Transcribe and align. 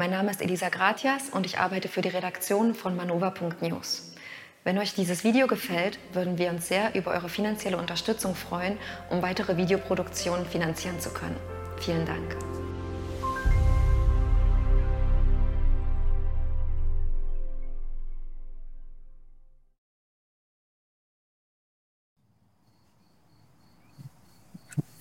Mein 0.00 0.12
Name 0.12 0.30
ist 0.30 0.40
Elisa 0.40 0.70
Gratias 0.70 1.28
und 1.28 1.44
ich 1.44 1.58
arbeite 1.58 1.88
für 1.88 2.00
die 2.00 2.08
Redaktion 2.08 2.74
von 2.74 2.96
manova.news. 2.96 4.14
Wenn 4.64 4.78
euch 4.78 4.94
dieses 4.94 5.24
Video 5.24 5.46
gefällt, 5.46 5.98
würden 6.14 6.38
wir 6.38 6.48
uns 6.48 6.68
sehr 6.68 6.94
über 6.94 7.10
eure 7.10 7.28
finanzielle 7.28 7.76
Unterstützung 7.76 8.34
freuen, 8.34 8.78
um 9.10 9.20
weitere 9.20 9.58
Videoproduktionen 9.58 10.46
finanzieren 10.46 10.98
zu 11.00 11.10
können. 11.10 11.36
Vielen 11.80 12.06
Dank. 12.06 12.34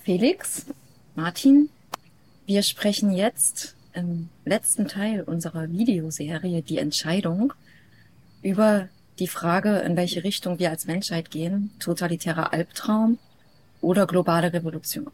Felix, 0.04 0.66
Martin, 1.16 1.70
wir 2.46 2.64
sprechen 2.64 3.14
jetzt 3.14 3.78
im 4.00 4.30
letzten 4.46 4.88
Teil 4.88 5.22
unserer 5.22 5.70
Videoserie 5.70 6.62
Die 6.62 6.78
Entscheidung 6.78 7.54
über 8.42 8.88
die 9.20 9.28
Frage, 9.28 9.80
in 9.80 9.98
welche 9.98 10.24
Richtung 10.24 10.60
wir 10.60 10.70
als 10.70 10.86
Menschheit 10.86 11.30
gehen, 11.30 11.72
totalitärer 11.80 12.54
Albtraum 12.54 13.20
oder 13.82 14.08
globale 14.08 14.54
Revolution. 14.54 15.08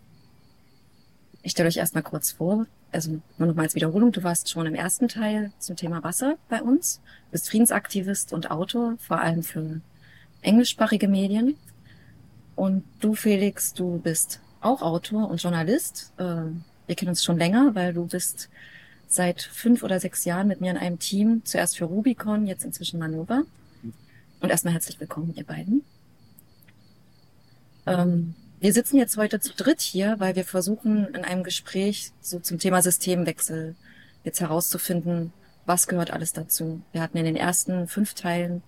Ich 1.42 1.52
stelle 1.52 1.68
euch 1.68 1.78
erstmal 1.78 2.04
kurz 2.04 2.32
vor, 2.32 2.66
also 2.92 3.20
nur 3.38 3.48
noch 3.48 3.56
mal 3.56 3.64
als 3.64 3.76
Wiederholung, 3.76 4.12
du 4.12 4.24
warst 4.24 4.50
schon 4.50 4.66
im 4.66 4.76
ersten 4.76 5.08
Teil 5.08 5.52
zum 5.60 5.76
Thema 5.76 6.04
Wasser 6.04 6.38
bei 6.50 6.62
uns, 6.62 7.02
bist 7.32 7.50
Friedensaktivist 7.50 8.34
und 8.34 8.52
Autor, 8.52 8.96
vor 9.00 9.20
allem 9.20 9.44
für 9.44 9.82
englischsprachige 10.42 11.08
Medien. 11.08 11.56
Und 12.56 12.84
du, 13.00 13.16
Felix, 13.16 13.74
du 13.74 14.00
bist 14.00 14.40
auch 14.62 14.82
Autor 14.82 15.30
und 15.30 15.42
Journalist. 15.42 16.14
Äh, 16.18 16.46
wir 16.88 16.96
kennen 16.96 17.10
uns 17.10 17.24
schon 17.24 17.38
länger, 17.38 17.76
weil 17.76 17.94
du 17.94 18.06
bist 18.06 18.50
seit 19.08 19.42
fünf 19.42 19.84
oder 19.84 20.00
sechs 20.00 20.26
Jahren 20.26 20.48
mit 20.48 20.62
mir 20.62 20.72
in 20.72 20.78
einem 20.78 21.00
Team, 21.00 21.42
zuerst 21.46 21.78
für 21.78 21.86
Rubicon, 21.86 22.48
jetzt 22.48 22.66
inzwischen 22.66 23.00
Manova. 23.00 23.44
Und 24.40 24.50
erstmal 24.50 24.74
herzlich 24.74 25.00
willkommen, 25.00 25.34
ihr 25.36 25.46
beiden. 25.46 25.84
Ähm, 27.86 28.34
wir 28.60 28.74
sitzen 28.74 28.98
jetzt 28.98 29.18
heute 29.18 29.40
zu 29.40 29.54
dritt 29.54 29.82
hier, 29.82 30.16
weil 30.20 30.36
wir 30.36 30.44
versuchen, 30.44 31.08
in 31.14 31.24
einem 31.24 31.44
Gespräch 31.44 32.12
so 32.22 32.40
zum 32.40 32.60
Thema 32.60 32.82
Systemwechsel 32.82 33.76
jetzt 34.24 34.42
herauszufinden, 34.42 35.32
was 35.66 35.88
gehört 35.88 36.12
alles 36.12 36.34
dazu. 36.34 36.82
Wir 36.92 37.02
hatten 37.02 37.18
in 37.18 37.26
den 37.26 37.36
ersten 37.36 37.88
fünf 37.88 38.14
Teilen 38.14 38.64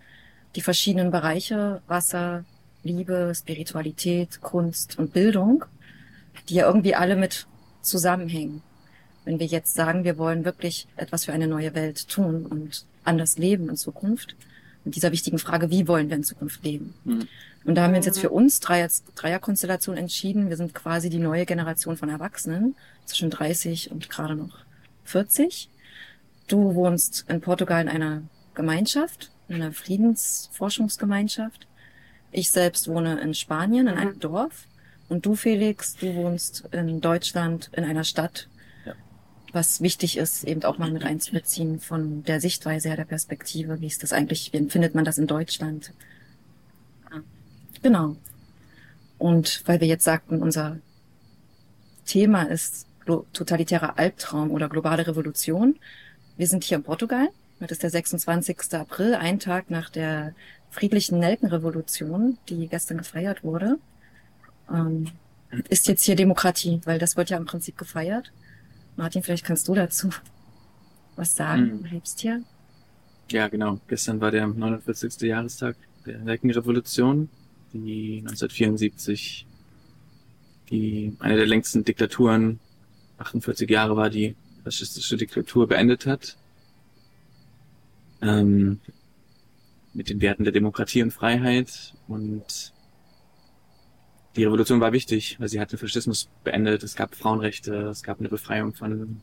die 0.56 0.62
verschiedenen 0.62 1.12
Bereiche 1.12 1.82
Wasser, 1.88 2.46
Liebe, 2.84 3.34
Spiritualität, 3.36 4.42
Kunst 4.42 4.98
und 4.98 5.14
Bildung 5.14 5.66
die 6.50 6.56
ja 6.56 6.68
irgendwie 6.68 6.96
alle 6.96 7.16
mit 7.16 7.48
zusammenhängen. 7.88 8.62
Wenn 9.26 9.40
wir 9.40 9.48
jetzt 9.48 9.74
sagen, 9.74 10.04
wir 10.04 10.18
wollen 10.18 10.46
wirklich 10.46 10.88
etwas 10.96 11.26
für 11.26 11.34
eine 11.34 11.48
neue 11.48 11.76
Welt 11.76 12.08
tun 12.08 12.46
und 12.46 12.86
anders 13.04 13.38
leben 13.38 13.70
in 13.70 13.78
Zukunft, 13.78 14.36
mit 14.86 14.96
dieser 14.96 15.12
wichtigen 15.12 15.38
Frage, 15.38 15.70
wie 15.70 15.88
wollen 15.88 16.10
wir 16.10 16.16
in 16.16 16.24
Zukunft 16.24 16.64
leben? 16.64 16.94
Mhm. 17.04 17.28
Und 17.66 17.76
da 17.76 17.84
haben 17.84 17.92
wir 17.92 17.98
uns 17.98 18.06
jetzt 18.06 18.20
für 18.20 18.30
uns 18.30 18.62
Dreier, 18.62 18.88
Dreierkonstellation 19.16 19.98
entschieden. 19.98 20.50
Wir 20.50 20.56
sind 20.56 20.74
quasi 20.74 21.10
die 21.10 21.20
neue 21.20 21.46
Generation 21.46 21.98
von 21.98 22.10
Erwachsenen, 22.10 22.76
zwischen 23.06 23.30
30 23.30 23.92
und 23.92 24.10
gerade 24.10 24.36
noch 24.36 24.60
40. 25.04 25.70
Du 26.48 26.76
wohnst 26.76 27.26
in 27.28 27.42
Portugal 27.42 27.82
in 27.82 27.90
einer 27.90 28.22
Gemeinschaft, 28.54 29.32
in 29.50 29.56
einer 29.56 29.74
Friedensforschungsgemeinschaft. 29.74 31.68
Ich 32.32 32.52
selbst 32.52 32.88
wohne 32.88 33.20
in 33.20 33.34
Spanien, 33.34 33.88
in 33.88 33.98
einem 33.98 34.16
mhm. 34.16 34.20
Dorf. 34.20 34.68
Und 35.10 35.26
du, 35.26 35.36
Felix, 35.36 35.96
du 35.96 36.16
wohnst 36.16 36.66
in 36.72 37.00
Deutschland 37.00 37.70
in 37.74 37.84
einer 37.84 38.04
Stadt, 38.04 38.50
ja. 38.86 38.94
was 39.54 39.82
wichtig 39.82 40.18
ist, 40.18 40.44
eben 40.44 40.64
auch 40.64 40.78
mal 40.78 40.92
mit 40.92 41.04
einzubeziehen 41.04 41.80
von 41.80 42.24
der 42.24 42.42
Sichtweise 42.42 42.90
her, 42.90 42.98
der 42.98 43.06
Perspektive. 43.06 43.80
Wie 43.80 43.88
ist 43.88 44.04
das 44.04 44.12
eigentlich, 44.12 44.52
wie 44.52 44.58
empfindet 44.58 44.96
man 44.96 45.06
das 45.06 45.18
in 45.18 45.28
Deutschland? 45.28 45.94
Genau. 47.82 48.18
Und 49.18 49.64
weil 49.66 49.80
wir 49.80 49.88
jetzt 49.88 50.04
sagten, 50.04 50.42
unser 50.42 50.78
Thema 52.06 52.44
ist 52.44 52.88
totalitärer 53.06 53.98
Albtraum 53.98 54.52
oder 54.52 54.68
globale 54.68 55.08
Revolution. 55.08 55.78
Wir 56.36 56.48
sind 56.48 56.66
hier 56.66 56.78
in 56.78 56.84
Portugal. 56.84 57.30
Das 57.60 57.72
ist 57.72 57.84
der 57.84 57.90
26. 57.90 58.74
April, 58.74 59.16
ein 59.16 59.40
Tag 59.40 59.72
nach 59.72 59.90
der 59.90 60.36
friedlichen 60.70 61.20
Nelkenrevolution, 61.20 62.38
die 62.50 62.68
gestern 62.68 62.98
gefeiert 62.98 63.44
wurde 63.44 63.78
ähm, 64.72 65.08
ist 65.70 65.88
jetzt 65.88 66.04
hier 66.04 66.16
Demokratie, 66.16 66.82
weil 66.86 67.00
das 67.00 67.18
wird 67.18 67.30
ja 67.30 67.38
im 67.38 67.46
Prinzip 67.46 67.78
gefeiert. 67.78 68.32
Martin, 68.96 69.24
vielleicht 69.24 69.46
kannst 69.46 69.68
du 69.68 69.76
dazu 69.76 70.10
was 71.16 71.36
sagen. 71.36 71.64
Mhm. 71.64 71.84
Du 71.84 71.90
lebst 71.90 72.20
hier. 72.20 72.44
Ja, 73.32 73.48
genau. 73.48 73.80
Gestern 73.88 74.22
war 74.22 74.32
der 74.32 74.48
49. 74.48 75.22
Jahrestag 75.22 75.76
der 76.06 76.20
Nelkenrevolution, 76.20 77.30
die 77.74 78.20
1974 78.20 79.46
die 80.70 81.16
eine 81.20 81.38
der 81.38 81.46
längsten 81.46 81.84
Diktaturen, 81.84 82.60
48 83.20 83.70
Jahre 83.70 83.96
war 83.96 84.10
die 84.10 84.36
faschistische 84.64 85.18
Diktatur 85.18 85.68
beendet 85.68 86.06
hat. 86.06 86.38
Ähm, 88.22 88.80
mit 89.94 90.10
den 90.10 90.22
Werten 90.22 90.44
der 90.44 90.54
Demokratie 90.54 91.02
und 91.04 91.12
Freiheit 91.12 91.94
und 92.08 92.74
die 94.38 94.46
Revolution 94.46 94.80
war 94.80 94.94
wichtig, 94.94 95.38
weil 95.40 95.50
sie 95.50 95.60
hat 95.60 95.72
den 95.72 95.80
Faschismus 95.80 96.30
beendet. 96.44 96.84
Es 96.84 96.96
gab 96.96 97.16
Frauenrechte, 97.16 97.88
es 97.88 98.04
gab 98.04 98.20
eine 98.20 98.30
Befreiung 98.30 98.74
von 98.74 99.20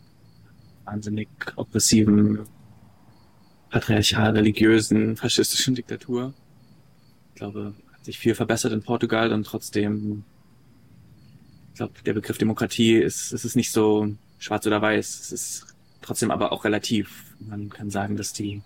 wahnsinnig 0.85 1.29
oppressiven, 1.55 2.41
patriarchal 3.71 4.33
religiösen, 4.33 5.17
faschistischen 5.17 5.77
Diktatur. 5.77 6.35
Ich 7.31 7.37
glaube, 7.37 7.75
hat 7.93 8.05
sich 8.05 8.19
viel 8.19 8.35
verbessert 8.35 8.73
in 8.73 8.83
Portugal 8.83 9.33
und 9.33 9.45
trotzdem, 9.45 10.25
ich 11.71 11.79
glaube, 11.79 11.95
der 12.05 12.15
Begriff 12.15 12.39
Demokratie 12.39 12.97
ist, 12.97 13.33
es 13.33 13.45
ist 13.45 13.55
nicht 13.55 13.71
so 13.71 14.15
schwarz 14.39 14.67
oder 14.67 14.83
weiß. 14.83 15.21
Es 15.21 15.33
ist 15.33 15.67
trotzdem 16.03 16.33
aber 16.33 16.51
auch 16.51 16.65
relativ. 16.65 17.37
Man 17.39 17.71
kann 17.71 17.89
sagen, 17.89 18.17
dass 18.17 18.33
die 18.33 18.63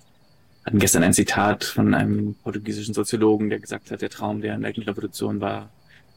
hatten 0.65 0.79
gestern 0.79 1.03
ein 1.03 1.15
Zitat 1.15 1.65
von 1.65 1.95
einem 1.95 2.35
portugiesischen 2.43 2.95
Soziologen, 2.95 3.51
der 3.51 3.61
gesagt 3.61 3.91
hat, 3.91 4.03
der 4.03 4.11
Traum 4.11 4.41
der 4.41 4.59
Revolution 4.61 5.41
war 5.41 5.71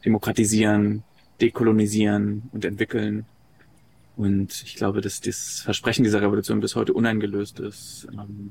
demokratisieren, 0.04 1.04
dekolonisieren 1.40 2.50
und 2.52 2.64
entwickeln. 2.64 3.26
Und 4.16 4.62
ich 4.64 4.76
glaube, 4.76 5.00
dass 5.00 5.20
das 5.20 5.60
Versprechen 5.60 6.04
dieser 6.04 6.20
Revolution 6.22 6.60
bis 6.60 6.76
heute 6.76 6.92
uneingelöst 6.92 7.60
ist. 7.60 8.06
Ähm, 8.12 8.50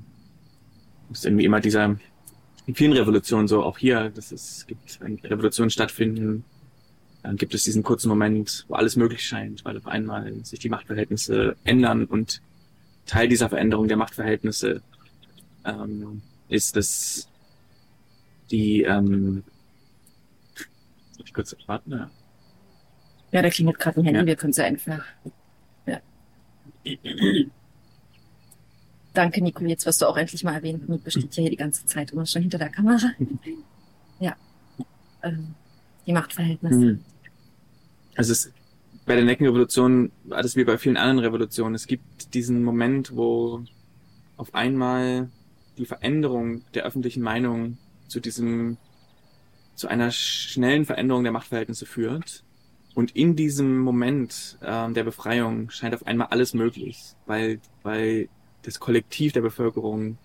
ist 1.12 1.26
irgendwie 1.26 1.46
immer 1.46 1.60
dieser, 1.60 1.98
in 2.66 2.76
vielen 2.76 2.94
Revolutionen 2.94 3.48
so, 3.48 3.64
auch 3.64 3.78
hier, 3.78 4.10
dass 4.10 4.32
es 4.32 4.66
gibt, 4.66 5.00
wenn 5.02 5.20
Revolutionen 5.20 5.70
stattfinden, 5.70 6.46
dann 7.24 7.36
gibt 7.36 7.54
es 7.54 7.64
diesen 7.64 7.84
kurzen 7.84 8.10
Moment, 8.10 8.66
wo 8.68 8.76
alles 8.76 8.96
möglich 8.96 9.24
scheint, 9.24 9.64
weil 9.64 9.78
auf 9.78 9.88
einmal 9.88 10.44
sich 10.44 10.60
die 10.60 10.70
Machtverhältnisse 10.70 11.56
ändern 11.64 12.06
und 12.06 12.42
Teil 13.06 13.28
dieser 13.28 13.50
Veränderung 13.50 13.88
der 13.88 13.98
Machtverhältnisse 13.98 14.82
ähm, 15.66 16.22
ist, 16.50 16.76
dass 16.76 17.28
die 18.50 18.84
ähm, 18.84 19.44
ich 21.28 21.34
kurz 21.34 21.56
warten? 21.68 21.92
Ja, 21.92 22.12
ja 23.32 23.42
da 23.42 23.50
klingelt 23.50 23.80
gerade 23.80 24.00
ein 24.00 24.06
Handy, 24.06 24.20
ja. 24.20 24.26
wir 24.26 24.36
können 24.36 24.52
es 24.52 24.60
einfach. 24.60 25.04
Ja. 25.86 26.00
Danke, 29.14 29.42
Nico. 29.42 29.66
Jetzt 29.66 29.86
wirst 29.86 30.02
du 30.02 30.08
auch 30.08 30.18
endlich 30.18 30.44
mal 30.44 30.54
erwähnt. 30.54 30.88
Nico 30.88 31.10
steht 31.10 31.36
ja 31.36 31.42
hier 31.42 31.50
die 31.50 31.58
ganze 31.58 31.86
Zeit 31.86 32.12
immer 32.12 32.26
schon 32.26 32.44
hinter 32.44 32.58
der 32.58 32.70
Kamera. 32.70 33.12
ja. 34.20 34.36
Ähm, 35.24 35.54
die 36.06 36.14
Machtverhältnisse. 36.14 36.76
Mhm. 36.76 37.04
Also 38.16 38.32
es, 38.32 38.52
bei 39.06 39.16
der 39.16 39.26
Neckenrevolution 39.26 40.12
war 40.24 40.42
das 40.42 40.56
wie 40.56 40.64
bei 40.64 40.78
vielen 40.78 40.98
anderen 40.98 41.20
Revolutionen. 41.20 41.76
Es 41.76 41.88
gibt 41.88 42.34
diesen 42.34 42.64
Moment, 42.64 43.16
wo 43.16 43.64
auf 44.38 44.54
einmal 44.54 45.30
die 45.78 45.86
Veränderung 45.86 46.64
der 46.74 46.84
öffentlichen 46.84 47.22
Meinung 47.22 47.78
zu 48.08 48.20
diesem 48.20 48.78
zu 49.76 49.88
einer 49.88 50.12
schnellen 50.12 50.86
Veränderung 50.86 51.24
der 51.24 51.32
Machtverhältnisse 51.32 51.86
führt. 51.86 52.44
Und 52.94 53.16
in 53.16 53.36
diesem 53.36 53.80
Moment 53.80 54.58
ähm, 54.62 54.94
der 54.94 55.04
Befreiung 55.04 55.70
scheint 55.70 55.96
auf 55.96 56.06
einmal 56.06 56.28
alles 56.28 56.54
möglich, 56.54 57.16
weil, 57.26 57.60
weil 57.84 58.28
das 58.64 58.80
Kollektiv 58.80 59.34
der 59.34 59.42
Bevölkerung 59.42 60.18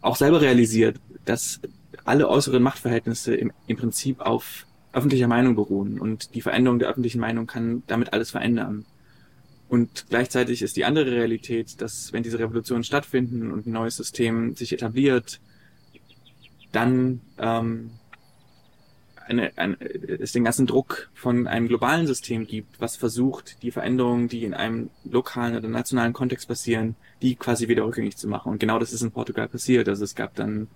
auch 0.00 0.16
selber 0.16 0.40
realisiert, 0.40 1.00
dass 1.24 1.60
alle 2.04 2.28
äußeren 2.28 2.62
Machtverhältnisse 2.62 3.34
im, 3.34 3.52
im 3.66 3.76
Prinzip 3.76 4.20
auf 4.20 4.66
öffentlicher 4.92 5.28
Meinung 5.28 5.54
beruhen 5.54 6.00
und 6.00 6.34
die 6.34 6.40
Veränderung 6.40 6.78
der 6.78 6.88
öffentlichen 6.88 7.20
Meinung 7.20 7.46
kann 7.46 7.82
damit 7.86 8.12
alles 8.12 8.30
verändern. 8.30 8.84
Und 9.68 10.06
gleichzeitig 10.08 10.62
ist 10.62 10.76
die 10.76 10.84
andere 10.84 11.12
Realität, 11.12 11.80
dass 11.80 12.12
wenn 12.12 12.24
diese 12.24 12.40
Revolutionen 12.40 12.82
stattfinden 12.82 13.52
und 13.52 13.66
ein 13.66 13.72
neues 13.72 13.96
System 13.96 14.56
sich 14.56 14.72
etabliert, 14.72 15.40
dann 16.72 17.20
ähm, 17.38 17.90
eine, 19.30 19.52
eine, 19.56 19.76
es 19.80 20.32
den 20.32 20.44
ganzen 20.44 20.66
Druck 20.66 21.08
von 21.14 21.46
einem 21.46 21.68
globalen 21.68 22.06
System 22.06 22.46
gibt, 22.46 22.80
was 22.80 22.96
versucht, 22.96 23.62
die 23.62 23.70
Veränderungen, 23.70 24.28
die 24.28 24.44
in 24.44 24.54
einem 24.54 24.90
lokalen 25.04 25.56
oder 25.56 25.68
nationalen 25.68 26.12
Kontext 26.12 26.48
passieren, 26.48 26.96
die 27.22 27.36
quasi 27.36 27.68
wieder 27.68 27.84
rückgängig 27.84 28.16
zu 28.16 28.28
machen. 28.28 28.50
Und 28.50 28.58
genau 28.58 28.78
das 28.78 28.92
ist 28.92 29.02
in 29.02 29.12
Portugal 29.12 29.48
passiert. 29.48 29.88
Also 29.88 30.04
es 30.04 30.14
gab 30.14 30.34
dann 30.34 30.66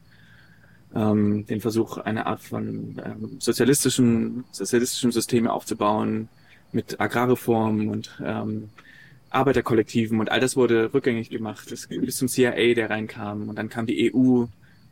ähm, 0.94 1.46
den 1.46 1.60
Versuch, 1.60 1.98
eine 1.98 2.26
Art 2.26 2.40
von 2.40 3.00
ähm, 3.04 3.36
sozialistischen, 3.40 4.44
sozialistischen 4.52 5.10
Systeme 5.10 5.52
aufzubauen 5.52 6.28
mit 6.70 7.00
Agrarreformen 7.00 7.88
und 7.88 8.20
ähm, 8.24 8.70
Arbeiterkollektiven 9.30 10.20
und 10.20 10.30
all 10.30 10.38
das 10.38 10.56
wurde 10.56 10.94
rückgängig 10.94 11.28
gemacht. 11.28 11.68
Bis 11.68 12.16
zum 12.16 12.28
CIA, 12.28 12.74
der 12.74 12.90
reinkam 12.90 13.48
und 13.48 13.56
dann 13.56 13.68
kam 13.68 13.86
die 13.86 14.14
EU 14.14 14.44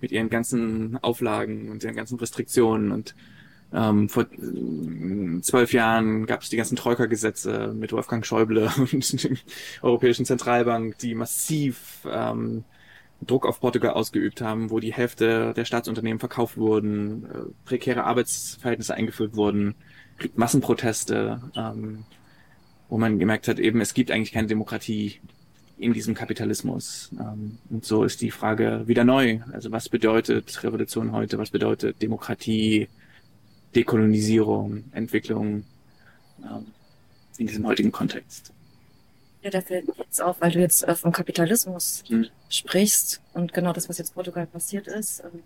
mit 0.02 0.12
ihren 0.12 0.28
ganzen 0.28 0.98
Auflagen 1.02 1.70
und 1.70 1.82
ihren 1.82 1.96
ganzen 1.96 2.18
Restriktionen 2.18 2.92
und 2.92 3.14
ähm, 3.72 4.08
vor 4.10 4.24
äh, 4.24 5.40
zwölf 5.40 5.72
Jahren 5.72 6.26
gab 6.26 6.42
es 6.42 6.50
die 6.50 6.56
ganzen 6.56 6.76
Troika-Gesetze 6.76 7.72
mit 7.74 7.92
Wolfgang 7.92 8.26
Schäuble 8.26 8.70
und 8.76 9.24
der 9.24 9.36
Europäischen 9.80 10.26
Zentralbank, 10.26 10.98
die 10.98 11.14
massiv 11.14 12.06
ähm, 12.10 12.64
Druck 13.26 13.46
auf 13.46 13.60
Portugal 13.60 13.92
ausgeübt 13.92 14.40
haben, 14.42 14.70
wo 14.70 14.80
die 14.80 14.92
Hälfte 14.92 15.54
der 15.54 15.64
Staatsunternehmen 15.64 16.18
verkauft 16.18 16.58
wurden, 16.58 17.24
äh, 17.24 17.38
prekäre 17.64 18.04
Arbeitsverhältnisse 18.04 18.94
eingeführt 18.94 19.36
wurden, 19.36 19.74
Massenproteste, 20.34 21.40
ähm, 21.56 22.04
wo 22.88 22.98
man 22.98 23.18
gemerkt 23.18 23.48
hat, 23.48 23.58
eben 23.58 23.80
es 23.80 23.94
gibt 23.94 24.10
eigentlich 24.10 24.32
keine 24.32 24.48
Demokratie 24.48 25.20
in 25.82 25.92
diesem 25.92 26.14
Kapitalismus. 26.14 27.10
Ähm, 27.18 27.58
und 27.68 27.84
so 27.84 28.04
ist 28.04 28.20
die 28.20 28.30
Frage 28.30 28.84
wieder 28.86 29.04
neu. 29.04 29.40
Also 29.52 29.72
was 29.72 29.88
bedeutet 29.88 30.62
Revolution 30.62 31.12
heute? 31.12 31.38
Was 31.38 31.50
bedeutet 31.50 32.00
Demokratie, 32.00 32.88
Dekolonisierung, 33.74 34.84
Entwicklung 34.92 35.64
ähm, 36.42 36.66
in 37.36 37.46
diesem 37.48 37.66
heutigen 37.66 37.90
Kontext? 37.90 38.52
Ja, 39.42 39.50
da 39.50 39.60
fällt 39.60 39.88
mir 39.88 39.94
jetzt 39.98 40.22
auf, 40.22 40.40
weil 40.40 40.52
du 40.52 40.60
jetzt 40.60 40.86
äh, 40.86 40.94
vom 40.94 41.10
Kapitalismus 41.10 42.04
hm. 42.06 42.26
sprichst 42.48 43.20
und 43.34 43.52
genau 43.52 43.72
das, 43.72 43.88
was 43.88 43.98
jetzt 43.98 44.14
Portugal 44.14 44.46
passiert 44.46 44.86
ist. 44.86 45.20
Ähm, 45.24 45.42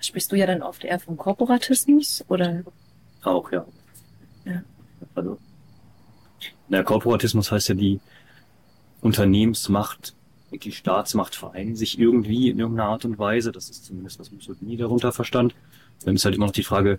sprichst 0.00 0.32
du 0.32 0.36
ja 0.36 0.46
dann 0.46 0.62
oft 0.62 0.82
eher 0.82 0.98
vom 0.98 1.16
Korporatismus 1.16 2.24
oder? 2.28 2.64
Auch, 3.22 3.52
ja. 3.52 3.64
Ja. 4.44 4.62
Also, 5.14 5.38
der 6.68 6.82
Korporatismus 6.82 7.52
heißt 7.52 7.68
ja 7.68 7.74
die 7.76 8.00
Unternehmensmacht 9.00 10.14
die 10.50 10.72
Staatsmacht 10.72 11.34
vereinen 11.34 11.76
sich 11.76 11.98
irgendwie 11.98 12.48
in 12.48 12.58
irgendeiner 12.58 12.88
Art 12.88 13.04
und 13.04 13.18
Weise. 13.18 13.52
Das 13.52 13.68
ist 13.68 13.84
zumindest, 13.84 14.18
was 14.18 14.32
Mussolini 14.32 14.76
darunter 14.76 15.12
verstand. 15.12 15.54
Dann 16.04 16.14
ist 16.14 16.24
halt 16.24 16.34
immer 16.34 16.46
noch 16.46 16.52
die 16.52 16.62
Frage, 16.62 16.98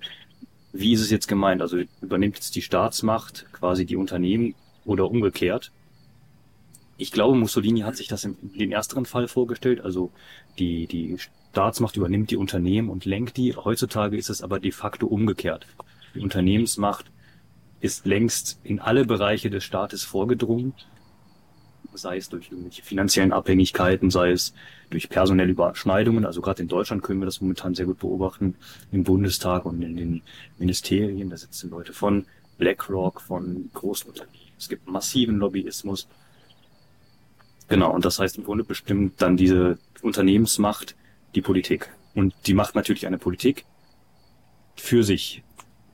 wie 0.72 0.94
ist 0.94 1.02
es 1.02 1.10
jetzt 1.10 1.28
gemeint? 1.28 1.62
Also 1.62 1.80
übernimmt 2.02 2.36
jetzt 2.36 2.56
die 2.56 2.62
Staatsmacht 2.62 3.48
quasi 3.52 3.86
die 3.86 3.96
Unternehmen 3.96 4.54
oder 4.86 5.10
umgekehrt? 5.10 5.72
Ich 6.98 7.12
glaube, 7.12 7.38
Mussolini 7.38 7.82
hat 7.82 7.96
sich 7.96 8.08
das 8.08 8.24
in 8.26 8.38
den 8.42 8.72
ersteren 8.72 9.06
Fall 9.06 9.28
vorgestellt. 9.28 9.82
Also 9.82 10.12
die, 10.60 10.86
die 10.86 11.18
Staatsmacht 11.52 11.96
übernimmt 11.98 12.30
die 12.30 12.38
Unternehmen 12.38 12.90
und 12.90 13.06
lenkt 13.06 13.38
die. 13.38 13.56
Heutzutage 13.56 14.18
ist 14.18 14.30
es 14.30 14.44
aber 14.44 14.60
de 14.60 14.72
facto 14.72 15.08
umgekehrt. 15.08 15.66
Die 16.14 16.20
Unternehmensmacht 16.20 17.06
ist 17.80 18.06
längst 18.06 18.60
in 18.64 18.80
alle 18.80 19.06
Bereiche 19.06 19.50
des 19.50 19.64
Staates 19.64 20.04
vorgedrungen 20.04 20.74
sei 22.02 22.18
es 22.18 22.30
durch 22.30 22.52
irgendwelche 22.52 22.82
finanziellen 22.82 23.32
Abhängigkeiten, 23.34 24.10
sei 24.10 24.32
es 24.32 24.54
durch 24.90 25.10
personelle 25.10 25.52
Überschneidungen. 25.52 26.26
Also 26.26 26.42
gerade 26.42 26.62
in 26.62 26.68
Deutschland 26.68 27.04
können 27.04 27.22
wir 27.22 27.26
das 27.26 27.42
momentan 27.42 27.76
sehr 27.76 27.86
gut 27.86 28.00
beobachten, 28.00 28.56
im 28.92 29.04
Bundestag 29.04 29.66
und 29.66 29.82
in 29.82 29.96
den 29.96 30.22
Ministerien. 30.58 31.30
Da 31.30 31.38
sitzen 31.38 31.70
Leute 31.70 31.94
von 31.94 32.26
BlackRock, 32.58 33.22
von 33.22 33.70
großen 33.74 34.10
Unternehmen. 34.10 34.54
Es 34.58 34.70
gibt 34.70 34.88
massiven 34.88 35.38
Lobbyismus. 35.38 36.08
Genau, 37.68 37.94
und 37.94 38.04
das 38.04 38.20
heißt 38.20 38.38
im 38.38 38.44
Grunde 38.44 38.64
bestimmt 38.64 39.22
dann 39.22 39.38
diese 39.38 39.78
Unternehmensmacht 40.02 40.96
die 41.36 41.42
Politik. 41.42 41.90
Und 42.16 42.34
die 42.48 42.54
macht 42.54 42.76
natürlich 42.76 43.06
eine 43.08 43.18
Politik 43.18 43.66
für 44.76 45.04
sich. 45.04 45.44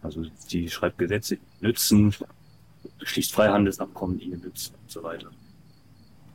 Also 0.01 0.25
die 0.51 0.69
schreibt 0.69 0.97
Gesetze, 0.97 1.37
die 1.37 1.65
nützen, 1.65 2.15
schließt 3.01 3.33
Freihandelsabkommen, 3.33 4.19
die 4.19 4.29
nützen 4.29 4.75
und 4.81 4.91
so 4.91 5.03
weiter. 5.03 5.29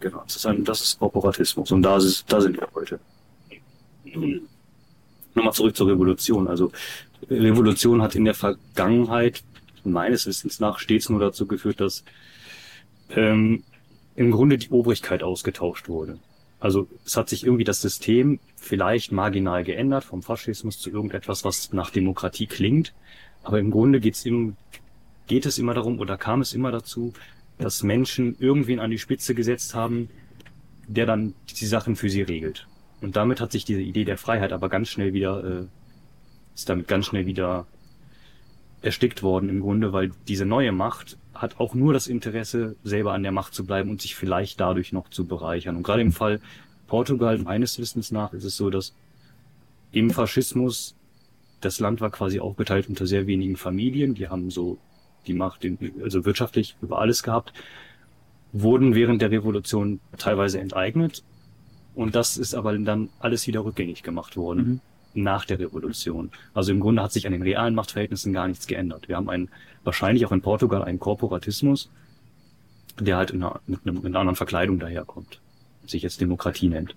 Genau, 0.01 0.23
das 0.25 0.37
ist, 0.37 0.47
ein, 0.47 0.65
das 0.65 0.81
ist 0.81 0.99
Korporatismus 0.99 1.71
und 1.73 1.83
da, 1.83 1.99
ist, 1.99 2.25
da 2.29 2.41
sind 2.41 2.57
wir 2.57 2.69
heute. 2.75 2.99
Nochmal 5.35 5.53
zurück 5.53 5.77
zur 5.77 5.89
Revolution. 5.89 6.49
Also 6.49 6.73
Revolution 7.29 8.03
hat 8.03 8.15
in 8.15 8.25
der 8.25 8.35
Vergangenheit 8.35 9.43
meines 9.85 10.27
Wissens 10.27 10.59
nach 10.59 10.79
stets 10.79 11.09
nur 11.11 11.21
dazu 11.21 11.47
geführt, 11.47 11.81
dass 11.81 12.05
ähm, 13.11 13.63
im 14.17 14.31
Grunde 14.31 14.59
die 14.59 14.71
Obrigkeit 14.71 15.23
ausgetauscht 15.23 15.89
wurde. 15.89 16.19
Also 16.59 16.89
es 17.07 17.17
hat 17.17 17.29
sich 17.29 17.45
irgendwie 17.45 17.65
das 17.65 17.81
System 17.81 18.39
vielleicht 18.57 19.13
marginal 19.13 19.65
geändert, 19.65 20.05
vom 20.05 20.23
Faschismus 20.23 20.79
zu 20.79 20.91
irgendetwas, 20.91 21.45
was 21.45 21.73
nach 21.73 21.91
Demokratie 21.91 22.47
klingt. 22.47 22.93
Aber 23.43 23.59
im 23.59 23.71
Grunde 23.71 24.01
geht's 24.01 24.25
im, 24.27 24.57
geht 25.27 25.47
es 25.47 25.59
immer 25.59 25.73
darum 25.73 25.99
oder 25.99 26.19
kam 26.19 26.43
es 26.43 26.53
immer 26.53 26.71
dazu, 26.71 27.15
dass 27.61 27.83
Menschen 27.83 28.37
irgendwen 28.39 28.81
an 28.81 28.91
die 28.91 28.99
Spitze 28.99 29.35
gesetzt 29.35 29.75
haben, 29.75 30.09
der 30.89 31.07
dann 31.07 31.35
die 31.49 31.67
Sachen 31.67 31.95
für 31.95 32.11
sie 32.11 32.23
regelt. 32.23 32.67
Und 33.01 33.17
damit 33.17 33.41
hat 33.41 33.53
sich 33.53 33.65
diese 33.65 33.81
Idee 33.81 34.05
der 34.05 34.19
Freiheit 34.19 34.53
aber 34.53 34.69
ganz 34.69 34.89
schnell 34.89 35.13
wieder, 35.13 35.45
äh, 35.45 35.67
ist 36.55 36.69
damit 36.69 36.89
ganz 36.89 37.07
schnell 37.07 37.27
wieder 37.27 37.67
erstickt 38.83 39.23
worden 39.23 39.49
im 39.49 39.61
Grunde, 39.61 39.93
weil 39.93 40.11
diese 40.27 40.47
neue 40.47 40.73
Macht 40.73 41.19
hat 41.35 41.61
auch 41.61 41.75
nur 41.75 41.93
das 41.93 42.07
Interesse, 42.07 42.77
selber 42.83 43.13
an 43.13 43.23
der 43.23 43.33
Macht 43.33 43.55
zu 43.55 43.65
bleiben 43.65 43.91
und 43.91 44.03
sich 44.03 44.15
vielleicht 44.15 44.59
dadurch 44.59 44.93
noch 44.93 45.09
zu 45.11 45.27
bereichern. 45.27 45.77
Und 45.77 45.83
gerade 45.83 46.03
im 46.03 46.13
Fall 46.13 46.41
Portugal, 46.87 47.39
meines 47.39 47.79
Wissens 47.79 48.11
nach, 48.11 48.33
ist 48.33 48.45
es 48.45 48.57
so, 48.57 48.71
dass 48.71 48.95
im 49.93 50.11
Faschismus 50.11 50.95
das 51.61 51.79
Land 51.79 52.01
war 52.01 52.11
quasi 52.11 52.41
aufgeteilt 52.41 52.89
unter 52.89 53.07
sehr 53.07 53.27
wenigen 53.27 53.57
Familien. 53.57 54.15
Die 54.15 54.29
haben 54.29 54.51
so 54.51 54.79
die 55.27 55.35
Macht, 55.35 55.67
also 56.03 56.25
wirtschaftlich 56.25 56.77
über 56.81 56.99
alles 56.99 57.23
gehabt, 57.23 57.53
wurden 58.53 58.95
während 58.95 59.23
der 59.23 59.31
Revolution 59.31 60.01
teilweise 60.19 60.61
enteignet. 60.61 61.23
Und 61.95 62.15
das 62.15 62.37
ist 62.37 62.55
aber 62.55 62.77
dann 62.79 63.11
alles 63.19 63.47
wieder 63.47 63.65
rückgängig 63.65 64.03
gemacht 64.03 64.37
worden 64.37 64.81
mhm. 65.15 65.23
nach 65.23 65.45
der 65.45 65.59
Revolution. 65.59 66.31
Also 66.55 66.73
im 66.73 66.81
Grunde 66.81 67.03
hat 67.03 67.13
sich 67.13 67.27
an 67.27 67.33
den 67.33 67.43
realen 67.43 67.75
Machtverhältnissen 67.75 68.33
gar 68.33 68.49
nichts 68.49 68.67
geändert. 68.67 69.09
Wir 69.09 69.17
haben 69.17 69.29
einen, 69.29 69.51
wahrscheinlich 69.85 70.27
auch 70.27 70.33
in 70.33 70.43
Portugal 70.43 70.83
einen 70.83 70.99
Korporatismus, 70.99 71.91
der 72.99 73.17
halt 73.17 73.31
in 73.31 73.43
einer, 73.43 73.61
mit, 73.67 73.81
einer, 73.85 73.93
mit 73.95 74.07
einer 74.07 74.21
anderen 74.21 74.37
Verkleidung 74.37 74.79
daherkommt, 74.79 75.41
sich 75.87 76.03
jetzt 76.03 76.21
Demokratie 76.21 76.69
nennt. 76.69 76.95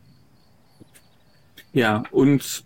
Ja, 1.73 2.03
und 2.11 2.63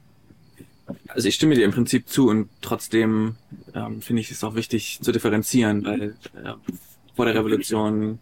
also 1.08 1.27
ich 1.27 1.36
stimme 1.36 1.56
dir 1.56 1.65
im 1.65 1.72
Prinzip 1.72 2.08
zu 2.08 2.29
und 2.29 2.50
trotzdem 2.62 3.36
ähm, 3.74 4.01
finde 4.01 4.22
ich 4.22 4.32
es 4.32 4.44
auch 4.44 4.56
wichtig 4.56 5.00
zu 5.01 5.12
differenzieren, 5.12 5.86
weil 5.86 6.15
äh, 6.36 6.53
vor 7.15 7.25
der 7.25 7.36
Revolution 7.36 8.20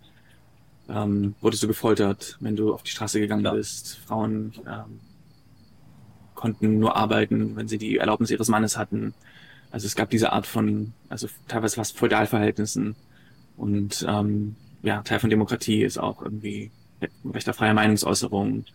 ähm, 0.89 1.35
wurdest 1.41 1.63
du 1.63 1.67
gefoltert, 1.67 2.37
wenn 2.39 2.55
du 2.55 2.73
auf 2.73 2.83
die 2.83 2.91
Straße 2.91 3.19
gegangen 3.19 3.45
ja. 3.45 3.53
bist. 3.53 3.99
Frauen 4.05 4.53
ähm, 4.67 4.99
konnten 6.33 6.79
nur 6.79 6.95
arbeiten, 6.95 7.55
wenn 7.55 7.67
sie 7.67 7.77
die 7.77 7.97
Erlaubnis 7.97 8.31
ihres 8.31 8.49
Mannes 8.49 8.77
hatten. 8.77 9.13
Also 9.71 9.87
es 9.87 9.95
gab 9.95 10.09
diese 10.09 10.31
Art 10.31 10.47
von, 10.47 10.93
also 11.09 11.27
teilweise 11.47 11.75
fast 11.75 11.97
Feudalverhältnissen. 11.97 12.95
Und 13.57 14.05
ähm, 14.07 14.55
ja, 14.83 15.01
Teil 15.01 15.19
von 15.19 15.29
Demokratie 15.29 15.83
ist 15.83 15.97
auch 15.97 16.21
irgendwie 16.21 16.71
Recht 17.25 17.49
auf 17.49 17.57
freie 17.57 17.73
Meinungsäußerung, 17.73 18.65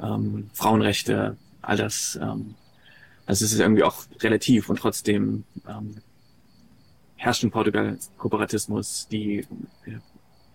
ähm, 0.00 0.50
Frauenrechte, 0.52 1.36
all 1.60 1.76
das 1.76 2.18
ähm, 2.22 2.54
also 3.28 3.44
es 3.44 3.52
ist 3.52 3.60
irgendwie 3.60 3.82
auch 3.82 4.06
relativ 4.20 4.70
und 4.70 4.78
trotzdem 4.78 5.44
ähm, 5.68 5.96
herrscht 7.16 7.44
in 7.44 7.50
Portugal 7.50 7.98
Kooperatismus, 8.16 9.06
die 9.10 9.40
äh, 9.84 9.98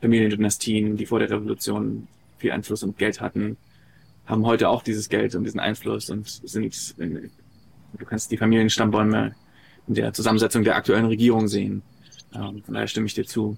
Familiendynastien, 0.02 0.98
die 0.98 1.06
vor 1.06 1.20
der 1.20 1.30
Revolution 1.30 2.08
viel 2.40 2.52
Einfluss 2.52 2.82
und 2.82 2.98
Geld 2.98 3.22
hatten, 3.22 3.58
haben 4.26 4.44
heute 4.44 4.70
auch 4.70 4.82
dieses 4.82 5.08
Geld 5.08 5.36
und 5.36 5.44
diesen 5.44 5.60
Einfluss 5.60 6.10
und 6.10 6.28
sind, 6.28 6.96
in, 6.98 7.30
du 7.94 8.06
kannst 8.06 8.32
die 8.32 8.38
Familienstammbäume 8.38 9.36
in 9.88 9.94
der 9.94 10.12
Zusammensetzung 10.12 10.64
der 10.64 10.76
aktuellen 10.76 11.06
Regierung 11.06 11.48
sehen. 11.48 11.84
Ähm, 12.34 12.64
von 12.64 12.74
daher 12.74 12.88
stimme 12.88 13.06
ich 13.06 13.14
dir 13.14 13.28
zu. 13.28 13.56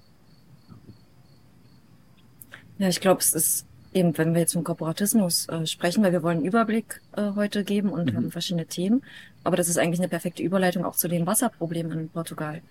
Ja, 2.76 2.88
ich 2.88 3.00
glaube, 3.00 3.22
es 3.22 3.32
ist 3.32 3.66
eben, 3.96 4.16
wenn 4.18 4.34
wir 4.34 4.42
jetzt 4.42 4.52
vom 4.52 4.62
Korporatismus 4.62 5.48
äh, 5.48 5.66
sprechen, 5.66 6.04
weil 6.04 6.12
wir 6.12 6.22
wollen 6.22 6.38
einen 6.38 6.46
Überblick 6.46 7.00
äh, 7.16 7.32
heute 7.34 7.64
geben 7.64 7.90
und 7.90 8.12
mhm. 8.12 8.16
haben 8.16 8.30
verschiedene 8.30 8.66
Themen. 8.66 9.02
Aber 9.42 9.56
das 9.56 9.68
ist 9.68 9.78
eigentlich 9.78 10.00
eine 10.00 10.08
perfekte 10.08 10.42
Überleitung 10.42 10.84
auch 10.84 10.96
zu 10.96 11.08
den 11.08 11.26
Wasserproblemen 11.26 11.98
in 11.98 12.08
Portugal. 12.08 12.62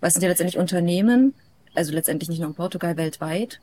Weil 0.00 0.08
es 0.08 0.14
sind 0.14 0.22
ja 0.22 0.28
letztendlich 0.28 0.58
Unternehmen, 0.58 1.34
also 1.74 1.92
letztendlich 1.92 2.28
nicht 2.28 2.40
nur 2.40 2.48
in 2.48 2.54
Portugal, 2.54 2.96
weltweit, 2.96 3.60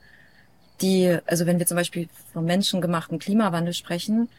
die, 0.81 1.17
also 1.25 1.45
wenn 1.45 1.59
wir 1.59 1.65
zum 1.65 1.75
Beispiel 1.75 2.07
vom 2.31 2.45
menschengemachten 2.45 3.19
Klimawandel 3.19 3.73
sprechen, 3.73 4.29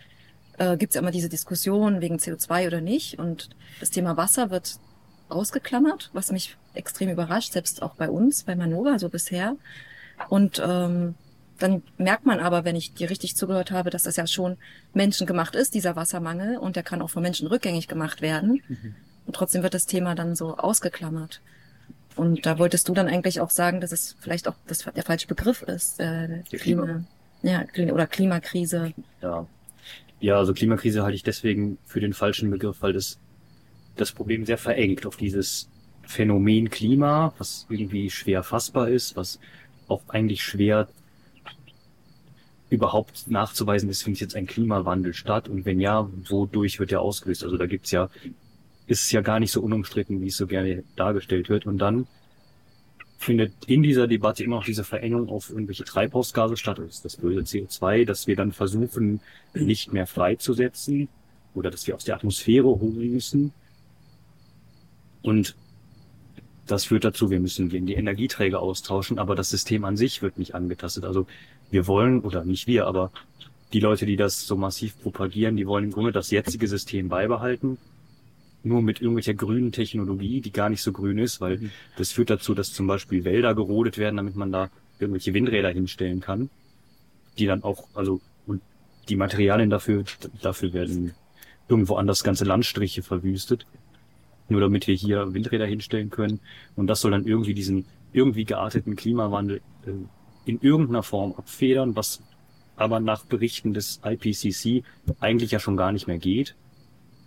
äh, 0.59 0.77
gibt 0.77 0.93
es 0.93 0.95
ja 0.95 1.03
immer 1.03 1.11
diese 1.11 1.29
Diskussion 1.29 2.01
wegen 2.01 2.17
CO2 2.17 2.67
oder 2.67 2.81
nicht. 2.81 3.19
Und 3.19 3.51
das 3.79 3.91
Thema 3.91 4.17
Wasser 4.17 4.51
wird 4.51 4.79
ausgeklammert, 5.29 6.11
was 6.13 6.33
mich 6.33 6.57
extrem 6.75 7.11
überrascht, 7.11 7.53
selbst 7.53 7.83
auch 7.83 7.95
bei 7.95 8.09
uns, 8.09 8.45
bei 8.45 8.57
Manova 8.57 8.99
so 8.99 9.09
bisher. 9.11 9.57
Und 10.29 10.63
ähm, 10.65 11.15
dann 11.61 11.83
merkt 11.99 12.27
man 12.27 12.41
aber, 12.41 12.65
wenn 12.65 12.77
ich 12.77 12.95
dir 12.95 13.11
richtig 13.11 13.37
zugehört 13.37 13.71
habe, 13.71 13.91
dass 13.91 14.03
das 14.03 14.17
ja 14.17 14.27
schon 14.27 14.57
menschengemacht 14.95 15.55
ist, 15.55 15.75
dieser 15.75 15.97
Wassermangel, 15.97 16.59
und 16.59 16.77
der 16.77 16.83
kann 16.83 17.03
auch 17.03 17.11
von 17.11 17.23
Menschen 17.23 17.47
rückgängig 17.47 17.89
gemacht 17.89 18.23
werden. 18.23 18.63
Mhm. 18.69 18.95
Und 19.27 19.37
trotzdem 19.37 19.63
wird 19.63 19.75
das 19.75 19.87
Thema 19.87 20.15
dann 20.15 20.35
so 20.35 20.57
ausgeklammert. 20.57 21.41
Und 22.17 22.45
da 22.45 22.59
wolltest 22.59 22.89
du 22.89 22.95
dann 22.95 23.07
eigentlich 23.07 23.41
auch 23.41 23.51
sagen, 23.51 23.81
dass 23.81 23.93
es 23.93 24.17
vielleicht 24.21 24.49
auch 24.49 24.57
das, 24.67 24.85
der 24.85 25.05
falsche 25.05 25.29
Begriff 25.29 25.63
ist, 25.63 26.01
äh, 26.01 26.43
Klima, 26.51 26.59
Klima. 26.59 27.05
Ja, 27.43 27.65
oder 27.93 28.07
Klimakrise. 28.07 28.93
Ja. 29.23 29.47
Ja, 30.21 30.37
also 30.37 30.53
Klimakrise 30.53 31.03
halte 31.03 31.17
ich 31.17 31.23
deswegen 31.23 31.79
für 31.87 32.01
den 32.01 32.13
falschen 32.13 32.51
Begriff, 32.51 32.83
weil 32.83 32.93
das 32.93 33.19
das 33.97 34.13
Problem 34.13 34.45
sehr 34.45 34.59
verengt 34.59 35.07
auf 35.07 35.17
dieses 35.17 35.69
Phänomen 36.03 36.71
Klima, 36.71 37.33
was 37.39 37.67
irgendwie 37.69 38.11
schwer 38.11 38.43
fassbar 38.43 38.89
ist, 38.89 39.17
was 39.17 39.39
auch 39.89 40.03
eigentlich 40.09 40.43
schwer 40.43 40.89
überhaupt 42.71 43.29
nachzuweisen 43.29 43.91
ist, 43.91 44.03
findet 44.03 44.21
jetzt 44.21 44.37
ein 44.37 44.47
Klimawandel 44.47 45.13
statt 45.13 45.49
und 45.49 45.65
wenn 45.65 45.81
ja, 45.81 46.09
wodurch 46.29 46.79
wird 46.79 46.93
der 46.93 47.03
ausgelöst? 47.03 47.45
Also 47.45 47.57
da 47.57 47.67
gibt's 47.67 47.91
ja, 47.91 48.09
ist 48.87 49.11
ja 49.11 49.21
gar 49.21 49.41
nicht 49.41 49.51
so 49.53 49.61
unumstritten, 49.61 50.21
wie 50.21 50.29
es 50.29 50.37
so 50.37 50.47
gerne 50.47 50.85
dargestellt 50.97 51.49
wird. 51.49 51.67
Und 51.67 51.79
dann 51.79 52.07
findet 53.19 53.53
in 53.67 53.83
dieser 53.83 54.07
Debatte 54.07 54.45
immer 54.45 54.57
noch 54.57 54.65
diese 54.65 54.85
Verengung 54.85 55.29
auf 55.29 55.51
irgendwelche 55.51 55.85
Treibhausgase 55.85 56.57
statt, 56.57 56.79
das 56.79 56.97
ist 56.97 57.05
das 57.05 57.17
böse 57.17 57.41
CO2, 57.41 58.07
dass 58.07 58.27
wir 58.27 58.37
dann 58.37 58.53
versuchen, 58.53 59.21
nicht 59.53 59.93
mehr 59.93 60.07
freizusetzen 60.07 61.09
oder 61.55 61.71
dass 61.71 61.87
wir 61.87 61.97
aus 61.97 62.05
der 62.05 62.15
Atmosphäre 62.15 62.69
holen 62.69 63.13
müssen. 63.13 63.53
Und 65.23 65.55
das 66.71 66.85
führt 66.85 67.05
dazu, 67.05 67.31
wir 67.31 67.41
müssen 67.41 67.69
die 67.69 67.95
Energieträger 67.95 68.61
austauschen, 68.61 69.19
aber 69.19 69.35
das 69.35 69.51
System 69.51 69.85
an 69.85 69.97
sich 69.97 70.23
wird 70.23 70.39
nicht 70.39 70.55
angetastet. 70.55 71.05
Also 71.05 71.27
wir 71.71 71.87
wollen, 71.87 72.21
oder 72.21 72.45
nicht 72.45 72.67
wir, 72.67 72.87
aber 72.87 73.11
die 73.73 73.81
Leute, 73.81 74.07
die 74.07 74.17
das 74.17 74.47
so 74.47 74.57
massiv 74.57 75.01
propagieren, 75.01 75.57
die 75.57 75.67
wollen 75.67 75.85
im 75.85 75.91
Grunde 75.91 76.13
das 76.13 76.31
jetzige 76.31 76.69
System 76.69 77.09
beibehalten, 77.09 77.79
nur 78.63 78.83
mit 78.83 79.01
irgendwelcher 79.01 79.35
grünen 79.35 79.73
Technologie, 79.73 80.41
die 80.41 80.53
gar 80.53 80.69
nicht 80.69 80.83
so 80.83 80.93
grün 80.93 81.19
ist, 81.19 81.41
weil 81.41 81.59
mhm. 81.59 81.71
das 81.97 82.13
führt 82.13 82.31
dazu, 82.31 82.55
dass 82.55 82.73
zum 82.73 82.87
Beispiel 82.87 83.25
Wälder 83.25 83.55
gerodet 83.55 83.99
werden, 83.99 84.17
damit 84.17 84.37
man 84.37 84.53
da 84.53 84.71
irgendwelche 84.99 85.35
Windräder 85.35 85.71
hinstellen 85.71 86.21
kann, 86.21 86.51
die 87.39 87.47
dann 87.47 87.65
auch, 87.65 87.89
also 87.95 88.21
und 88.47 88.61
die 89.09 89.17
Materialien 89.17 89.71
dafür, 89.71 90.05
dafür 90.43 90.73
werden 90.73 91.15
irgendwo 91.69 91.97
anders 91.97 92.23
ganze 92.23 92.45
Landstriche 92.45 93.03
verwüstet, 93.03 93.67
nur 94.51 94.61
damit 94.61 94.87
wir 94.87 94.95
hier 94.95 95.33
Windräder 95.33 95.67
hinstellen 95.67 96.11
können. 96.11 96.41
Und 96.77 96.87
das 96.87 97.01
soll 97.01 97.11
dann 97.11 97.27
irgendwie 97.27 97.55
diesen 97.55 97.87
irgendwie 98.13 98.45
gearteten 98.45 98.97
Klimawandel 98.97 99.61
äh, 99.87 99.91
in 100.45 100.61
irgendeiner 100.61 101.03
Form 101.03 101.35
abfedern, 101.37 101.97
was 101.97 102.23
aber 102.77 102.99
nach 102.99 103.25
Berichten 103.25 103.75
des 103.75 104.01
IPCC 104.05 104.83
eigentlich 105.21 105.51
ja 105.51 105.61
schon 105.61 105.77
gar 105.77 105.93
nicht 105.93 106.07
mehr 106.07 106.19
geht. 106.19 106.55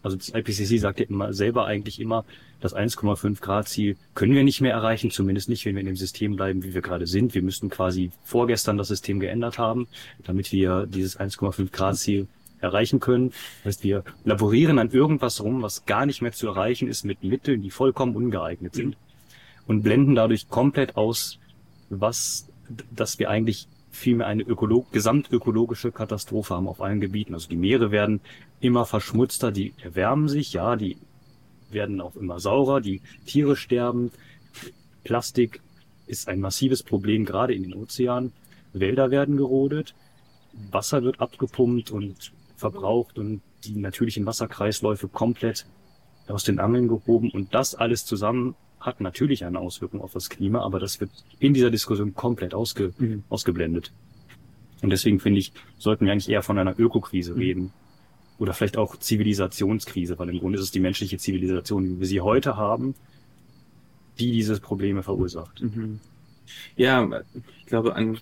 Also 0.01 0.17
das 0.17 0.29
IPCC 0.29 0.79
sagt 0.79 0.99
ja 0.99 1.05
immer 1.05 1.31
selber 1.31 1.65
eigentlich 1.65 1.99
immer, 2.01 2.25
das 2.59 2.75
1,5 2.75 3.39
Grad 3.39 3.69
Ziel 3.69 3.95
können 4.15 4.33
wir 4.33 4.43
nicht 4.43 4.61
mehr 4.61 4.73
erreichen, 4.73 5.11
zumindest 5.11 5.49
nicht, 5.49 5.65
wenn 5.65 5.75
wir 5.75 5.81
in 5.81 5.85
dem 5.85 5.95
System 5.95 6.35
bleiben, 6.35 6.63
wie 6.63 6.73
wir 6.73 6.81
gerade 6.81 7.07
sind. 7.07 7.33
Wir 7.33 7.41
müssten 7.41 7.69
quasi 7.69 8.11
vorgestern 8.23 8.77
das 8.77 8.89
System 8.89 9.19
geändert 9.19 9.57
haben, 9.57 9.87
damit 10.23 10.51
wir 10.51 10.85
dieses 10.87 11.19
1,5 11.19 11.71
Grad 11.71 11.97
Ziel 11.97 12.27
erreichen 12.63 12.99
können. 12.99 13.31
Das 13.63 13.75
heißt, 13.75 13.83
wir 13.83 14.03
laborieren 14.23 14.79
an 14.79 14.89
irgendwas 14.89 15.41
rum, 15.41 15.61
was 15.61 15.85
gar 15.85 16.05
nicht 16.05 16.21
mehr 16.21 16.31
zu 16.31 16.47
erreichen 16.47 16.87
ist 16.87 17.03
mit 17.03 17.23
Mitteln, 17.23 17.61
die 17.61 17.69
vollkommen 17.69 18.15
ungeeignet 18.15 18.73
sind 18.73 18.97
und 19.67 19.83
blenden 19.83 20.15
dadurch 20.15 20.49
komplett 20.49 20.97
aus, 20.97 21.39
was, 21.89 22.49
dass 22.91 23.19
wir 23.19 23.29
eigentlich 23.29 23.67
vielmehr 23.91 24.27
eine 24.27 24.43
ökolog 24.43 24.91
gesamtökologische 24.91 25.91
Katastrophe 25.91 26.55
haben 26.55 26.67
auf 26.67 26.81
allen 26.81 26.99
Gebieten. 26.99 27.33
Also 27.35 27.47
die 27.47 27.55
Meere 27.55 27.91
werden 27.91 28.21
immer 28.59 28.85
verschmutzter, 28.85 29.51
die 29.51 29.73
erwärmen 29.83 30.27
sich, 30.27 30.53
ja, 30.53 30.75
die 30.75 30.97
werden 31.69 32.01
auch 32.01 32.15
immer 32.15 32.39
saurer, 32.39 32.81
die 32.81 33.01
Tiere 33.25 33.55
sterben. 33.55 34.11
Plastik 35.03 35.61
ist 36.07 36.27
ein 36.27 36.39
massives 36.39 36.81
Problem, 36.83 37.25
gerade 37.25 37.53
in 37.53 37.63
den 37.63 37.73
Ozeanen. 37.73 38.31
Wälder 38.73 39.11
werden 39.11 39.37
gerodet, 39.37 39.93
Wasser 40.71 41.03
wird 41.03 41.19
abgepumpt 41.19 41.91
und 41.91 42.31
verbraucht 42.71 43.17
und 43.19 43.41
die 43.65 43.75
natürlichen 43.75 44.25
Wasserkreisläufe 44.25 45.07
komplett 45.09 45.65
aus 46.27 46.43
den 46.43 46.59
Angeln 46.59 46.87
gehoben. 46.87 47.29
Und 47.29 47.53
das 47.53 47.75
alles 47.75 48.05
zusammen 48.05 48.55
hat 48.79 49.01
natürlich 49.01 49.45
eine 49.45 49.59
Auswirkung 49.59 50.01
auf 50.01 50.13
das 50.13 50.29
Klima, 50.29 50.61
aber 50.61 50.79
das 50.79 50.99
wird 50.99 51.11
in 51.39 51.53
dieser 51.53 51.71
Diskussion 51.71 52.13
komplett 52.13 52.53
ausge, 52.53 52.93
mhm. 52.97 53.23
ausgeblendet. 53.29 53.91
Und 54.81 54.89
deswegen 54.89 55.19
finde 55.19 55.39
ich, 55.39 55.53
sollten 55.77 56.05
wir 56.05 56.11
eigentlich 56.11 56.29
eher 56.29 56.43
von 56.43 56.57
einer 56.57 56.77
Ökokrise 56.79 57.33
mhm. 57.33 57.39
reden. 57.39 57.73
Oder 58.39 58.53
vielleicht 58.53 58.77
auch 58.77 58.97
Zivilisationskrise, 58.97 60.17
weil 60.17 60.29
im 60.29 60.39
Grunde 60.39 60.57
ist 60.57 60.65
es 60.65 60.71
die 60.71 60.79
menschliche 60.79 61.17
Zivilisation, 61.17 61.85
wie 61.85 61.99
wir 61.99 62.07
sie 62.07 62.21
heute 62.21 62.57
haben, 62.57 62.95
die 64.19 64.31
diese 64.31 64.59
Probleme 64.59 65.03
verursacht. 65.03 65.61
Mhm. 65.61 65.99
Ja, 66.75 67.07
ich 67.59 67.65
glaube 67.67 67.95
an, 67.95 68.19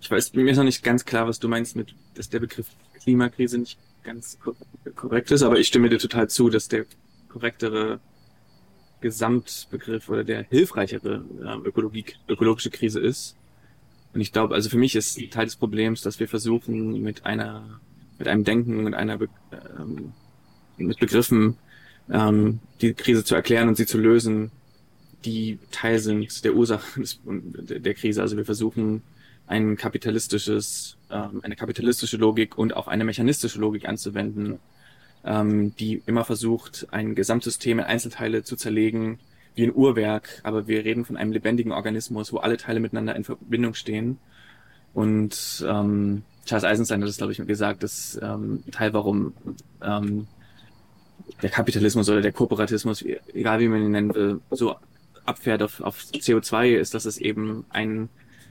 ich 0.00 0.10
weiß, 0.10 0.34
mir 0.34 0.50
ist 0.50 0.56
noch 0.56 0.64
nicht 0.64 0.82
ganz 0.82 1.04
klar, 1.04 1.26
was 1.26 1.38
du 1.38 1.48
meinst 1.48 1.76
mit, 1.76 1.94
dass 2.14 2.28
der 2.28 2.40
Begriff 2.40 2.66
Klimakrise 3.08 3.56
nicht 3.56 3.78
ganz 4.04 4.38
korrekt 4.94 5.30
ist, 5.30 5.42
aber 5.42 5.58
ich 5.58 5.66
stimme 5.66 5.88
dir 5.88 5.98
total 5.98 6.28
zu, 6.28 6.50
dass 6.50 6.68
der 6.68 6.84
korrektere 7.30 8.00
Gesamtbegriff 9.00 10.10
oder 10.10 10.24
der 10.24 10.42
hilfreichere 10.42 11.24
äh, 11.42 11.66
Ökologie, 11.66 12.04
ökologische 12.28 12.68
Krise 12.68 13.00
ist. 13.00 13.34
Und 14.12 14.20
ich 14.20 14.30
glaube, 14.30 14.54
also 14.54 14.68
für 14.68 14.76
mich 14.76 14.94
ist 14.94 15.18
Teil 15.30 15.46
des 15.46 15.56
Problems, 15.56 16.02
dass 16.02 16.20
wir 16.20 16.28
versuchen, 16.28 17.00
mit 17.02 17.24
einer, 17.24 17.80
mit 18.18 18.28
einem 18.28 18.44
Denken, 18.44 18.84
mit 18.84 18.92
einer, 18.92 19.16
Be 19.16 19.28
ähm, 19.78 20.12
mit 20.76 20.98
Begriffen 20.98 21.56
ähm, 22.10 22.60
die 22.82 22.92
Krise 22.92 23.24
zu 23.24 23.34
erklären 23.34 23.68
und 23.68 23.76
sie 23.76 23.86
zu 23.86 23.96
lösen, 23.96 24.50
die 25.24 25.58
Teil 25.70 25.98
sind 25.98 26.44
der 26.44 26.54
Ursache 26.54 27.02
der 27.24 27.94
Krise. 27.94 28.20
Also 28.20 28.36
wir 28.36 28.44
versuchen 28.44 29.02
ein 29.48 29.76
kapitalistisches, 29.76 30.96
ähm, 31.10 31.40
eine 31.42 31.56
kapitalistische 31.56 32.18
Logik 32.18 32.56
und 32.56 32.76
auch 32.76 32.86
eine 32.86 33.04
mechanistische 33.04 33.58
Logik 33.58 33.88
anzuwenden, 33.88 34.60
ähm, 35.24 35.74
die 35.76 36.02
immer 36.06 36.24
versucht, 36.24 36.86
ein 36.90 37.14
Gesamtsystem 37.14 37.78
in 37.78 37.84
Einzelteile 37.84 38.44
zu 38.44 38.56
zerlegen, 38.56 39.18
wie 39.54 39.64
ein 39.64 39.74
Uhrwerk, 39.74 40.40
aber 40.44 40.68
wir 40.68 40.84
reden 40.84 41.04
von 41.04 41.16
einem 41.16 41.32
lebendigen 41.32 41.72
Organismus, 41.72 42.32
wo 42.32 42.38
alle 42.38 42.58
Teile 42.58 42.78
miteinander 42.78 43.16
in 43.16 43.24
Verbindung 43.24 43.74
stehen. 43.74 44.18
Und 44.94 45.64
ähm, 45.66 46.22
Charles 46.44 46.64
Eisenstein 46.64 47.00
hat 47.00 47.08
das, 47.08 47.16
glaube 47.16 47.32
ich, 47.32 47.44
gesagt, 47.44 47.82
dass 47.82 48.18
ähm, 48.22 48.62
Teil, 48.70 48.92
warum 48.92 49.32
ähm, 49.82 50.28
der 51.42 51.50
Kapitalismus 51.50 52.08
oder 52.08 52.20
der 52.20 52.32
Kooperatismus, 52.32 53.04
egal 53.32 53.60
wie 53.60 53.68
man 53.68 53.82
ihn 53.82 53.90
nennen 53.90 54.14
will, 54.14 54.40
so 54.50 54.76
abfährt 55.24 55.62
auf, 55.62 55.80
auf 55.80 56.00
CO2, 56.00 56.76
ist, 56.76 56.94
dass 56.94 57.04
es 57.04 57.18
eben 57.18 57.64
ein 57.70 58.08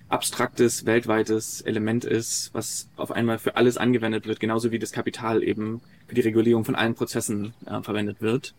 abstraktes, 0.10 0.86
weltweites 0.86 1.62
Element 1.62 2.06
ist, 2.06 2.54
was 2.54 2.90
auf 2.96 3.12
einmal 3.12 3.40
für 3.40 3.58
alles 3.58 3.78
angewendet 3.78 4.26
wird, 4.26 4.40
genauso 4.40 4.72
wie 4.72 4.80
das 4.80 4.92
Kapital 4.92 5.44
eben 5.44 5.82
für 6.08 6.16
die 6.16 6.22
Regulierung 6.22 6.64
von 6.64 6.76
allen 6.76 6.96
Prozessen 6.96 7.54
äh, 7.66 7.82
verwendet 7.82 8.22
wird. 8.22 8.54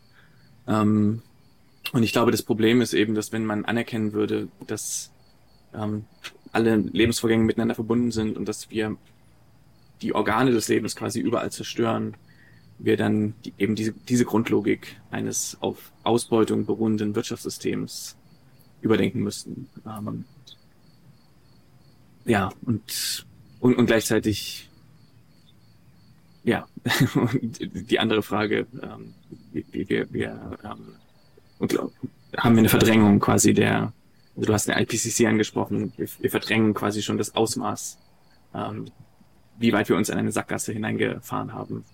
Ähm, 0.67 1.23
und 1.93 2.03
ich 2.03 2.13
glaube, 2.13 2.31
das 2.31 2.43
Problem 2.43 2.83
ist 2.83 2.93
eben, 2.93 3.15
dass 3.15 3.33
wenn 3.33 3.47
man 3.47 3.65
anerkennen 3.65 4.13
würde, 4.13 4.49
dass 4.67 5.11
ähm, 5.75 6.05
alle 6.53 6.77
Lebensvorgänge 6.77 7.45
miteinander 7.45 7.75
verbunden 7.75 8.11
sind 8.11 8.37
und 8.37 8.47
dass 8.47 8.71
wir 8.71 8.97
die 10.03 10.15
Organe 10.15 10.51
des 10.51 10.69
Lebens 10.69 10.97
quasi 10.97 11.21
überall 11.21 11.51
zerstören, 11.51 12.17
wir 12.79 12.97
dann 12.97 13.35
die, 13.45 13.55
eben 13.59 13.75
diese, 13.75 13.93
diese 13.93 14.25
Grundlogik 14.25 15.01
eines 15.11 15.57
auf 15.61 15.93
Ausbeutung 16.05 16.67
beruhenden 16.67 17.15
Wirtschaftssystems 17.17 18.17
überdenken 18.81 19.21
müssten. 19.21 19.69
Ähm, 19.87 20.25
ja, 22.29 22.51
und, 22.65 23.27
und, 23.59 23.77
und 23.77 23.87
gleichzeitig, 23.87 24.69
ja, 26.45 26.67
die 27.33 27.99
andere 27.99 28.23
Frage, 28.23 28.67
ähm, 28.83 29.15
wir, 29.53 29.89
wir, 29.89 30.13
wir 30.13 30.59
ähm, 30.63 30.95
und, 31.59 31.79
haben 32.37 32.55
wir 32.55 32.61
eine 32.61 32.69
Verdrängung 32.69 33.19
quasi 33.19 33.55
der, 33.55 33.93
also 34.37 34.47
du 34.47 34.53
hast 34.53 34.69
den 34.69 34.77
IPCC 34.77 35.27
angesprochen, 35.27 35.93
wir, 35.97 36.07
wir 36.21 36.31
verdrängen 36.31 36.75
quasi 36.75 37.03
schon 37.03 37.17
das 37.17 37.35
Ausmaß, 37.35 37.99
ähm, 38.55 38.91
wie 39.59 39.73
weit 39.73 39.89
wir 39.89 39.97
uns 39.97 40.11
in 40.11 40.19
eine 40.19 40.31
Sackgasse 40.31 40.73
hineingefahren 40.73 41.55
haben, 41.55 41.85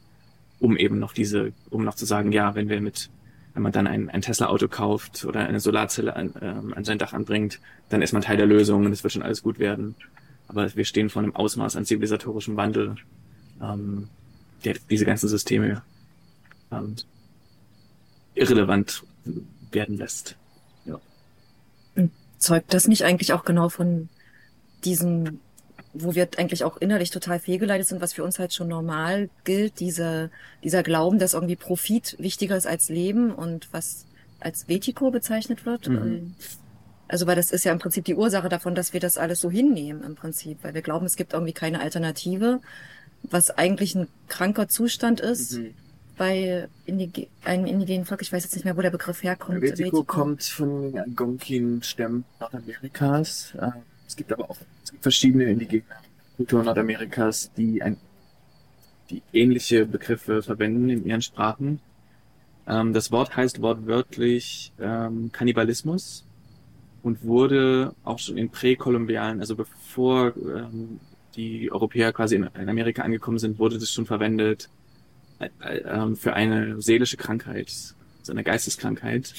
um 0.59 0.77
eben 0.77 0.99
noch 0.99 1.13
diese, 1.13 1.53
um 1.71 1.85
noch 1.85 1.95
zu 1.95 2.07
sagen, 2.07 2.33
ja, 2.33 2.57
wenn 2.57 2.69
wir 2.69 2.81
mit, 2.81 3.09
wenn 3.55 3.63
man 3.63 3.73
dann 3.73 3.87
ein, 3.87 4.11
ein 4.11 4.21
Tesla-Auto 4.21 4.67
kauft 4.67 5.25
oder 5.25 5.47
eine 5.47 5.61
Solarzelle 5.61 6.17
an, 6.17 6.35
ähm, 6.43 6.75
an 6.75 6.83
sein 6.85 6.99
Dach 6.99 7.13
anbringt, 7.13 7.61
dann 7.89 8.03
ist 8.03 8.13
man 8.13 8.23
Teil 8.23 8.37
der 8.37 8.47
Lösung 8.47 8.85
und 8.85 8.93
es 8.93 9.05
wird 9.05 9.13
schon 9.13 9.23
alles 9.23 9.43
gut 9.43 9.61
werden. 9.61 9.95
Aber 10.49 10.75
wir 10.75 10.85
stehen 10.85 11.11
vor 11.11 11.23
einem 11.23 11.35
Ausmaß 11.35 11.77
an 11.77 11.85
zivilisatorischem 11.85 12.57
Wandel, 12.57 12.97
ähm, 13.63 14.09
der 14.65 14.77
diese 14.91 15.05
ganzen 15.05 15.29
Systeme 15.29 15.83
ähm, 16.71 16.97
irrelevant 18.35 19.03
werden 19.71 19.97
lässt. 19.97 20.37
Ja. 20.85 21.01
Zeugt 22.39 22.75
das 22.75 22.89
nicht 22.89 23.05
eigentlich 23.05 23.33
auch 23.33 23.45
genau 23.45 23.69
von 23.69 24.09
diesem, 24.85 25.41
wo 25.93 26.15
wir 26.15 26.29
eigentlich 26.37 26.65
auch 26.65 26.77
innerlich 26.77 27.11
total 27.11 27.39
fehlgeleitet 27.39 27.87
sind, 27.87 28.01
was 28.01 28.13
für 28.13 28.25
uns 28.25 28.39
halt 28.39 28.53
schon 28.53 28.69
normal 28.69 29.31
gilt, 29.45 29.81
diese, 29.81 30.31
dieser 30.63 30.83
Glauben, 30.83 31.19
dass 31.19 31.35
irgendwie 31.35 31.57
Profit 31.57 32.17
wichtiger 32.19 32.57
ist 32.57 32.67
als 32.67 32.89
Leben 32.89 33.33
und 33.33 33.69
was 33.73 34.07
als 34.41 34.69
Vetico 34.69 35.11
bezeichnet 35.11 35.65
wird? 35.65 35.89
Mhm. 35.89 35.97
Ähm, 35.97 36.35
also, 37.09 37.27
weil 37.27 37.37
das 37.37 37.51
ist 37.51 37.65
ja 37.65 37.73
im 37.73 37.79
Prinzip 37.79 38.05
die 38.05 38.15
Ursache 38.15 38.49
davon, 38.49 38.75
dass 38.75 38.93
wir 38.93 39.01
das 39.01 39.19
alles 39.19 39.41
so 39.41 39.51
hinnehmen 39.51 40.03
im 40.03 40.15
Prinzip, 40.15 40.59
weil 40.63 40.75
wir 40.75 40.83
glauben, 40.83 41.05
es 41.07 41.17
gibt 41.17 41.33
irgendwie 41.33 41.53
keine 41.53 41.81
Alternative, 41.81 42.61
was 43.23 43.51
eigentlich 43.51 43.95
ein 43.95 44.09
kranker 44.29 44.69
Zustand 44.69 45.21
ist. 45.21 45.59
Mhm. 45.59 45.75
Bei 46.17 46.69
Indige 46.87 47.27
einem 47.45 47.67
indigenen 47.67 48.05
Volk, 48.05 48.23
ich 48.23 48.33
weiß 48.33 48.45
jetzt 48.45 48.55
nicht 48.55 48.65
mehr, 48.65 48.77
wo 48.77 48.83
der 48.83 48.91
Begriff 48.91 49.25
herkommt. 49.25 49.61
Vetico 49.61 50.05
kommt 50.05 50.45
von 50.45 50.97
Algonquin-Stämmen 50.97 52.25
Nordamerikas. 52.39 53.53
Äh, 53.61 53.71
es 54.07 54.15
gibt 54.15 54.33
aber 54.33 54.49
auch 54.49 54.57
gibt 54.91 55.03
verschiedene 55.03 55.45
indigene 55.45 55.83
Kulturen 56.37 56.67
Nordamerikas, 56.67 57.51
die 57.57 57.83
ein, 57.83 57.97
die 59.11 59.23
ähnliche 59.33 59.87
Begriffe 59.87 60.43
verwenden 60.43 60.89
in 60.89 61.05
ihren 61.05 61.21
Sprachen. 61.21 61.81
Ähm, 62.69 62.93
das 62.93 63.11
Wort 63.11 63.37
heißt 63.37 63.61
wortwörtlich 63.61 64.73
ähm, 64.81 65.33
Kannibalismus 65.33 66.25
und 67.05 67.23
wurde 67.23 67.95
auch 68.03 68.19
schon 68.19 68.39
in 68.39 68.49
präkolumbialen, 68.49 69.41
also 69.41 69.55
bevor 69.55 70.33
ähm, 70.37 70.99
die 71.37 71.71
Europäer 71.71 72.15
quasi 72.15 72.35
in, 72.35 72.49
in, 72.59 72.69
Amerika 72.71 73.03
angekommen 73.03 73.39
sind, 73.39 73.59
wurde 73.59 73.79
das 73.79 73.93
schon 73.93 74.07
verwendet 74.07 74.71
äh, 75.39 75.49
äh, 75.81 76.15
für 76.17 76.33
eine 76.33 76.81
seelische 76.81 77.19
Krankheit, 77.19 77.95
so 78.23 78.33
eine 78.33 78.43
Geisteskrankheit. 78.43 79.35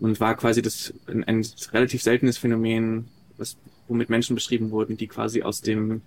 Und 0.00 0.18
war 0.18 0.34
quasi 0.34 0.62
das 0.62 0.94
ein, 1.06 1.24
ein 1.24 1.46
relativ 1.72 2.02
seltenes 2.02 2.38
Phänomen, 2.38 3.08
was, 3.36 3.58
womit 3.86 4.08
Menschen 4.08 4.34
beschrieben 4.34 4.70
wurden, 4.70 4.96
die 4.96 5.06
quasi 5.06 5.42
aus 5.42 5.60
dem 5.60 6.00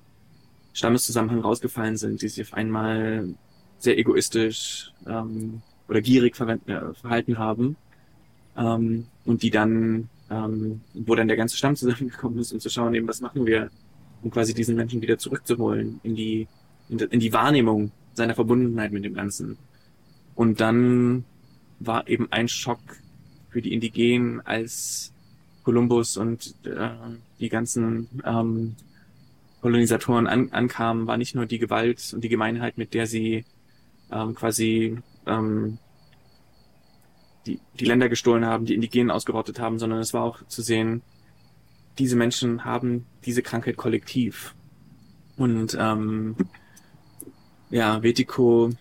Stammeszusammenhang 0.74 1.42
rausgefallen 1.42 1.98
sind, 1.98 2.24
die 2.24 2.28
sich 2.28 2.48
auf 2.48 2.54
einmal 2.56 3.36
sehr 3.78 4.00
egoistisch 4.00 4.92
ähm, 5.06 5.62
oder 5.88 6.02
gierig 6.02 6.40
äh, 6.40 6.94
verhalten 7.00 7.38
haben 7.38 7.76
ähm, 8.58 9.06
und 9.26 9.44
die 9.44 9.52
dann 9.52 10.10
ähm, 10.30 10.82
wo 10.94 11.16
dann 11.16 11.28
der 11.28 11.38
ganze 11.38 11.58
Stamm 11.58 11.76
zusammengekommen 11.76 12.40
ist, 12.40 12.52
um 12.52 12.60
zu 12.60 12.70
schauen, 12.70 12.94
eben, 12.94 13.08
was 13.08 13.22
machen 13.22 13.46
wir, 13.46 13.70
um 14.22 14.32
quasi 14.32 14.54
diesen 14.54 14.76
Menschen 14.76 15.02
wieder 15.02 15.18
zurückzuholen 15.18 16.00
in 16.04 16.16
die, 16.16 16.48
in, 16.90 17.20
die 17.20 17.34
Wahrnehmung 17.34 17.92
seiner 18.14 18.36
Verbundenheit 18.36 18.92
mit 18.92 19.06
dem 19.06 19.14
Ganzen. 19.14 19.58
Und 20.36 20.60
dann 20.60 21.24
war 21.80 22.08
eben 22.08 22.28
ein 22.32 22.48
Schock 22.48 22.80
für 23.50 23.62
die 23.62 23.74
Indigenen, 23.74 24.42
als 24.42 25.14
Kolumbus 25.64 26.18
und 26.18 26.56
äh, 26.66 26.90
die 27.40 27.50
ganzen 27.50 28.08
ähm, 28.26 28.76
Kolonisatoren 29.62 30.28
an, 30.28 30.52
ankamen, 30.52 31.08
war 31.08 31.18
nicht 31.18 31.36
nur 31.36 31.46
die 31.46 31.60
Gewalt 31.60 32.14
und 32.14 32.24
die 32.24 32.30
Gemeinheit, 32.30 32.78
mit 32.78 32.94
der 32.94 33.08
sie 33.08 33.46
ähm, 34.12 34.36
quasi 34.36 34.98
ähm, 35.26 35.78
die, 37.48 37.60
die 37.80 37.86
Länder 37.86 38.10
gestohlen 38.10 38.46
haben, 38.46 38.66
die 38.66 38.76
Indigenen 38.76 39.12
ausgerottet 39.12 39.60
haben, 39.60 39.80
sondern 39.80 40.00
es 40.00 40.14
war 40.14 40.24
auch 40.24 40.46
zu 40.48 40.62
sehen, 40.62 41.02
diese 41.98 42.16
Menschen 42.16 42.66
haben 42.66 43.06
diese 43.26 43.42
Krankheit 43.42 43.78
kollektiv. 43.78 44.54
Und 45.38 45.78
ähm, 45.80 46.36
ja, 47.70 48.04
Vetico 48.04 48.72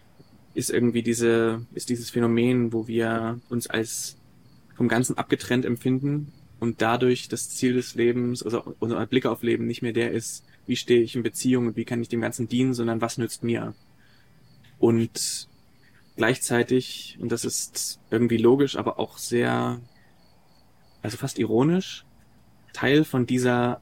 ist 0.55 0.71
irgendwie 0.71 1.03
diese, 1.03 1.67
ist 1.75 1.89
dieses 1.89 2.11
Phänomen, 2.11 2.73
wo 2.73 2.87
wir 2.89 3.41
uns 3.49 3.67
als 3.67 4.17
vom 4.75 4.89
Ganzen 4.89 5.17
abgetrennt 5.17 5.65
empfinden 5.65 6.33
und 6.61 6.83
dadurch 6.83 7.29
das 7.29 7.51
Ziel 7.51 7.75
des 7.75 7.95
Lebens, 7.95 8.43
also 8.43 8.75
unser 8.79 9.05
Blick 9.07 9.27
auf 9.27 9.43
Leben 9.43 9.67
nicht 9.67 9.83
mehr 9.83 9.93
der 9.93 10.13
ist, 10.13 10.45
wie 10.67 10.77
stehe 10.77 11.03
ich 11.03 11.15
in 11.15 11.23
Beziehung 11.23 11.69
und 11.69 11.77
wie 11.77 11.85
kann 11.85 12.03
ich 12.03 12.09
dem 12.09 12.21
Ganzen 12.21 12.49
dienen, 12.49 12.75
sondern 12.75 13.01
was 13.01 13.19
nützt 13.19 13.45
mir. 13.45 13.75
Und 14.79 15.49
gleichzeitig, 16.17 17.19
und 17.21 17.31
das 17.31 17.45
ist 17.45 18.01
irgendwie 18.11 18.39
logisch, 18.39 18.77
aber 18.77 18.99
auch 18.99 19.19
sehr, 19.19 19.81
also 21.03 21.17
fast 21.17 21.39
ironisch, 21.39 22.05
Teil 22.73 23.05
von 23.05 23.27
dieser 23.27 23.81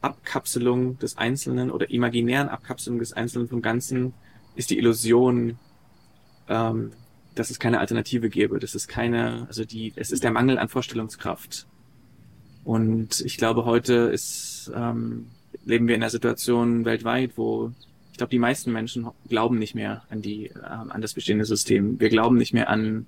Abkapselung 0.00 0.98
des 0.98 1.18
Einzelnen 1.18 1.70
oder 1.70 1.90
imaginären 1.90 2.48
Abkapselung 2.48 2.98
des 2.98 3.12
Einzelnen 3.12 3.48
vom 3.48 3.60
Ganzen 3.60 4.14
ist 4.56 4.70
die 4.70 4.78
Illusion, 4.78 5.58
ähm, 6.48 6.92
dass 7.34 7.50
es 7.50 7.58
keine 7.58 7.80
Alternative 7.80 8.28
gäbe, 8.28 8.58
dass 8.58 8.74
es 8.74 8.88
keine, 8.88 9.46
also 9.46 9.64
die, 9.64 9.92
es 9.96 10.10
ist 10.10 10.24
der 10.24 10.32
Mangel 10.32 10.58
an 10.58 10.68
Vorstellungskraft. 10.68 11.66
Und 12.64 13.20
ich 13.20 13.36
glaube, 13.36 13.64
heute 13.64 13.94
ist, 13.94 14.70
ähm, 14.74 15.26
leben 15.64 15.88
wir 15.88 15.94
in 15.94 16.02
einer 16.02 16.10
Situation 16.10 16.84
weltweit, 16.84 17.32
wo 17.36 17.72
glaube, 18.20 18.30
die 18.32 18.38
meisten 18.38 18.70
Menschen 18.70 19.08
glauben 19.28 19.58
nicht 19.58 19.74
mehr 19.74 20.02
an 20.10 20.20
die, 20.20 20.48
äh, 20.48 20.60
an 20.62 21.00
das 21.00 21.14
bestehende 21.14 21.46
System. 21.46 21.98
Wir 21.98 22.10
glauben 22.10 22.36
nicht 22.36 22.52
mehr 22.52 22.68
an 22.68 23.06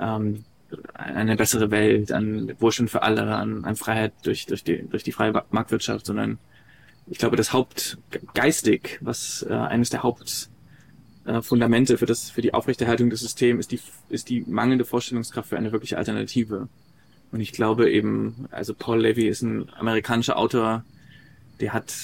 ähm, 0.00 0.44
eine 0.92 1.36
bessere 1.36 1.70
Welt, 1.70 2.10
an 2.10 2.52
Wohlstand 2.58 2.90
für 2.90 3.02
alle, 3.02 3.36
an, 3.36 3.64
an 3.64 3.76
Freiheit 3.76 4.12
durch, 4.24 4.46
durch, 4.46 4.64
die, 4.64 4.82
durch 4.88 5.04
die 5.04 5.12
freie 5.12 5.44
Marktwirtschaft, 5.50 6.04
sondern 6.04 6.38
ich 7.06 7.18
glaube, 7.18 7.36
das 7.36 7.52
Hauptgeistig, 7.52 8.98
was 9.00 9.46
äh, 9.48 9.52
eines 9.52 9.90
der 9.90 10.02
Hauptfundamente 10.02 11.94
äh, 11.94 11.96
für 11.96 12.06
das, 12.06 12.30
für 12.30 12.42
die 12.42 12.52
Aufrechterhaltung 12.52 13.08
des 13.08 13.20
Systems 13.20 13.60
ist 13.60 13.70
die, 13.70 13.80
ist 14.08 14.30
die 14.30 14.40
mangelnde 14.48 14.84
Vorstellungskraft 14.84 15.50
für 15.50 15.58
eine 15.58 15.70
wirkliche 15.70 15.96
Alternative. 15.96 16.68
Und 17.30 17.40
ich 17.40 17.52
glaube 17.52 17.88
eben, 17.88 18.48
also 18.50 18.74
Paul 18.74 19.00
Levy 19.00 19.28
ist 19.28 19.42
ein 19.42 19.72
amerikanischer 19.74 20.36
Autor, 20.36 20.84
der 21.60 21.72
hat 21.72 21.94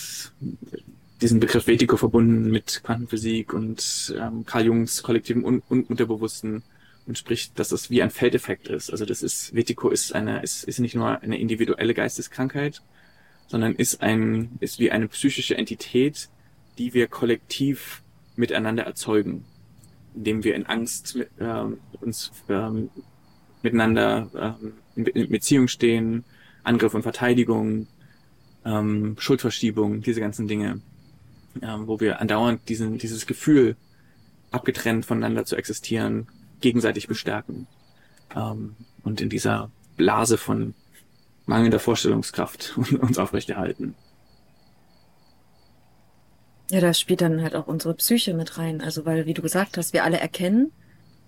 diesen 1.20 1.40
Begriff 1.40 1.66
Vetico 1.66 1.96
verbunden 1.96 2.50
mit 2.50 2.82
Quantenphysik 2.84 3.52
und 3.54 4.14
ähm, 4.18 4.44
Carl 4.44 4.66
Jungs 4.66 5.02
kollektivem 5.02 5.44
Un 5.44 5.62
Un 5.70 5.84
Unterbewussten 5.84 6.62
und 7.06 7.16
spricht, 7.16 7.58
dass 7.58 7.68
das 7.68 7.88
wie 7.90 8.02
ein 8.02 8.10
Feldeffekt 8.10 8.68
ist. 8.68 8.90
Also 8.90 9.04
das 9.04 9.22
ist, 9.22 9.54
Vetico 9.54 9.88
ist 9.90 10.14
eine, 10.14 10.42
ist, 10.42 10.64
ist 10.64 10.80
nicht 10.80 10.94
nur 10.94 11.22
eine 11.22 11.38
individuelle 11.38 11.94
Geisteskrankheit, 11.94 12.82
sondern 13.46 13.74
ist 13.74 14.02
ein, 14.02 14.50
ist 14.60 14.78
wie 14.78 14.90
eine 14.90 15.08
psychische 15.08 15.56
Entität, 15.56 16.28
die 16.78 16.94
wir 16.94 17.06
kollektiv 17.06 18.02
miteinander 18.34 18.82
erzeugen, 18.82 19.44
indem 20.14 20.44
wir 20.44 20.54
in 20.54 20.66
Angst 20.66 21.18
ähm, 21.40 21.78
uns 22.00 22.32
ähm, 22.48 22.90
miteinander 23.62 24.56
ähm, 24.62 24.72
in, 24.96 25.06
in 25.06 25.28
Beziehung 25.30 25.68
stehen, 25.68 26.24
Angriff 26.64 26.94
und 26.94 27.02
Verteidigung, 27.02 27.86
ähm, 28.64 29.16
Schuldverschiebung, 29.18 30.02
diese 30.02 30.20
ganzen 30.20 30.48
Dinge 30.48 30.80
ähm, 31.62 31.86
wo 31.86 32.00
wir 32.00 32.20
andauernd 32.20 32.68
diesen, 32.68 32.98
dieses 32.98 33.26
Gefühl, 33.26 33.76
abgetrennt 34.50 35.06
voneinander 35.06 35.44
zu 35.44 35.56
existieren, 35.56 36.28
gegenseitig 36.60 37.08
bestärken 37.08 37.66
ähm, 38.34 38.76
und 39.02 39.20
in 39.20 39.28
dieser 39.28 39.70
Blase 39.96 40.38
von 40.38 40.74
mangelnder 41.46 41.78
Vorstellungskraft 41.78 42.76
uns 43.00 43.18
aufrechterhalten. 43.18 43.94
Ja, 46.70 46.80
da 46.80 46.92
spielt 46.94 47.20
dann 47.20 47.42
halt 47.42 47.54
auch 47.54 47.68
unsere 47.68 47.94
Psyche 47.94 48.34
mit 48.34 48.58
rein. 48.58 48.80
Also, 48.80 49.04
weil, 49.04 49.26
wie 49.26 49.34
du 49.34 49.42
gesagt 49.42 49.78
hast, 49.78 49.92
wir 49.92 50.02
alle 50.02 50.18
erkennen, 50.18 50.72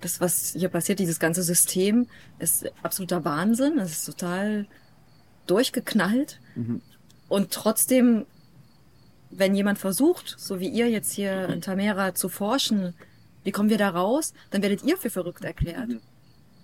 das, 0.01 0.21
was 0.21 0.55
hier 0.57 0.69
passiert, 0.69 0.99
dieses 0.99 1.21
ganze 1.21 1.43
System, 1.43 2.09
ist 2.41 2.71
absoluter 2.83 3.25
Wahnsinn. 3.25 3.79
Es 3.79 3.93
ist 3.93 4.05
total 4.05 4.67
durchgeknallt. 5.47 6.41
Mhm. 6.57 6.83
Und 7.29 7.53
trotzdem 7.53 8.27
wenn 9.31 9.55
jemand 9.55 9.79
versucht, 9.79 10.35
so 10.39 10.61
wie 10.61 10.69
ihr 10.69 10.89
jetzt 10.89 11.13
hier 11.13 11.49
in 11.49 11.61
Tamera 11.61 12.15
zu 12.15 12.29
forschen, 12.29 12.95
wie 13.45 13.53
kommen 13.53 13.71
wir 13.71 13.79
da 13.79 13.91
raus, 13.91 14.33
dann 14.51 14.63
werdet 14.63 14.85
ihr 14.85 14.97
für 14.97 15.11
verrückt 15.11 15.45
erklärt. 15.45 15.91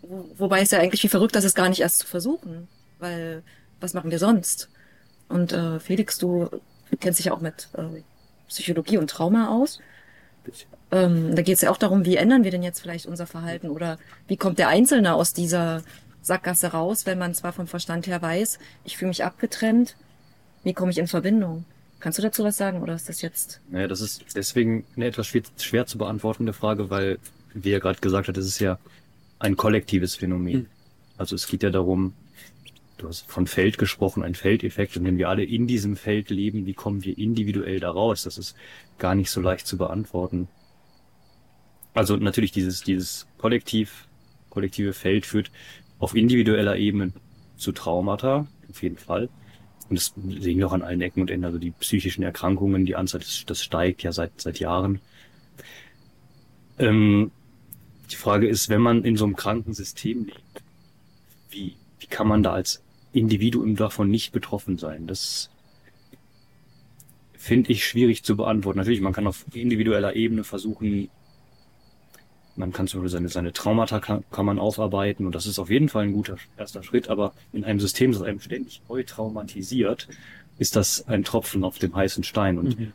Wo, 0.03 0.29
wobei 0.37 0.61
es 0.61 0.71
ja 0.71 0.81
eigentlich 0.81 1.03
wie 1.03 1.09
verrückt 1.09 1.37
ist, 1.37 1.45
es 1.45 1.55
gar 1.55 1.69
nicht 1.69 1.81
erst 1.81 2.01
zu 2.01 2.07
versuchen, 2.07 2.69
weil 2.99 3.43
was 3.81 3.95
machen 3.95 4.11
wir 4.11 4.19
sonst? 4.19 4.69
Und 5.29 5.53
äh, 5.53 5.81
Felix, 5.81 6.19
du 6.19 6.49
kennst 7.01 7.19
dich 7.19 7.27
ja 7.27 7.33
auch 7.33 7.41
mit 7.41 7.69
äh, 7.75 8.03
Psychologie 8.49 8.99
und 8.99 9.11
Trauma 9.11 9.49
aus. 9.49 9.81
Ähm, 10.91 11.35
da 11.35 11.43
geht 11.43 11.57
es 11.57 11.63
ja 11.63 11.71
auch 11.71 11.77
darum, 11.79 12.05
wie 12.05 12.17
ändern 12.17 12.45
wir 12.45 12.51
denn 12.51 12.63
jetzt 12.63 12.81
vielleicht 12.81 13.07
unser 13.07 13.27
Verhalten 13.27 13.71
oder 13.71 13.99
wie 14.29 14.37
kommt 14.37 14.59
der 14.59 14.69
Einzelne 14.69 15.15
aus 15.15 15.33
dieser 15.33 15.83
Sackgasse 16.23 16.69
raus, 16.69 17.07
wenn 17.07 17.19
man 17.19 17.35
zwar 17.35 17.53
vom 17.53 17.67
Verstand 17.67 18.07
her 18.07 18.23
weiß, 18.23 18.59
ich 18.85 18.97
fühle 18.97 19.09
mich 19.09 19.25
abgetrennt, 19.25 19.97
wie 20.63 20.73
komme 20.73 20.91
ich 20.91 20.99
in 20.99 21.07
Verbindung? 21.07 21.65
Kannst 22.05 22.19
du 22.19 22.23
dazu 22.23 22.45
was 22.45 22.59
sagen 22.59 22.83
oder 22.83 22.95
ist 22.95 23.09
das 23.09 23.23
jetzt? 23.23 23.63
Naja, 23.71 23.89
das 23.89 24.03
ist 24.03 24.37
deswegen 24.37 24.85
eine 24.95 25.07
etwas 25.07 25.27
schwer, 25.27 25.41
schwer 25.57 25.87
zu 25.87 25.97
beantwortende 25.97 26.53
Frage, 26.53 26.91
weil, 26.91 27.19
wie 27.55 27.71
er 27.71 27.81
gerade 27.81 27.99
gesagt 27.99 28.29
hat, 28.29 28.37
es 28.37 28.45
ist 28.45 28.59
ja 28.59 28.79
ein 29.39 29.57
kollektives 29.57 30.15
Phänomen. 30.15 30.53
Hm. 30.53 30.67
Also 31.17 31.35
es 31.35 31.47
geht 31.47 31.63
ja 31.63 31.71
darum, 31.71 32.13
du 32.99 33.09
hast 33.09 33.27
von 33.27 33.47
Feld 33.47 33.79
gesprochen, 33.79 34.23
ein 34.23 34.35
Feldeffekt, 34.35 34.99
und 34.99 35.07
wenn 35.07 35.17
wir 35.17 35.31
alle 35.31 35.45
in 35.45 35.67
diesem 35.67 35.97
Feld 35.97 36.29
leben, 36.29 36.67
wie 36.67 36.75
kommen 36.75 37.05
wir 37.05 37.17
individuell 37.17 37.81
da 37.81 37.91
raus? 37.91 38.25
Das 38.25 38.37
ist 38.37 38.55
gar 38.99 39.15
nicht 39.15 39.31
so 39.31 39.41
leicht 39.41 39.67
zu 39.67 39.79
beantworten. 39.79 40.49
Also 41.95 42.17
natürlich 42.17 42.53
dieses, 42.53 42.83
dieses 42.83 43.27
Kollektiv, 43.39 44.09
kollektive 44.51 44.93
Feld 44.93 45.25
führt 45.25 45.51
auf 45.99 46.15
individueller 46.15 46.77
Ebene 46.77 47.15
zu 47.57 47.73
Traumata, 47.73 48.47
auf 48.69 48.83
jeden 48.83 48.99
Fall. 48.99 49.31
Und 49.89 49.99
das 49.99 50.15
sehen 50.41 50.59
wir 50.59 50.67
auch 50.67 50.73
an 50.73 50.83
allen 50.83 51.01
Ecken 51.01 51.21
und 51.21 51.31
Enden. 51.31 51.45
Also 51.45 51.59
die 51.59 51.73
psychischen 51.73 52.23
Erkrankungen, 52.23 52.87
die 52.87 52.97
Anzahl, 52.97 53.21
das, 53.21 53.45
das 53.47 53.63
steigt 53.63 54.03
ja 54.03 54.13
seit, 54.13 54.41
seit 54.41 54.59
Jahren. 54.59 55.01
Ähm, 56.79 57.31
die 58.11 58.17
Frage 58.17 58.49
ist, 58.49 58.69
wenn 58.69 58.81
man 58.81 59.05
in 59.05 59.17
so 59.17 59.25
einem 59.25 59.37
kranken 59.37 59.75
System 59.75 60.25
lebt, 60.25 60.63
wie, 61.51 61.77
wie 62.01 62.07
kann 62.07 62.29
man 62.29 62.43
da 62.43 62.53
als 62.53 62.83
Individuum 63.13 63.77
davon 63.77 64.11
nicht 64.11 64.33
betroffen 64.33 64.79
sein? 64.79 65.07
Das 65.07 65.51
finde 67.37 67.73
ich 67.73 67.87
schwierig 67.87 68.25
zu 68.25 68.37
beantworten. 68.37 68.79
Natürlich, 68.79 69.01
man 69.01 69.13
kann 69.13 69.27
auf 69.27 69.45
individueller 69.53 70.17
Ebene 70.17 70.45
versuchen, 70.45 71.11
man 72.57 72.73
kann 72.73 72.87
zum 72.87 73.01
Beispiel 73.01 73.11
seine, 73.11 73.29
seine 73.29 73.53
Traumata 73.53 74.01
kann, 74.01 74.25
kann 74.31 74.47
man 74.47 74.59
aufarbeiten 74.59 75.27
und 75.27 75.35
das 75.35 75.47
ist 75.47 75.59
auf 75.59 75.71
jeden 75.71 75.89
Fall 75.89 76.05
ein 76.05 76.13
guter 76.13 76.37
erster 76.57 76.83
Schritt, 76.83 77.09
aber 77.09 77.33
in 77.53 77.65
einem 77.65 77.81
System, 77.81 78.13
das 78.13 78.23
einem 78.23 78.41
ständig 78.41 78.81
neu 78.89 79.03
traumatisiert, 79.03 80.09
ist 80.59 80.77
das 80.77 81.07
ein 81.09 81.25
Tropfen 81.25 81.65
auf 81.65 81.79
dem 81.79 81.95
heißen 81.95 82.23
Stein 82.25 82.59
und 82.59 82.79
mhm. 82.79 82.93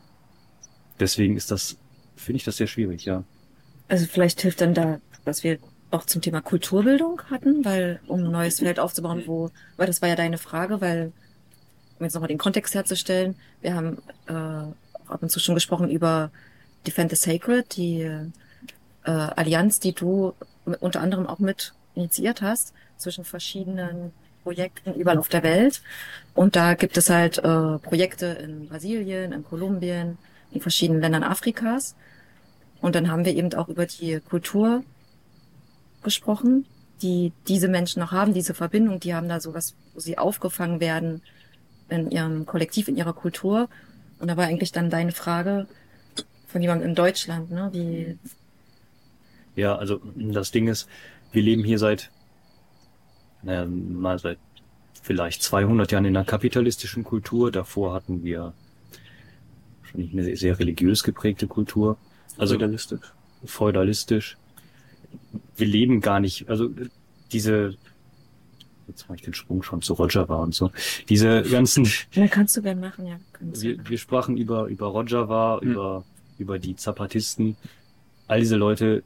deswegen 0.98 1.36
ist 1.36 1.50
das, 1.50 1.76
finde 2.16 2.38
ich 2.38 2.44
das 2.44 2.56
sehr 2.56 2.66
schwierig, 2.66 3.04
ja. 3.04 3.24
Also 3.88 4.06
vielleicht 4.06 4.40
hilft 4.40 4.60
dann 4.60 4.74
da, 4.74 5.00
was 5.24 5.44
wir 5.44 5.58
auch 5.90 6.06
zum 6.06 6.22
Thema 6.22 6.40
Kulturbildung 6.40 7.22
hatten, 7.30 7.64
weil 7.64 8.00
um 8.06 8.20
ein 8.20 8.30
neues 8.30 8.60
Feld 8.60 8.78
aufzubauen, 8.78 9.24
wo, 9.26 9.50
weil 9.76 9.86
das 9.86 10.00
war 10.00 10.08
ja 10.08 10.16
deine 10.16 10.38
Frage, 10.38 10.80
weil 10.80 11.12
um 11.98 12.04
jetzt 12.04 12.14
nochmal 12.14 12.28
den 12.28 12.38
Kontext 12.38 12.74
herzustellen, 12.74 13.34
wir 13.60 13.74
haben 13.74 13.98
äh, 14.26 14.32
ab 14.32 15.22
und 15.22 15.30
zu 15.30 15.40
schon 15.40 15.56
gesprochen 15.56 15.90
über 15.90 16.30
Defend 16.86 17.10
the 17.10 17.16
Sacred, 17.16 17.76
die 17.76 18.08
äh, 19.04 19.10
Allianz, 19.10 19.80
die 19.80 19.92
du 19.92 20.34
unter 20.80 21.00
anderem 21.00 21.26
auch 21.26 21.38
mit 21.38 21.72
initiiert 21.94 22.42
hast 22.42 22.74
zwischen 22.96 23.24
verschiedenen 23.24 24.12
Projekten 24.42 24.94
überall 24.94 25.18
auf 25.18 25.28
der 25.28 25.42
Welt. 25.42 25.82
Und 26.34 26.56
da 26.56 26.74
gibt 26.74 26.96
es 26.96 27.10
halt 27.10 27.38
äh, 27.38 27.78
Projekte 27.78 28.26
in 28.26 28.68
Brasilien, 28.68 29.32
in 29.32 29.44
Kolumbien, 29.44 30.18
in 30.50 30.60
verschiedenen 30.60 31.00
Ländern 31.00 31.22
Afrikas. 31.22 31.94
Und 32.80 32.94
dann 32.94 33.10
haben 33.10 33.24
wir 33.24 33.34
eben 33.34 33.52
auch 33.54 33.68
über 33.68 33.86
die 33.86 34.20
Kultur 34.20 34.82
gesprochen, 36.02 36.64
die 37.02 37.32
diese 37.48 37.68
Menschen 37.68 38.00
noch 38.00 38.12
haben, 38.12 38.34
diese 38.34 38.54
Verbindung, 38.54 39.00
die 39.00 39.14
haben 39.14 39.28
da 39.28 39.40
sowas, 39.40 39.74
wo 39.94 40.00
sie 40.00 40.18
aufgefangen 40.18 40.80
werden 40.80 41.22
in 41.88 42.10
ihrem 42.10 42.46
Kollektiv, 42.46 42.88
in 42.88 42.96
ihrer 42.96 43.12
Kultur. 43.12 43.68
Und 44.18 44.28
da 44.28 44.36
war 44.36 44.46
eigentlich 44.46 44.72
dann 44.72 44.90
deine 44.90 45.12
Frage 45.12 45.66
von 46.46 46.62
jemandem 46.62 46.90
in 46.90 46.94
Deutschland, 46.94 47.50
ne? 47.50 47.70
Wie, 47.72 48.18
ja, 49.60 49.76
also 49.76 50.00
das 50.16 50.50
Ding 50.50 50.68
ist, 50.68 50.88
wir 51.32 51.42
leben 51.42 51.62
hier 51.64 51.78
seit, 51.78 52.10
naja, 53.42 53.66
mal 53.66 54.18
seit 54.18 54.38
vielleicht 55.02 55.42
200 55.42 55.92
Jahren 55.92 56.04
in 56.04 56.16
einer 56.16 56.26
kapitalistischen 56.26 57.04
Kultur. 57.04 57.50
Davor 57.50 57.94
hatten 57.94 58.24
wir 58.24 58.52
schon 59.82 60.08
eine 60.12 60.24
sehr, 60.24 60.36
sehr 60.36 60.58
religiös 60.58 61.02
geprägte 61.02 61.46
Kultur. 61.46 61.96
Also 62.36 62.54
feudalistisch. 62.54 63.12
Feudalistisch. 63.44 64.36
Wir 65.56 65.66
leben 65.66 66.00
gar 66.00 66.20
nicht, 66.20 66.48
also 66.48 66.70
diese, 67.32 67.74
jetzt 68.86 69.08
mache 69.08 69.16
ich 69.16 69.22
den 69.22 69.34
Sprung 69.34 69.62
schon 69.62 69.82
zu 69.82 69.94
Rojava 69.94 70.36
und 70.36 70.54
so. 70.54 70.70
Diese 71.08 71.42
ganzen. 71.42 71.88
Ja, 72.12 72.28
kannst 72.28 72.56
du 72.56 72.62
gerne 72.62 72.80
machen, 72.80 73.06
ja. 73.06 73.18
Wir, 73.40 73.76
wir 73.88 73.98
sprachen 73.98 74.36
über, 74.36 74.66
über 74.66 74.86
Rojava, 74.88 75.60
hm. 75.60 75.70
über, 75.70 76.04
über 76.38 76.58
die 76.58 76.76
Zapatisten. 76.76 77.56
All 78.28 78.40
diese 78.40 78.56
Leute, 78.56 79.02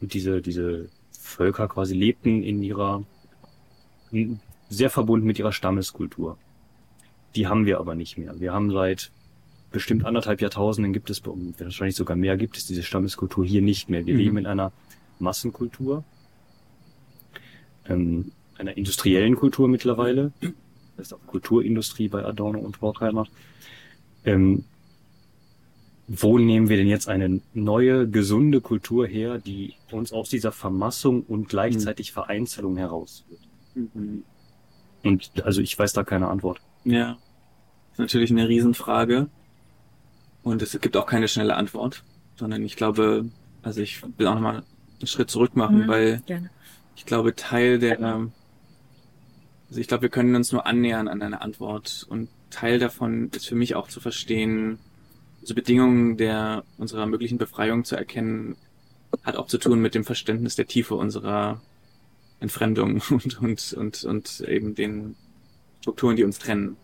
diese, 0.00 0.42
diese 0.42 0.88
Völker 1.18 1.68
quasi 1.68 1.94
lebten 1.94 2.42
in 2.42 2.62
ihrer, 2.62 3.04
sehr 4.68 4.90
verbunden 4.90 5.26
mit 5.26 5.38
ihrer 5.38 5.52
Stammeskultur. 5.52 6.38
Die 7.34 7.46
haben 7.46 7.66
wir 7.66 7.78
aber 7.78 7.94
nicht 7.94 8.16
mehr. 8.18 8.38
Wir 8.40 8.52
haben 8.52 8.70
seit 8.70 9.10
bestimmt 9.70 10.04
anderthalb 10.04 10.40
Jahrtausenden 10.40 10.92
gibt 10.92 11.10
es, 11.10 11.22
wahrscheinlich 11.24 11.96
sogar 11.96 12.16
mehr 12.16 12.36
gibt 12.36 12.56
es 12.56 12.66
diese 12.66 12.82
Stammeskultur 12.82 13.44
hier 13.44 13.62
nicht 13.62 13.90
mehr. 13.90 14.06
Wir 14.06 14.14
mhm. 14.14 14.20
leben 14.20 14.38
in 14.38 14.46
einer 14.46 14.72
Massenkultur, 15.18 16.04
ähm, 17.88 18.32
einer 18.58 18.76
industriellen 18.76 19.36
Kultur 19.36 19.68
mittlerweile. 19.68 20.32
Das 20.96 21.08
ist 21.08 21.12
auch 21.12 21.26
Kulturindustrie 21.26 22.08
bei 22.08 22.24
Adorno 22.24 22.58
und 22.58 22.80
Horkheimer. 22.80 23.26
Ähm, 24.24 24.64
wo 26.08 26.38
nehmen 26.38 26.68
wir 26.68 26.76
denn 26.76 26.86
jetzt 26.86 27.08
eine 27.08 27.40
neue, 27.52 28.08
gesunde 28.08 28.60
Kultur 28.60 29.06
her, 29.06 29.38
die 29.38 29.74
uns 29.90 30.12
aus 30.12 30.28
dieser 30.28 30.52
Vermassung 30.52 31.22
und 31.22 31.48
gleichzeitig 31.48 32.12
Vereinzelung 32.12 32.76
herausführt? 32.76 33.40
Mhm. 33.74 34.22
Und 35.02 35.30
also 35.44 35.60
ich 35.60 35.78
weiß 35.78 35.92
da 35.92 36.04
keine 36.04 36.28
Antwort. 36.28 36.60
Ja, 36.84 37.18
ist 37.92 37.98
natürlich 37.98 38.30
eine 38.30 38.48
Riesenfrage. 38.48 39.28
Und 40.42 40.62
es 40.62 40.78
gibt 40.80 40.96
auch 40.96 41.06
keine 41.06 41.26
schnelle 41.26 41.56
Antwort, 41.56 42.04
sondern 42.36 42.62
ich 42.62 42.76
glaube, 42.76 43.28
also 43.62 43.80
ich 43.80 44.00
will 44.16 44.28
auch 44.28 44.34
nochmal 44.34 44.62
einen 44.98 45.06
Schritt 45.06 45.28
zurück 45.28 45.56
machen, 45.56 45.84
mhm, 45.84 45.88
weil 45.88 46.22
gerne. 46.26 46.50
ich 46.94 47.04
glaube, 47.04 47.34
Teil 47.34 47.80
der, 47.80 48.00
also 48.00 49.80
ich 49.80 49.88
glaube, 49.88 50.02
wir 50.02 50.08
können 50.08 50.36
uns 50.36 50.52
nur 50.52 50.66
annähern 50.66 51.08
an 51.08 51.20
eine 51.20 51.40
Antwort 51.40 52.06
und 52.08 52.28
Teil 52.50 52.78
davon 52.78 53.30
ist 53.34 53.48
für 53.48 53.56
mich 53.56 53.74
auch 53.74 53.88
zu 53.88 53.98
verstehen, 53.98 54.78
so 55.46 55.54
Bedingungen 55.54 56.16
der 56.16 56.64
unserer 56.76 57.06
möglichen 57.06 57.38
Befreiung 57.38 57.84
zu 57.84 57.94
erkennen, 57.96 58.56
hat 59.22 59.36
auch 59.36 59.46
zu 59.46 59.58
tun 59.58 59.80
mit 59.80 59.94
dem 59.94 60.04
Verständnis 60.04 60.56
der 60.56 60.66
Tiefe 60.66 60.96
unserer 60.96 61.60
Entfremdung 62.40 63.00
und, 63.10 63.40
und, 63.40 63.72
und, 63.74 64.04
und 64.04 64.40
eben 64.40 64.74
den 64.74 65.14
Strukturen, 65.80 66.16
die 66.16 66.24
uns 66.24 66.38
trennen. 66.38 66.76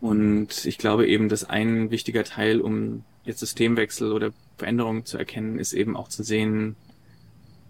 Und 0.00 0.64
ich 0.64 0.78
glaube 0.78 1.06
eben, 1.06 1.28
dass 1.28 1.44
ein 1.44 1.90
wichtiger 1.90 2.24
Teil, 2.24 2.60
um 2.60 3.04
jetzt 3.24 3.40
Systemwechsel 3.40 4.12
oder 4.12 4.32
Veränderungen 4.56 5.04
zu 5.04 5.18
erkennen, 5.18 5.58
ist 5.58 5.72
eben 5.72 5.96
auch 5.96 6.08
zu 6.08 6.22
sehen, 6.22 6.76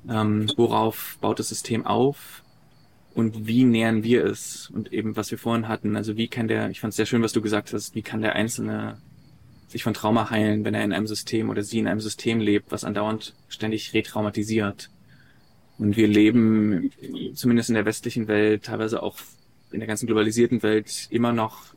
ähm, 0.09 0.51
worauf 0.57 1.17
baut 1.21 1.39
das 1.39 1.49
System 1.49 1.87
auf 1.87 2.43
und 3.15 3.47
wie 3.47 3.65
nähern 3.65 4.03
wir 4.03 4.25
es 4.25 4.71
und 4.75 4.93
eben 4.93 5.17
was 5.17 5.31
wir 5.31 5.39
vorhin 5.39 5.69
hatten. 5.69 5.97
Also 5.97 6.17
wie 6.17 6.29
kann 6.29 6.49
der, 6.49 6.71
ich 6.71 6.81
fand 6.81 6.93
es 6.93 6.97
sehr 6.97 7.07
schön, 7.07 7.23
was 7.23 7.33
du 7.33 7.41
gesagt 7.41 7.73
hast, 7.73 7.95
wie 7.95 8.03
kann 8.03 8.21
der 8.21 8.35
Einzelne 8.35 8.99
sich 9.73 9.83
von 9.83 9.95
Trauma 9.95 10.31
heilen, 10.31 10.65
wenn 10.65 10.75
er 10.75 10.85
in 10.85 10.93
einem 10.93 11.07
System 11.07 11.51
oder 11.51 11.63
sie 11.63 11.79
in 11.79 11.89
einem 11.89 12.01
System 12.01 12.41
lebt, 12.41 12.71
was 12.71 12.85
andauernd 12.85 13.35
ständig 13.49 13.95
retraumatisiert. 13.95 14.91
Und 15.79 15.97
wir 15.97 16.07
leben, 16.07 16.93
zumindest 17.35 17.71
in 17.71 17.75
der 17.75 17.87
westlichen 17.87 18.29
Welt, 18.29 18.65
teilweise 18.65 19.03
auch 19.03 19.17
in 19.73 19.81
der 19.81 19.89
ganzen 19.89 20.07
globalisierten 20.07 20.63
Welt, 20.63 21.09
immer 21.11 21.33
noch 21.33 21.75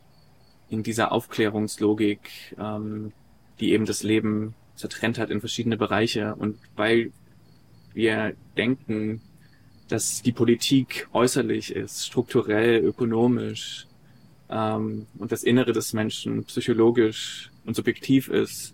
in 0.70 0.84
dieser 0.84 1.12
Aufklärungslogik, 1.12 2.56
ähm, 2.60 3.14
die 3.60 3.72
eben 3.72 3.86
das 3.86 4.04
Leben 4.04 4.54
zertrennt 4.76 5.18
hat 5.18 5.30
in 5.30 5.40
verschiedene 5.40 5.78
Bereiche. 5.78 6.36
Und 6.36 6.58
weil 6.76 7.12
wir 7.94 8.36
denken, 8.58 9.22
dass 9.88 10.22
die 10.22 10.34
Politik 10.34 11.08
äußerlich 11.14 11.74
ist, 11.74 12.06
strukturell, 12.06 12.84
ökonomisch, 12.84 13.88
ähm, 14.50 15.08
und 15.18 15.32
das 15.32 15.44
Innere 15.44 15.72
des 15.72 15.94
Menschen 15.94 16.44
psychologisch 16.44 17.50
und 17.66 17.76
subjektiv 17.76 18.30
ist 18.30 18.74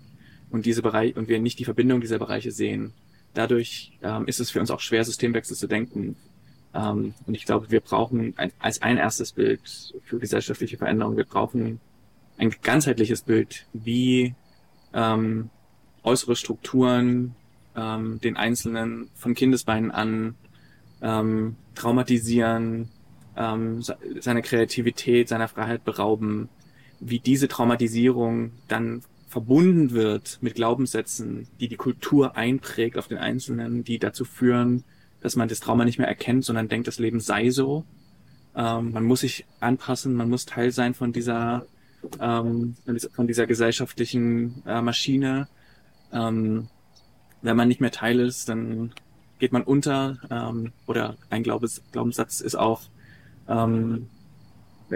und 0.50 0.66
diese 0.66 0.82
Bereiche 0.82 1.18
und 1.18 1.28
wir 1.28 1.40
nicht 1.40 1.60
die 1.60 1.66
Verbindung 1.66 2.02
dieser 2.02 2.20
Bereiche 2.20 2.52
sehen. 2.52 2.94
Dadurch 3.34 3.98
ähm, 4.02 4.28
ist 4.28 4.40
es 4.40 4.52
für 4.52 4.60
uns 4.60 4.72
auch 4.72 4.82
schwer, 4.82 5.04
Systemwechsel 5.04 5.56
zu 5.56 5.68
denken. 5.68 6.16
Ähm, 6.74 7.14
und 7.26 7.34
ich 7.34 7.46
glaube, 7.46 7.72
wir 7.72 7.80
brauchen 7.80 8.34
ein, 8.38 8.52
als 8.60 8.82
ein 8.82 8.98
erstes 8.98 9.32
Bild 9.32 9.94
für 10.06 10.20
gesellschaftliche 10.20 10.78
Veränderung, 10.78 11.18
wir 11.18 11.26
brauchen 11.26 11.80
ein 12.38 12.54
ganzheitliches 12.62 13.22
Bild, 13.22 13.68
wie 13.74 14.34
ähm, 14.94 15.50
äußere 16.04 16.36
Strukturen 16.36 17.36
ähm, 17.76 18.20
den 18.22 18.36
Einzelnen 18.36 19.10
von 19.16 19.34
Kindesbeinen 19.34 19.92
an 19.92 20.36
ähm, 21.02 21.56
traumatisieren, 21.76 22.90
ähm, 23.36 23.82
seine 24.20 24.42
Kreativität, 24.42 25.30
seiner 25.30 25.48
Freiheit 25.48 25.86
berauben, 25.86 26.50
wie 27.02 27.20
diese 27.20 27.48
Traumatisierung 27.48 28.52
dann 28.68 29.02
verbunden 29.28 29.92
wird 29.92 30.38
mit 30.42 30.56
Glaubenssätzen, 30.56 31.48
die 31.60 31.68
die 31.68 31.78
Kultur 31.78 32.38
einprägt 32.38 32.98
auf 32.98 33.08
den 33.08 33.18
Einzelnen, 33.18 33.84
die 33.84 33.98
dazu 33.98 34.24
führen, 34.24 34.84
dass 35.22 35.36
man 35.36 35.48
das 35.48 35.60
Trauma 35.60 35.84
nicht 35.84 35.98
mehr 35.98 36.08
erkennt, 36.08 36.46
sondern 36.46 36.68
denkt, 36.68 36.88
das 36.88 37.00
Leben 37.00 37.20
sei 37.20 37.50
so. 37.50 37.86
Ähm, 38.56 38.92
man 38.92 39.04
muss 39.04 39.22
sich 39.22 39.46
anpassen, 39.60 40.14
man 40.16 40.30
muss 40.30 40.46
Teil 40.46 40.72
sein 40.72 40.94
von 40.94 41.14
dieser, 41.14 41.66
ähm, 42.20 42.76
von 43.14 43.28
dieser 43.28 43.48
gesellschaftlichen 43.48 44.64
äh, 44.66 44.82
Maschine. 44.82 45.48
Ähm, 46.12 46.68
wenn 47.42 47.56
man 47.56 47.68
nicht 47.68 47.82
mehr 47.82 47.92
Teil 47.92 48.20
ist, 48.20 48.50
dann 48.50 48.92
geht 49.40 49.54
man 49.54 49.64
unter. 49.64 50.18
Ähm, 50.30 50.74
oder 50.88 51.16
ein 51.30 51.44
Glaubens 51.44 51.82
Glaubenssatz 51.92 52.42
ist 52.42 52.56
auch, 52.56 52.82
ähm, 53.48 54.08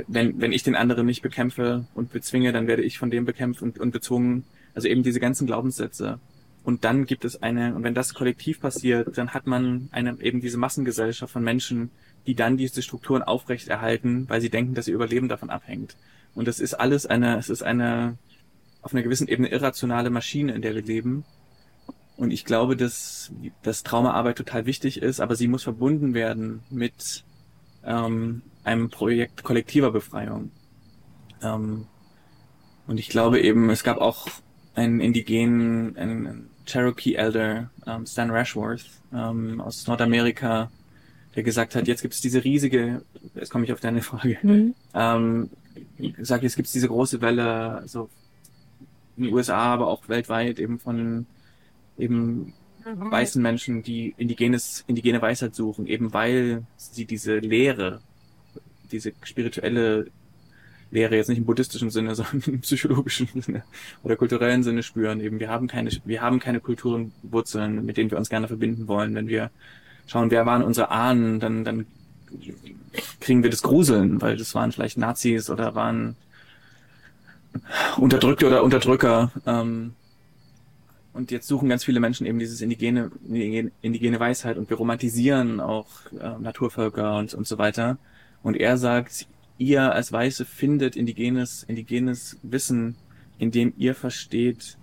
wenn, 0.08 0.40
wenn 0.42 0.52
ich 0.52 0.64
den 0.64 0.76
anderen 0.76 1.06
nicht 1.06 1.22
bekämpfe 1.22 1.88
und 1.94 2.12
bezwinge, 2.12 2.52
dann 2.52 2.68
werde 2.68 2.84
ich 2.84 2.98
von 2.98 3.10
dem 3.10 3.26
bekämpft 3.26 3.62
und, 3.62 3.80
und 3.80 3.92
bezwungen. 3.92 4.44
Also 4.74 4.88
eben 4.88 5.04
diese 5.04 5.20
ganzen 5.20 5.48
Glaubenssätze. 5.48 6.20
Und 6.64 6.84
dann 6.84 7.06
gibt 7.06 7.26
es 7.26 7.42
eine, 7.42 7.76
und 7.76 7.84
wenn 7.84 7.94
das 7.94 8.14
kollektiv 8.14 8.60
passiert, 8.60 9.18
dann 9.18 9.34
hat 9.34 9.46
man 9.46 9.88
eine, 9.92 10.20
eben 10.20 10.42
diese 10.42 10.58
Massengesellschaft 10.58 11.32
von 11.32 11.44
Menschen, 11.44 11.92
die 12.26 12.36
dann 12.36 12.58
diese 12.58 12.82
Strukturen 12.82 13.22
aufrechterhalten, 13.22 14.28
weil 14.28 14.42
sie 14.42 14.50
denken, 14.50 14.74
dass 14.74 14.88
ihr 14.88 14.96
Überleben 14.96 15.30
davon 15.30 15.50
abhängt. 15.50 15.96
Und 16.34 16.48
das 16.48 16.60
ist 16.60 16.74
alles 16.74 17.06
eine, 17.06 17.38
es 17.38 17.50
ist 17.50 17.62
eine 17.62 18.18
auf 18.82 18.94
einer 18.94 19.04
gewissen 19.04 19.28
Ebene 19.28 19.48
irrationale 19.48 20.10
Maschine, 20.10 20.54
in 20.54 20.62
der 20.62 20.76
wir 20.76 20.84
leben. 20.84 21.26
Und 22.18 22.32
ich 22.32 22.46
glaube, 22.46 22.76
dass, 22.76 23.32
dass 23.64 23.84
Traumaarbeit 23.84 24.38
total 24.38 24.66
wichtig 24.66 25.02
ist, 25.02 25.20
aber 25.20 25.36
sie 25.36 25.48
muss 25.48 25.64
verbunden 25.64 26.14
werden 26.14 26.62
mit 26.70 27.24
ähm, 27.84 28.42
einem 28.66 28.90
Projekt 28.90 29.44
kollektiver 29.44 29.92
Befreiung. 29.92 30.52
Ähm, 31.42 31.88
und 32.88 33.00
ich 33.00 33.10
glaube 33.10 33.40
eben, 33.40 33.70
es 33.70 33.84
gab 33.84 33.98
auch 33.98 34.28
einen 34.74 35.00
indigenen, 35.00 35.96
einen 35.98 36.50
Cherokee 36.66 37.16
Elder, 37.16 37.70
ähm, 37.88 38.06
Stan 38.06 38.30
Rashworth 38.30 38.86
ähm, 39.14 39.62
aus 39.62 39.88
Nordamerika, 39.88 40.72
der 41.36 41.44
gesagt 41.44 41.76
hat, 41.76 41.88
jetzt 41.88 42.02
gibt 42.02 42.14
es 42.14 42.22
diese 42.22 42.44
riesige, 42.44 43.04
jetzt 43.36 43.50
komme 43.50 43.66
ich 43.66 43.74
auf 43.74 43.80
deine 43.80 44.02
Frage, 44.02 44.38
mhm. 44.42 44.74
ähm, 44.94 45.50
sagt, 46.20 46.44
jetzt 46.44 46.56
gibt 46.56 46.68
es 46.68 46.74
diese 46.74 46.88
große 46.88 47.22
Welle, 47.22 47.84
so 47.86 48.10
in 49.18 49.26
den 49.26 49.34
USA, 49.34 49.74
aber 49.74 49.88
auch 49.88 50.10
weltweit 50.10 50.60
eben 50.60 50.80
von 50.80 51.26
eben 51.98 52.54
mhm. 52.86 53.12
weißen 53.12 53.42
Menschen, 53.42 53.84
die 53.84 54.14
indigenes, 54.18 54.84
indigene 54.88 55.22
Weisheit 55.22 55.56
suchen, 55.56 55.88
eben 55.88 56.14
weil 56.14 56.64
sie 56.78 57.06
diese 57.06 57.38
Lehre, 57.38 58.02
diese 58.92 59.14
spirituelle 59.24 60.08
Lehre 60.92 61.16
jetzt 61.16 61.30
nicht 61.30 61.38
im 61.38 61.46
buddhistischen 61.46 61.90
Sinne, 61.90 62.16
sondern 62.16 62.42
im 62.46 62.62
psychologischen 62.62 63.28
Sinne 63.42 63.64
oder 64.04 64.16
kulturellen 64.16 64.64
Sinne 64.64 64.84
spüren. 64.84 65.20
Eben 65.20 65.40
wir 65.40 65.50
haben 65.50 65.68
keine, 65.68 65.92
wir 66.06 66.22
haben 66.22 66.40
keine 66.40 66.60
Kulturenwurzeln, 66.60 67.86
mit 67.86 67.98
denen 67.98 68.12
wir 68.12 68.18
uns 68.18 68.30
gerne 68.30 68.48
verbinden 68.48 68.88
wollen. 68.88 69.16
Wenn 69.16 69.28
wir 69.28 69.52
schauen, 70.08 70.32
wer 70.32 70.46
waren 70.46 70.64
unsere 70.64 70.92
Ahnen, 70.92 71.40
dann, 71.40 71.64
dann 71.64 71.86
kriegen 73.20 73.44
wir 73.44 73.50
das 73.50 73.62
Gruseln, 73.62 74.22
weil 74.22 74.38
das 74.38 74.56
waren 74.56 74.72
vielleicht 74.72 74.98
Nazis 74.98 75.50
oder 75.50 75.76
waren 75.76 76.16
Unterdrückte 77.98 78.48
oder 78.48 78.64
Unterdrücker. 78.64 79.32
Ähm, 79.46 79.94
und 81.14 81.32
jetzt 81.32 81.48
suchen 81.48 81.70
ganz 81.70 81.86
viele 81.86 82.02
Menschen 82.02 82.28
eben 82.28 82.40
dieses 82.40 82.60
indigene, 82.60 83.10
indigene 83.82 84.20
Weisheit 84.20 84.58
und 84.58 84.70
wir 84.70 84.76
romantisieren 84.76 85.62
auch 85.62 85.88
äh, 86.12 86.38
Naturvölker 86.40 87.18
und, 87.18 87.34
und 87.34 87.48
so 87.48 87.58
weiter. 87.58 87.98
Und 88.46 88.58
er 88.58 88.78
sagt, 88.78 89.26
ihr 89.58 89.92
als 89.92 90.12
Weiße 90.12 90.46
findet 90.46 90.96
indigenes, 90.96 91.64
indigenes 91.64 92.38
Wissen, 92.44 92.96
indem 93.40 93.74
ihr 93.76 93.96
versteht, 93.96 94.78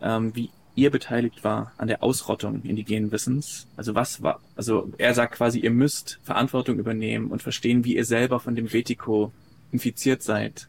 ähm, 0.00 0.36
wie 0.36 0.50
ihr 0.76 0.92
beteiligt 0.92 1.42
war 1.42 1.72
an 1.78 1.88
der 1.88 2.04
Ausrottung 2.04 2.62
indigenen 2.62 3.10
Wissens. 3.10 3.66
Also 3.76 3.96
was 3.96 4.22
war, 4.22 4.38
also 4.54 4.92
er 4.98 5.14
sagt 5.14 5.34
quasi, 5.34 5.58
ihr 5.58 5.72
müsst 5.72 6.20
Verantwortung 6.22 6.78
übernehmen 6.78 7.32
und 7.32 7.42
verstehen, 7.42 7.84
wie 7.84 7.96
ihr 7.96 8.04
selber 8.04 8.38
von 8.38 8.54
dem 8.54 8.72
Vetico 8.72 9.32
infiziert 9.72 10.22
seid. 10.22 10.68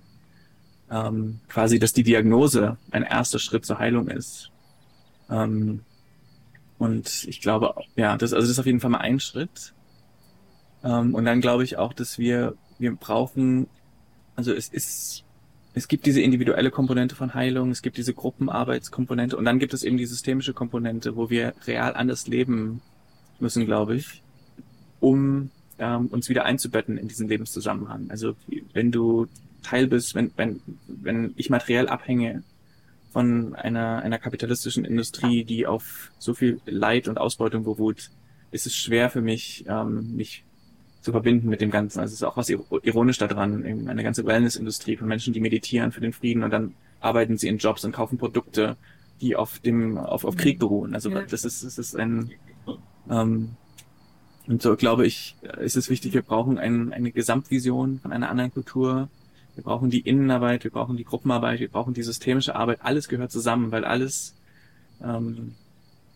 Ähm, 0.89 1.41
quasi, 1.49 1.77
dass 1.77 1.93
die 1.93 2.01
Diagnose 2.01 2.77
ein 2.89 3.03
erster 3.03 3.37
Schritt 3.37 3.63
zur 3.63 3.77
Heilung 3.77 4.07
ist. 4.07 4.49
Ähm, 5.29 5.81
und 6.79 7.25
ich 7.25 7.41
glaube, 7.41 7.75
ja, 7.95 8.17
das, 8.17 8.33
also 8.33 8.41
das 8.41 8.49
ist 8.49 8.59
auf 8.59 8.65
jeden 8.65 8.79
Fall 8.79 8.89
mal 8.89 9.01
ein 9.01 9.19
Schritt. 9.19 9.75
Ähm, 10.83 11.13
und 11.15 11.25
dann 11.25 11.41
glaube 11.41 11.63
ich 11.63 11.77
auch, 11.77 11.93
dass 11.93 12.17
wir, 12.17 12.55
wir 12.77 12.95
brauchen, 12.95 13.67
also 14.35 14.53
es 14.53 14.69
ist, 14.69 15.23
es 15.73 15.87
gibt 15.87 16.05
diese 16.05 16.21
individuelle 16.21 16.71
Komponente 16.71 17.15
von 17.15 17.33
Heilung, 17.33 17.71
es 17.71 17.81
gibt 17.81 17.97
diese 17.97 18.13
Gruppenarbeitskomponente 18.13 19.37
und 19.37 19.45
dann 19.45 19.59
gibt 19.59 19.73
es 19.73 19.83
eben 19.83 19.97
die 19.97 20.05
systemische 20.05 20.53
Komponente, 20.53 21.15
wo 21.15 21.29
wir 21.29 21.53
real 21.67 21.93
anders 21.93 22.27
leben 22.27 22.81
müssen, 23.39 23.65
glaube 23.65 23.95
ich, 23.95 24.23
um 24.99 25.51
ähm, 25.77 26.07
uns 26.07 26.29
wieder 26.29 26.45
einzubetten 26.45 26.97
in 26.97 27.07
diesen 27.07 27.27
Lebenszusammenhang. 27.27 28.09
Also 28.09 28.35
wenn 28.73 28.91
du 28.91 29.27
Teil 29.63 29.87
bist, 29.87 30.15
wenn, 30.15 30.31
wenn, 30.35 30.61
wenn 30.87 31.33
ich 31.35 31.49
materiell 31.49 31.87
abhänge 31.87 32.43
von 33.11 33.55
einer, 33.55 33.99
einer 33.99 34.19
kapitalistischen 34.19 34.85
Industrie, 34.85 35.43
die 35.43 35.65
auf 35.67 36.11
so 36.19 36.33
viel 36.33 36.59
Leid 36.65 37.07
und 37.07 37.17
Ausbeutung 37.17 37.63
beruht, 37.63 38.09
ist 38.51 38.65
es 38.65 38.75
schwer 38.75 39.09
für 39.09 39.21
mich, 39.21 39.65
ähm, 39.67 40.15
mich 40.15 40.43
zu 41.01 41.11
verbinden 41.11 41.49
mit 41.49 41.61
dem 41.61 41.71
Ganzen. 41.71 41.99
Also 41.99 42.13
es 42.13 42.21
ist 42.21 42.23
auch 42.23 42.37
was 42.37 42.49
ironisch 42.49 43.17
daran, 43.17 43.63
eine 43.87 44.03
ganze 44.03 44.25
Wellness-Industrie 44.25 44.97
von 44.97 45.07
Menschen, 45.07 45.33
die 45.33 45.39
meditieren 45.39 45.91
für 45.91 46.01
den 46.01 46.13
Frieden 46.13 46.43
und 46.43 46.51
dann 46.51 46.73
arbeiten 46.99 47.37
sie 47.37 47.47
in 47.47 47.57
Jobs 47.57 47.85
und 47.85 47.93
kaufen 47.93 48.17
Produkte, 48.17 48.75
die 49.21 49.35
auf 49.35 49.59
dem, 49.59 49.97
auf, 49.97 50.25
auf 50.25 50.35
Krieg 50.35 50.59
beruhen. 50.59 50.93
Also 50.93 51.09
ja. 51.09 51.21
das 51.21 51.45
ist, 51.45 51.63
das 51.63 51.77
ist 51.77 51.95
ein, 51.95 52.31
ähm, 53.09 53.51
und 54.47 54.61
so 54.61 54.75
glaube 54.75 55.05
ich, 55.05 55.35
ist 55.59 55.77
es 55.77 55.89
wichtig, 55.89 56.13
wir 56.13 56.21
brauchen 56.21 56.57
ein, 56.57 56.91
eine 56.91 57.11
Gesamtvision 57.11 57.99
von 57.99 58.11
einer 58.11 58.29
anderen 58.29 58.51
Kultur, 58.51 59.09
wir 59.55 59.63
brauchen 59.63 59.89
die 59.89 59.99
Innenarbeit, 59.99 60.63
wir 60.63 60.71
brauchen 60.71 60.97
die 60.97 61.03
Gruppenarbeit, 61.03 61.59
wir 61.59 61.69
brauchen 61.69 61.93
die 61.93 62.03
systemische 62.03 62.55
Arbeit. 62.55 62.79
Alles 62.81 63.09
gehört 63.09 63.31
zusammen, 63.31 63.71
weil 63.71 63.83
alles, 63.83 64.35
ähm, 65.03 65.55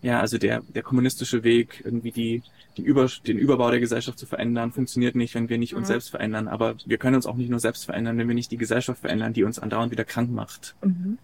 ja, 0.04 0.20
also 0.20 0.36
der, 0.36 0.60
der 0.74 0.82
kommunistische 0.82 1.44
Weg, 1.44 1.80
irgendwie 1.82 2.12
die, 2.12 2.42
die 2.76 2.82
Über, 2.82 3.08
den 3.26 3.38
Überbau 3.38 3.70
der 3.70 3.80
Gesellschaft 3.80 4.18
zu 4.18 4.26
verändern, 4.26 4.70
funktioniert 4.70 5.14
nicht, 5.14 5.34
wenn 5.34 5.48
wir 5.48 5.56
nicht 5.56 5.74
uns 5.74 5.88
mhm. 5.88 5.92
selbst 5.92 6.10
verändern. 6.10 6.46
Aber 6.46 6.74
wir 6.84 6.98
können 6.98 7.16
uns 7.16 7.24
auch 7.24 7.36
nicht 7.36 7.48
nur 7.48 7.58
selbst 7.58 7.86
verändern, 7.86 8.18
wenn 8.18 8.28
wir 8.28 8.34
nicht 8.34 8.50
die 8.50 8.58
Gesellschaft 8.58 9.00
verändern, 9.00 9.32
die 9.32 9.44
uns 9.44 9.58
andauernd 9.58 9.90
wieder 9.92 10.04
krank 10.04 10.30
macht. 10.30 10.74
Mhm. 10.84 11.16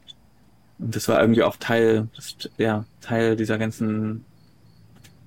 Und 0.78 0.96
das 0.96 1.08
war 1.08 1.20
irgendwie 1.20 1.42
auch 1.42 1.56
Teil, 1.58 2.08
ja, 2.56 2.86
Teil 3.02 3.36
dieser 3.36 3.58
ganzen, 3.58 4.24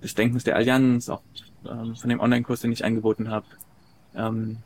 des 0.02 0.16
Denkens 0.16 0.44
der 0.44 0.56
Allianz, 0.56 1.10
auch 1.10 1.22
ähm, 1.70 1.96
von 1.96 2.10
dem 2.10 2.22
Online-Kurs, 2.22 2.62
den 2.62 2.72
ich 2.72 2.84
angeboten 2.84 3.30
habe. 3.30 3.46
Ähm, 4.16 4.58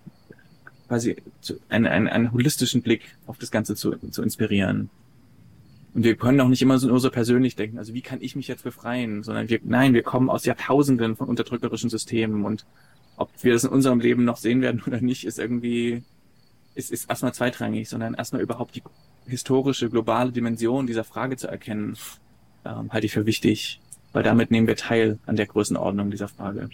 quasi 0.88 1.18
zu, 1.42 1.56
einen, 1.68 1.88
einen, 1.88 2.08
einen 2.08 2.32
holistischen 2.32 2.82
Blick 2.84 3.18
auf 3.26 3.38
das 3.38 3.52
Ganze 3.52 3.76
zu, 3.76 3.98
zu 4.12 4.24
inspirieren. 4.24 4.90
Und 5.98 6.04
wir 6.04 6.16
können 6.16 6.40
auch 6.42 6.48
nicht 6.48 6.62
immer 6.62 6.78
so, 6.78 6.88
nur 6.88 7.00
so 7.00 7.10
persönlich 7.10 7.56
denken, 7.56 7.80
also 7.80 7.92
wie 7.96 8.04
kann 8.04 8.22
ich 8.22 8.36
mich 8.36 8.48
jetzt 8.48 8.64
befreien, 8.64 9.24
sondern 9.24 9.50
wir, 9.50 9.60
nein, 9.64 9.96
wir 9.96 10.04
kommen 10.04 10.30
aus 10.30 10.46
Jahrtausenden 10.46 11.16
von 11.16 11.28
unterdrückerischen 11.28 11.90
Systemen 11.90 12.46
und 12.46 12.68
ob 13.16 13.32
wir 13.42 13.54
das 13.54 13.64
in 13.64 13.72
unserem 13.72 14.00
Leben 14.00 14.24
noch 14.24 14.38
sehen 14.38 14.62
werden 14.62 14.84
oder 14.86 15.02
nicht, 15.02 15.26
ist 15.26 15.40
irgendwie, 15.40 16.04
ist, 16.76 16.92
ist 16.92 17.10
erstmal 17.10 17.34
zweitrangig, 17.34 17.90
sondern 17.90 18.14
erstmal 18.14 18.44
überhaupt 18.44 18.76
die 18.76 18.84
historische, 19.26 19.90
globale 19.90 20.32
Dimension 20.32 20.86
dieser 20.86 21.04
Frage 21.04 21.36
zu 21.36 21.48
erkennen, 21.48 21.98
ähm, 22.64 22.94
halte 22.94 23.08
ich 23.08 23.14
für 23.14 23.26
wichtig, 23.26 23.82
weil 24.14 24.22
damit 24.22 24.52
nehmen 24.52 24.68
wir 24.68 24.76
teil 24.76 25.18
an 25.26 25.36
der 25.36 25.48
Größenordnung 25.48 26.12
dieser 26.12 26.28
Frage. 26.28 26.70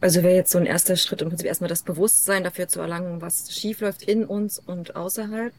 Also 0.00 0.22
wäre 0.22 0.34
jetzt 0.34 0.50
so 0.50 0.56
ein 0.56 0.64
erster 0.64 0.96
Schritt 0.96 1.20
im 1.20 1.28
Prinzip 1.28 1.46
erstmal 1.46 1.68
das 1.68 1.82
Bewusstsein 1.82 2.42
dafür 2.42 2.68
zu 2.68 2.80
erlangen, 2.80 3.20
was 3.20 3.52
schiefläuft 3.54 4.02
in 4.02 4.24
uns 4.24 4.58
und 4.58 4.96
außerhalb. 4.96 5.52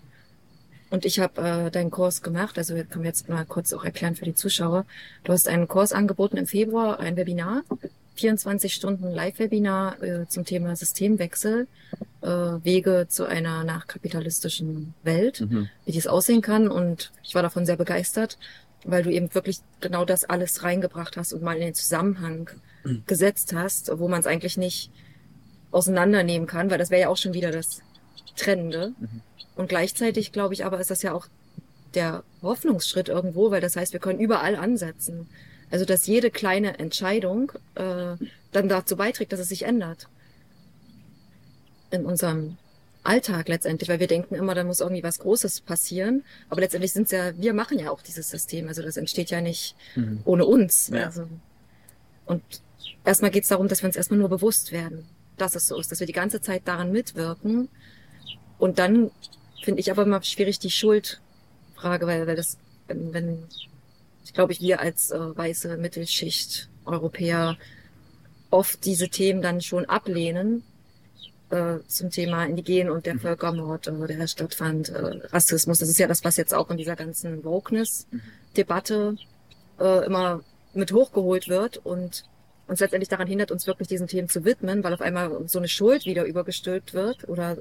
Und 0.94 1.06
ich 1.06 1.20
habe 1.20 1.42
äh, 1.42 1.72
deinen 1.72 1.90
Kurs 1.90 2.22
gemacht, 2.22 2.56
also 2.60 2.76
können 2.76 3.04
wir 3.04 3.06
jetzt 3.06 3.28
mal 3.28 3.46
kurz 3.46 3.74
auch 3.74 3.84
erklären 3.84 4.16
für 4.16 4.26
die 4.26 4.36
Zuschauer. 4.36 4.86
Du 5.24 5.34
hast 5.34 5.48
einen 5.48 5.68
Kurs 5.68 5.92
angeboten 5.92 6.38
im 6.38 6.46
Februar, 6.46 7.00
ein 7.00 7.18
Webinar, 7.18 7.64
24 8.14 8.72
Stunden 8.72 9.10
Live-Webinar 9.10 10.04
äh, 10.04 10.28
zum 10.28 10.46
Thema 10.46 10.76
Systemwechsel, 10.76 11.68
äh, 12.22 12.28
Wege 12.28 13.08
zu 13.10 13.26
einer 13.26 13.64
nachkapitalistischen 13.64 14.94
Welt, 15.02 15.42
mhm. 15.42 15.68
wie 15.86 15.94
dies 15.94 16.06
aussehen 16.06 16.44
kann. 16.44 16.68
Und 16.68 17.12
ich 17.24 17.34
war 17.34 17.42
davon 17.42 17.66
sehr 17.66 17.78
begeistert, 17.78 18.38
weil 18.84 19.02
du 19.02 19.12
eben 19.12 19.34
wirklich 19.34 19.62
genau 19.82 20.06
das 20.06 20.26
alles 20.26 20.62
reingebracht 20.62 21.18
hast 21.18 21.34
und 21.34 21.42
mal 21.42 21.56
in 21.56 21.62
den 21.62 21.74
Zusammenhang 21.74 22.52
gesetzt 23.08 23.52
hast, 23.56 23.90
wo 23.98 24.08
man 24.08 24.20
es 24.20 24.28
eigentlich 24.28 24.58
nicht 24.58 24.92
auseinandernehmen 25.72 26.48
kann, 26.48 26.70
weil 26.70 26.78
das 26.78 26.92
wäre 26.92 27.02
ja 27.02 27.10
auch 27.10 27.18
schon 27.18 27.34
wieder 27.34 27.50
das 27.50 27.82
Trennende. 28.36 28.94
Mhm. 29.00 29.22
Und 29.56 29.70
gleichzeitig, 29.70 30.32
glaube 30.32 30.54
ich, 30.54 30.66
aber 30.66 30.80
ist 30.80 30.90
das 30.90 31.04
ja 31.04 31.14
auch 31.14 31.28
der 31.94 32.24
Hoffnungsschritt 32.42 33.10
irgendwo, 33.10 33.52
weil 33.52 33.62
das 33.62 33.76
heißt, 33.76 33.94
wir 33.94 34.00
können 34.00 34.20
überall 34.20 34.56
ansetzen. 34.56 35.28
Also 35.70 35.86
dass 35.86 36.08
jede 36.08 36.32
kleine 36.32 36.80
Entscheidung 36.80 37.52
äh, 37.76 38.16
dann 38.52 38.70
dazu 38.70 38.96
beiträgt, 38.96 39.34
dass 39.34 39.40
es 39.40 39.50
sich 39.50 39.64
ändert. 39.64 40.08
In 41.92 42.06
unserem 42.06 42.58
Alltag 43.04 43.50
letztendlich, 43.50 43.90
weil 43.90 44.00
wir 44.00 44.08
denken 44.08 44.36
immer, 44.36 44.56
da 44.56 44.64
muss 44.64 44.80
irgendwie 44.80 45.04
was 45.04 45.20
Großes 45.20 45.62
passieren. 45.62 46.24
Aber 46.50 46.62
letztendlich 46.62 46.94
sind 46.94 47.06
es 47.06 47.12
ja, 47.12 47.38
wir 47.38 47.54
machen 47.54 47.80
ja 47.80 47.92
auch 47.92 48.02
dieses 48.02 48.30
System. 48.30 48.68
Also 48.68 48.82
das 48.82 48.98
entsteht 48.98 49.30
ja 49.30 49.42
nicht 49.42 49.76
mhm. 49.96 50.22
ohne 50.26 50.46
uns. 50.46 50.90
Ja. 50.90 51.06
Also, 51.06 51.28
und 52.26 52.44
erstmal 53.04 53.32
geht 53.32 53.44
es 53.44 53.50
darum, 53.50 53.68
dass 53.68 53.82
wir 53.84 53.88
uns 53.88 53.96
erstmal 53.96 54.20
nur 54.20 54.30
bewusst 54.30 54.72
werden, 54.72 55.06
dass 55.38 55.56
es 55.56 55.68
so 55.68 55.78
ist, 55.80 55.92
dass 55.92 56.00
wir 56.00 56.08
die 56.08 56.14
ganze 56.14 56.42
Zeit 56.42 56.64
daran 56.66 56.92
mitwirken. 56.92 57.70
Und 58.64 58.80
dann 58.80 59.12
finde 59.62 59.82
ich 59.82 59.92
aber 59.92 60.04
immer 60.04 60.24
schwierig 60.24 60.58
die 60.58 60.72
Schuldfrage, 60.72 62.08
weil, 62.08 62.28
weil 62.28 62.38
das, 62.38 62.58
wenn, 62.88 63.14
wenn 63.14 63.44
ich 64.24 64.34
glaube, 64.34 64.54
ich 64.54 64.62
wir 64.62 64.80
als 64.80 65.12
äh, 65.12 65.20
weiße 65.38 65.76
Mittelschicht 65.76 66.70
Europäer 66.86 67.58
oft 68.52 68.86
diese 68.86 69.10
Themen 69.10 69.42
dann 69.42 69.60
schon 69.60 69.84
ablehnen 69.84 70.64
äh, 71.50 71.80
zum 71.88 72.10
Thema 72.10 72.46
Indigen 72.46 72.90
und 72.90 73.06
der 73.06 73.16
mhm. 73.16 73.20
Völkermord, 73.20 73.88
äh, 73.88 74.08
der 74.08 74.28
stattfand, 74.28 74.88
äh, 74.88 75.20
Rassismus. 75.28 75.80
Das 75.80 75.90
ist 75.90 76.00
ja 76.00 76.08
das, 76.08 76.24
was 76.24 76.38
jetzt 76.38 76.54
auch 76.54 76.72
in 76.72 76.78
dieser 76.78 76.96
ganzen 76.96 77.44
Wokeness-Debatte 77.44 79.18
äh, 79.82 80.06
immer 80.06 80.40
mit 80.74 80.94
hochgeholt 80.94 81.50
wird 81.50 81.86
und 81.86 82.24
uns 82.68 82.80
letztendlich 82.80 83.10
daran 83.10 83.28
hindert, 83.28 83.52
uns 83.52 83.68
wirklich 83.68 83.90
diesen 83.90 84.08
Themen 84.08 84.30
zu 84.30 84.46
widmen, 84.46 84.86
weil 84.86 84.94
auf 84.94 85.02
einmal 85.02 85.50
so 85.50 85.60
eine 85.60 85.68
Schuld 85.68 86.06
wieder 86.06 86.24
übergestülpt 86.24 86.94
wird 86.94 87.28
oder 87.28 87.58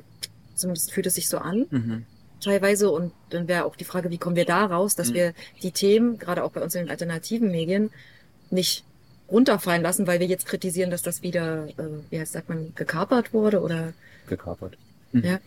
zumindest 0.54 0.92
fühlt 0.92 1.06
es 1.06 1.14
sich 1.14 1.28
so 1.28 1.38
an. 1.38 1.66
Mhm. 1.70 2.06
Teilweise 2.40 2.90
und 2.90 3.12
dann 3.30 3.46
wäre 3.48 3.64
auch 3.64 3.76
die 3.76 3.84
Frage, 3.84 4.10
wie 4.10 4.18
kommen 4.18 4.36
wir 4.36 4.44
da 4.44 4.64
raus, 4.66 4.96
dass 4.96 5.10
Mhm. 5.10 5.14
wir 5.14 5.34
die 5.62 5.70
Themen, 5.70 6.18
gerade 6.18 6.42
auch 6.44 6.50
bei 6.52 6.60
uns 6.60 6.74
in 6.74 6.82
den 6.84 6.90
alternativen 6.90 7.50
Medien, 7.50 7.90
nicht 8.50 8.84
runterfallen 9.30 9.82
lassen, 9.82 10.06
weil 10.06 10.20
wir 10.20 10.26
jetzt 10.26 10.46
kritisieren, 10.46 10.90
dass 10.90 11.02
das 11.02 11.22
wieder, 11.22 11.68
äh, 11.68 11.72
wie 12.10 12.18
heißt, 12.20 12.32
sagt 12.32 12.48
man, 12.48 12.74
gekapert 12.74 13.32
wurde 13.32 13.60
oder 13.60 13.92
Gekapert. 14.28 14.76
ja. 15.12 15.38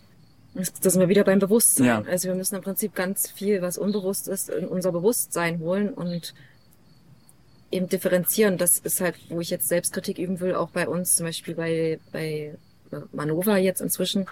Das 0.81 0.93
sind 0.93 1.01
wir 1.01 1.09
wieder 1.09 1.25
beim 1.25 1.39
Bewusstsein. 1.39 1.85
Ja. 1.85 2.03
Also 2.09 2.29
wir 2.29 2.35
müssen 2.35 2.55
im 2.55 2.61
Prinzip 2.61 2.95
ganz 2.95 3.29
viel, 3.29 3.61
was 3.61 3.77
unbewusst 3.77 4.29
ist, 4.29 4.49
in 4.49 4.65
unser 4.69 4.93
Bewusstsein 4.93 5.59
holen 5.59 5.89
und 5.89 6.33
eben 7.71 7.89
differenzieren. 7.89 8.57
Das 8.57 8.77
ist 8.79 9.01
halt, 9.01 9.15
wo 9.27 9.41
ich 9.41 9.49
jetzt 9.49 9.67
Selbstkritik 9.67 10.17
üben 10.17 10.39
will, 10.39 10.55
auch 10.55 10.69
bei 10.69 10.87
uns, 10.87 11.17
zum 11.17 11.25
Beispiel 11.25 11.55
bei, 11.55 11.99
bei 12.13 12.53
Manova 13.11 13.57
jetzt 13.57 13.81
inzwischen. 13.81 14.27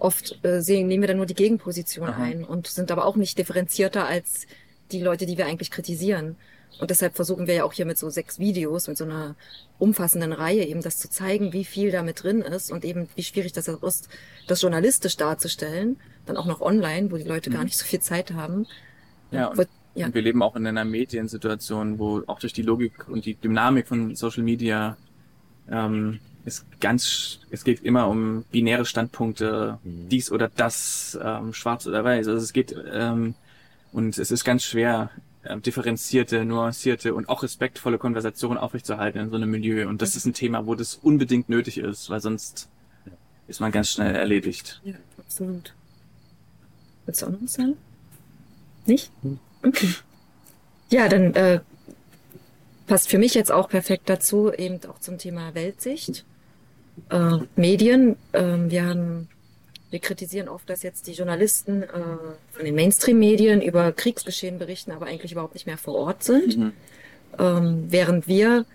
Oft 0.00 0.44
äh, 0.44 0.60
sehen, 0.62 0.88
nehmen 0.88 1.02
wir 1.02 1.08
dann 1.08 1.18
nur 1.18 1.26
die 1.26 1.34
Gegenposition 1.34 2.08
Aha. 2.08 2.22
ein 2.22 2.44
und 2.44 2.66
sind 2.66 2.90
aber 2.90 3.04
auch 3.04 3.16
nicht 3.16 3.38
differenzierter 3.38 4.06
als 4.06 4.46
die 4.92 5.00
Leute, 5.00 5.26
die 5.26 5.38
wir 5.38 5.46
eigentlich 5.46 5.70
kritisieren. 5.70 6.36
Und 6.80 6.90
deshalb 6.90 7.14
versuchen 7.16 7.46
wir 7.46 7.54
ja 7.54 7.64
auch 7.64 7.72
hier 7.72 7.84
mit 7.84 7.98
so 7.98 8.08
sechs 8.10 8.38
Videos, 8.38 8.88
mit 8.88 8.96
so 8.96 9.04
einer 9.04 9.34
umfassenden 9.78 10.32
Reihe 10.32 10.64
eben 10.64 10.82
das 10.82 10.98
zu 10.98 11.10
zeigen, 11.10 11.52
wie 11.52 11.64
viel 11.64 11.90
da 11.90 12.02
mit 12.02 12.22
drin 12.22 12.40
ist 12.40 12.72
und 12.72 12.84
eben 12.84 13.08
wie 13.14 13.22
schwierig 13.22 13.52
das 13.52 13.68
auch 13.68 13.82
ist, 13.82 14.08
das 14.46 14.62
journalistisch 14.62 15.16
darzustellen, 15.16 15.98
dann 16.26 16.36
auch 16.36 16.46
noch 16.46 16.60
online, 16.60 17.10
wo 17.10 17.16
die 17.16 17.24
Leute 17.24 17.50
gar 17.50 17.60
Mhm. 17.60 17.66
nicht 17.66 17.76
so 17.78 17.84
viel 17.84 18.00
Zeit 18.00 18.32
haben. 18.32 18.66
Ja, 19.30 19.48
und, 19.48 19.68
ja. 19.94 20.06
und 20.06 20.14
wir 20.14 20.22
leben 20.22 20.42
auch 20.42 20.56
in 20.56 20.66
einer 20.66 20.84
Mediensituation, 20.84 21.98
wo 21.98 22.22
auch 22.26 22.38
durch 22.40 22.52
die 22.52 22.62
Logik 22.62 23.08
und 23.08 23.26
die 23.26 23.34
Dynamik 23.34 23.86
von 23.86 24.14
Social 24.16 24.42
Media 24.42 24.96
ähm, 25.70 26.20
es 26.44 26.64
ganz, 26.80 27.40
es 27.50 27.64
geht 27.64 27.82
immer 27.82 28.08
um 28.08 28.44
binäre 28.50 28.84
Standpunkte, 28.84 29.78
Mhm. 29.82 30.08
dies 30.08 30.30
oder 30.32 30.48
das, 30.48 31.18
ähm, 31.22 31.52
schwarz 31.52 31.86
oder 31.86 32.02
weiß. 32.04 32.28
Also 32.28 32.42
es 32.42 32.52
geht 32.52 32.74
ähm, 32.92 33.34
und 33.92 34.18
es 34.18 34.30
ist 34.30 34.44
ganz 34.44 34.64
schwer, 34.64 35.10
ähm, 35.44 35.62
differenzierte, 35.62 36.44
nuancierte 36.44 37.14
und 37.14 37.28
auch 37.28 37.42
respektvolle 37.42 37.98
Konversationen 37.98 38.58
aufrechtzuerhalten 38.58 39.20
in 39.20 39.30
so 39.30 39.36
einem 39.36 39.50
Milieu. 39.50 39.88
Und 39.88 40.02
das 40.02 40.16
ist 40.16 40.26
ein 40.26 40.34
Thema, 40.34 40.66
wo 40.66 40.74
das 40.74 40.94
unbedingt 40.96 41.48
nötig 41.48 41.78
ist, 41.78 42.10
weil 42.10 42.20
sonst 42.20 42.68
ist 43.48 43.60
man 43.60 43.72
ganz 43.72 43.90
schnell 43.90 44.14
erledigt. 44.14 44.80
Ja, 44.84 44.94
absolut. 45.18 45.74
Willst 47.06 47.22
du 47.22 47.26
auch 47.26 47.30
noch 47.30 47.42
was 47.42 47.54
sagen? 47.54 47.76
Nicht? 48.86 49.10
Hm. 49.22 49.38
Okay. 49.62 49.88
Ja, 50.90 51.08
dann 51.08 51.34
äh, 51.34 51.60
passt 52.90 53.08
für 53.08 53.18
mich 53.18 53.34
jetzt 53.34 53.52
auch 53.52 53.68
perfekt 53.68 54.10
dazu, 54.10 54.52
eben 54.52 54.80
auch 54.88 54.98
zum 54.98 55.16
Thema 55.16 55.54
Weltsicht. 55.54 56.24
Äh, 57.08 57.38
Medien, 57.54 58.16
ähm, 58.32 58.68
wir 58.68 58.84
haben, 58.84 59.28
wir 59.90 60.00
kritisieren 60.00 60.48
oft, 60.48 60.68
dass 60.68 60.82
jetzt 60.82 61.06
die 61.06 61.12
Journalisten 61.12 61.84
äh, 61.84 61.88
von 62.50 62.64
den 62.64 62.74
Mainstream-Medien 62.74 63.62
über 63.62 63.92
Kriegsgeschehen 63.92 64.58
berichten, 64.58 64.90
aber 64.90 65.06
eigentlich 65.06 65.30
überhaupt 65.30 65.54
nicht 65.54 65.68
mehr 65.68 65.78
vor 65.78 65.94
Ort 65.94 66.24
sind. 66.24 66.58
Mhm. 66.58 66.72
ähm, 67.38 67.84
während 67.90 68.26
wir 68.26 68.66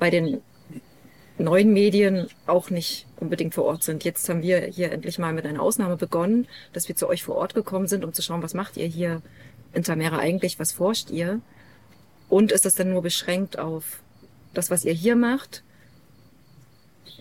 bei 0.00 0.10
den 0.10 0.40
neuen 1.38 1.72
Medien 1.72 2.26
auch 2.48 2.70
nicht 2.70 3.06
unbedingt 3.20 3.54
vor 3.54 3.66
Ort 3.66 3.84
sind. 3.84 4.02
Jetzt 4.02 4.28
haben 4.28 4.42
wir 4.42 4.62
hier 4.62 4.90
endlich 4.90 5.20
mal 5.20 5.32
mit 5.32 5.46
einer 5.46 5.62
Ausnahme 5.62 5.96
begonnen, 5.96 6.48
dass 6.72 6.88
wir 6.88 6.96
zu 6.96 7.08
euch 7.08 7.22
vor 7.22 7.36
Ort 7.36 7.54
gekommen 7.54 7.86
sind, 7.86 8.04
um 8.04 8.12
zu 8.12 8.22
schauen, 8.22 8.42
was 8.42 8.54
macht 8.54 8.76
ihr 8.76 8.86
hier 8.86 9.22
in 9.72 9.84
Tamera 9.84 10.18
eigentlich, 10.18 10.58
was 10.58 10.72
forscht 10.72 11.10
ihr? 11.12 11.40
Und 12.28 12.52
ist 12.52 12.64
das 12.64 12.74
dann 12.74 12.90
nur 12.90 13.02
beschränkt 13.02 13.58
auf 13.58 14.00
das, 14.54 14.70
was 14.70 14.84
ihr 14.84 14.92
hier 14.92 15.16
macht? 15.16 15.62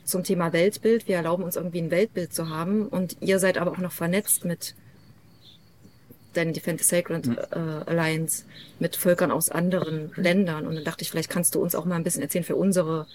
Zum 0.03 0.23
Thema 0.23 0.53
Weltbild. 0.53 1.07
Wir 1.07 1.17
erlauben 1.17 1.43
uns 1.43 1.55
irgendwie 1.55 1.81
ein 1.81 1.91
Weltbild 1.91 2.33
zu 2.33 2.49
haben 2.49 2.87
und 2.87 3.17
ihr 3.21 3.39
seid 3.39 3.57
aber 3.57 3.71
auch 3.71 3.77
noch 3.77 3.91
vernetzt 3.91 4.45
mit 4.45 4.75
den 6.35 6.53
Defend 6.53 6.79
the 6.81 6.85
Sacred 6.85 7.25
Mhm. 7.27 7.37
äh, 7.51 7.57
Alliance, 7.89 8.43
mit 8.79 8.95
Völkern 8.95 9.31
aus 9.31 9.49
anderen 9.49 10.11
Ländern. 10.15 10.67
Und 10.67 10.75
dann 10.75 10.83
dachte 10.83 11.03
ich, 11.03 11.09
vielleicht 11.09 11.29
kannst 11.29 11.55
du 11.55 11.61
uns 11.61 11.75
auch 11.75 11.85
mal 11.85 11.95
ein 11.95 12.03
bisschen 12.03 12.21
erzählen 12.21 12.43
für 12.43 12.55
unsere 12.55 13.07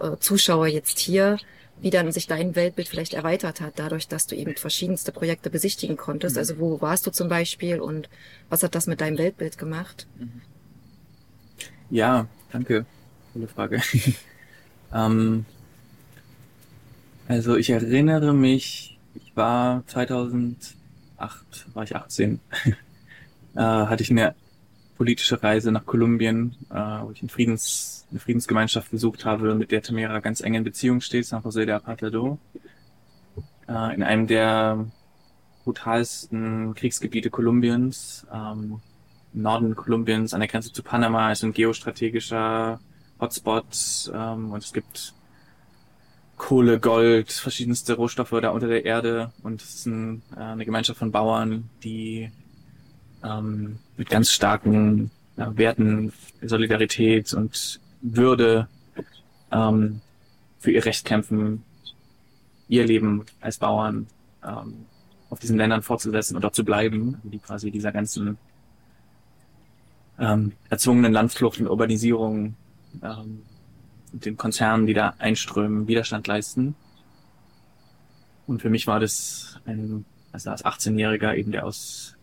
äh, 0.00 0.16
Zuschauer 0.18 0.66
jetzt 0.66 0.98
hier, 0.98 1.38
wie 1.80 1.90
dann 1.90 2.10
sich 2.12 2.26
dein 2.26 2.54
Weltbild 2.56 2.88
vielleicht 2.88 3.14
erweitert 3.14 3.60
hat, 3.60 3.74
dadurch, 3.76 4.08
dass 4.08 4.26
du 4.26 4.34
eben 4.34 4.56
verschiedenste 4.56 5.12
Projekte 5.12 5.50
besichtigen 5.50 5.96
konntest. 5.96 6.36
Mhm. 6.36 6.40
Also 6.40 6.58
wo 6.58 6.80
warst 6.80 7.06
du 7.06 7.10
zum 7.10 7.28
Beispiel 7.28 7.80
und 7.80 8.08
was 8.48 8.62
hat 8.62 8.74
das 8.74 8.86
mit 8.86 9.00
deinem 9.00 9.18
Weltbild 9.18 9.56
gemacht? 9.56 10.06
Ja, 11.92 12.26
danke. 12.50 12.86
Coole 13.34 13.48
Frage. 13.48 13.82
ähm, 14.94 15.44
also 17.28 17.54
ich 17.54 17.68
erinnere 17.68 18.32
mich, 18.32 18.98
ich 19.14 19.36
war 19.36 19.86
2008, 19.88 20.74
war 21.74 21.82
ich 21.84 21.94
18, 21.94 22.40
äh, 23.56 23.60
hatte 23.60 24.02
ich 24.02 24.10
eine 24.10 24.34
politische 24.96 25.42
Reise 25.42 25.70
nach 25.70 25.84
Kolumbien, 25.84 26.56
äh, 26.70 26.76
wo 26.76 27.12
ich 27.12 27.30
Friedens, 27.30 28.06
eine 28.10 28.20
Friedensgemeinschaft 28.20 28.90
besucht 28.90 29.26
habe, 29.26 29.54
mit 29.54 29.70
der 29.70 29.82
Tamera 29.82 30.20
ganz 30.20 30.40
eng 30.40 30.54
in 30.54 30.64
Beziehung 30.64 31.02
steht, 31.02 31.26
San 31.26 31.42
José 31.42 31.66
de 31.66 31.74
Apartado, 31.74 32.38
äh, 33.68 33.94
in 33.94 34.02
einem 34.02 34.26
der 34.26 34.86
brutalsten 35.64 36.72
Kriegsgebiete 36.72 37.28
Kolumbiens. 37.28 38.26
Ähm, 38.32 38.80
Norden 39.32 39.74
Kolumbiens 39.74 40.34
an 40.34 40.40
der 40.40 40.48
Grenze 40.48 40.72
zu 40.72 40.82
Panama 40.82 41.32
ist 41.32 41.42
ein 41.42 41.52
geostrategischer 41.52 42.80
Hotspot 43.20 44.10
ähm, 44.12 44.52
und 44.52 44.62
es 44.62 44.72
gibt 44.72 45.14
Kohle, 46.36 46.80
Gold, 46.80 47.30
verschiedenste 47.30 47.94
Rohstoffe 47.94 48.34
da 48.42 48.50
unter 48.50 48.66
der 48.66 48.84
Erde 48.84 49.32
und 49.42 49.62
es 49.62 49.74
ist 49.74 49.86
ein, 49.86 50.22
äh, 50.36 50.40
eine 50.40 50.64
Gemeinschaft 50.64 50.98
von 50.98 51.12
Bauern, 51.12 51.70
die 51.82 52.30
ähm, 53.24 53.78
mit 53.96 54.10
ganz 54.10 54.32
starken 54.32 55.10
ja, 55.36 55.56
Werten, 55.56 56.12
Solidarität 56.42 57.32
und 57.32 57.80
Würde 58.00 58.68
ähm, 59.52 60.00
für 60.58 60.72
ihr 60.72 60.84
Recht 60.84 61.04
kämpfen, 61.04 61.62
ihr 62.68 62.84
Leben 62.84 63.24
als 63.40 63.58
Bauern 63.58 64.06
ähm, 64.44 64.86
auf 65.30 65.38
diesen 65.38 65.56
Ländern 65.56 65.82
fortzusetzen 65.82 66.36
und 66.36 66.42
dort 66.42 66.54
zu 66.54 66.64
bleiben, 66.64 67.20
die 67.22 67.38
quasi 67.38 67.70
dieser 67.70 67.92
ganzen 67.92 68.36
ähm, 70.22 70.52
erzwungenen 70.70 71.12
Landflucht 71.12 71.60
und 71.60 71.66
Urbanisierung 71.66 72.54
ähm, 73.02 73.42
den 74.12 74.36
Konzernen, 74.36 74.86
die 74.86 74.94
da 74.94 75.14
einströmen, 75.18 75.88
Widerstand 75.88 76.26
leisten. 76.28 76.76
Und 78.46 78.62
für 78.62 78.70
mich 78.70 78.86
war 78.86 79.00
das 79.00 79.58
ein, 79.66 80.04
also 80.30 80.50
als 80.50 80.64
18-Jähriger 80.64 81.34
eben, 81.34 81.50
der 81.50 81.66
aus 81.66 82.16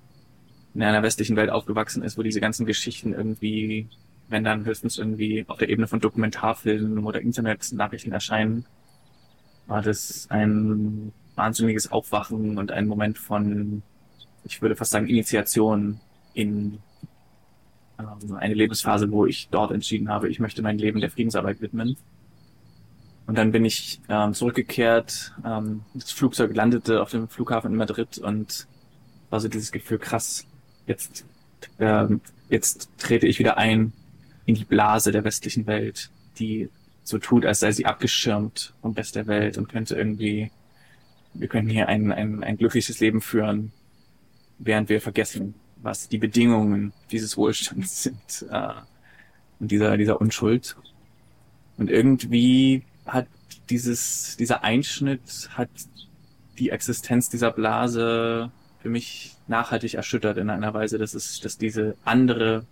in 0.74 0.84
einer 0.84 1.04
westlichen 1.04 1.36
Welt 1.36 1.50
aufgewachsen 1.50 2.04
ist, 2.04 2.18
wo 2.18 2.24
diese 2.24 2.40
ganzen 2.40 2.66
Geschichten 2.66 3.14
irgendwie, 3.14 3.90
wenn 4.30 4.44
dann 4.44 4.64
höchstens 4.64 4.98
irgendwie 4.98 5.44
auf 5.48 5.58
der 5.58 5.68
Ebene 5.68 5.88
von 5.88 6.00
Dokumentarfilmen 6.00 7.04
oder 7.06 7.20
Internetnachrichten 7.20 8.14
erscheinen, 8.14 8.66
war 9.68 9.82
das 9.82 10.28
ein 10.30 11.12
wahnsinniges 11.36 11.92
Aufwachen 11.92 12.58
und 12.58 12.72
ein 12.72 12.88
Moment 12.88 13.18
von, 13.18 13.82
ich 14.46 14.62
würde 14.62 14.76
fast 14.76 14.92
sagen, 14.92 15.08
Initiation 15.08 16.00
in 16.34 16.80
ähm, 18.00 18.36
eine 18.36 18.54
Lebensphase, 18.54 19.12
wo 19.12 19.26
ich 19.26 19.50
dort 19.50 19.72
entschieden 19.72 20.10
habe, 20.10 20.30
ich 20.30 20.40
möchte 20.40 20.62
mein 20.62 20.78
Leben 20.78 21.02
der 21.02 21.12
Friedensarbeit 21.12 21.62
widmen. 21.62 21.98
Und 23.28 23.38
dann 23.38 23.52
bin 23.52 23.64
ich 23.64 24.02
ähm, 24.10 24.34
zurückgekehrt. 24.34 25.34
Ähm, 25.46 25.82
das 25.94 26.12
Flugzeug 26.12 26.56
landete 26.56 27.02
auf 27.02 27.12
dem 27.12 27.28
Flughafen 27.28 27.72
in 27.72 27.78
Madrid 27.78 28.18
und 28.18 28.68
war 29.30 29.40
so 29.40 29.48
dieses 29.48 29.72
Gefühl, 29.72 30.00
krass, 30.00 30.48
jetzt, 30.88 31.26
ähm, 31.78 32.22
jetzt 32.50 32.90
trete 32.98 33.28
ich 33.28 33.38
wieder 33.38 33.58
ein 33.58 33.94
in 34.46 34.56
die 34.56 34.66
Blase 34.66 35.12
der 35.12 35.24
westlichen 35.24 35.68
Welt, 35.68 36.10
die 36.40 36.70
so 37.04 37.20
tut, 37.20 37.46
als 37.46 37.60
sei 37.60 37.72
sie 37.72 37.86
abgeschirmt 37.86 38.74
vom 38.82 38.94
Rest 38.94 39.16
der 39.16 39.28
Welt 39.28 39.60
und 39.60 39.70
könnte 39.70 39.96
irgendwie, 39.96 40.52
wir 41.36 41.48
könnten 41.48 41.70
hier 41.70 41.88
ein, 41.88 42.12
ein, 42.12 42.44
ein 42.44 42.58
glückliches 42.58 43.00
Leben 43.00 43.22
führen, 43.22 43.72
während 44.58 44.90
wir 44.90 45.02
vergessen, 45.02 45.54
was 45.82 46.10
die 46.10 46.18
Bedingungen 46.18 46.94
dieses 47.12 47.38
Wohlstands 47.38 48.04
sind 48.04 48.46
äh, 48.50 48.74
und 49.60 49.72
dieser, 49.72 49.98
dieser 49.98 50.20
Unschuld. 50.22 50.76
Und 51.78 51.90
irgendwie 51.90 52.84
hat 53.06 53.28
dieses, 53.70 54.36
dieser 54.38 54.64
Einschnitt 54.64 55.50
hat 55.54 55.70
die 56.58 56.70
Existenz 56.70 57.30
dieser 57.30 57.52
Blase 57.52 58.52
für 58.82 58.90
mich 58.90 59.36
nachhaltig 59.48 59.96
erschüttert 59.96 60.38
in 60.38 60.50
einer 60.50 60.74
Weise, 60.74 60.98
dass 60.98 61.14
es, 61.14 61.40
dass 61.40 61.58
diese 61.58 61.96
andere 62.04 62.66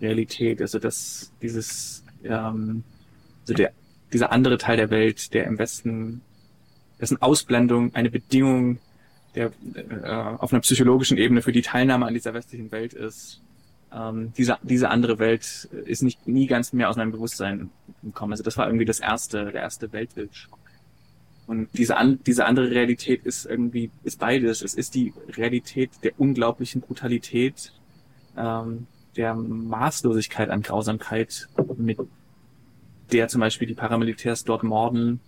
Realität, 0.00 0.60
also 0.60 0.78
dass 0.78 1.32
dieses, 1.40 2.04
ähm, 2.24 2.84
also 3.42 3.54
der, 3.54 3.72
dieser 4.12 4.32
andere 4.32 4.58
Teil 4.58 4.76
der 4.76 4.90
Welt, 4.90 5.32
der 5.32 5.44
im 5.46 5.58
Westen, 5.58 6.22
dessen 7.00 7.20
Ausblendung 7.20 7.94
eine 7.94 8.10
Bedingung 8.10 8.78
der 9.34 9.52
äh, 9.74 10.08
auf 10.10 10.52
einer 10.52 10.60
psychologischen 10.60 11.18
Ebene 11.18 11.42
für 11.42 11.52
die 11.52 11.62
Teilnahme 11.62 12.06
an 12.06 12.14
dieser 12.14 12.34
westlichen 12.34 12.70
Welt 12.70 12.92
ist, 12.92 13.40
ähm, 13.94 14.32
diese, 14.36 14.58
diese 14.62 14.88
andere 14.88 15.18
Welt 15.18 15.68
ist 15.84 16.02
nicht 16.02 16.26
nie 16.26 16.46
ganz 16.46 16.72
mehr 16.72 16.88
aus 16.88 16.96
meinem 16.96 17.12
Bewusstsein 17.12 17.70
gekommen. 18.02 18.32
Also 18.32 18.42
das 18.42 18.56
war 18.56 18.66
irgendwie 18.66 18.84
das 18.84 19.00
erste, 19.00 19.52
der 19.52 19.62
erste 19.62 19.92
Weltbildschock. 19.92 20.58
Und 21.46 21.68
diese, 21.74 21.96
an, 21.96 22.20
diese 22.24 22.46
andere 22.46 22.70
Realität 22.70 23.24
ist 23.24 23.46
irgendwie, 23.46 23.90
ist 24.04 24.18
beides. 24.18 24.62
Es 24.62 24.74
ist 24.74 24.94
die 24.94 25.12
Realität 25.28 25.90
der 26.02 26.12
unglaublichen 26.18 26.80
Brutalität, 26.80 27.72
ähm, 28.36 28.86
der 29.16 29.34
Maßlosigkeit 29.34 30.48
an 30.48 30.62
Grausamkeit, 30.62 31.48
mit 31.76 31.98
der 33.12 33.28
zum 33.28 33.40
Beispiel 33.40 33.68
die 33.68 33.74
Paramilitärs 33.74 34.44
dort 34.44 34.62
morden, 34.62 35.20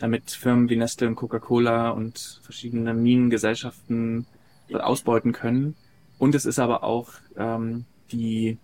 damit 0.00 0.30
Firmen 0.30 0.68
wie 0.68 0.76
Nestle 0.76 1.06
und 1.06 1.14
Coca-Cola 1.14 1.90
und 1.90 2.40
verschiedene 2.42 2.94
Minengesellschaften 2.94 4.26
ausbeuten 4.72 5.32
können. 5.32 5.76
Und 6.18 6.34
es 6.34 6.46
ist 6.46 6.58
aber 6.58 6.82
auch 6.82 7.10
ähm, 7.36 7.84
die 8.10 8.58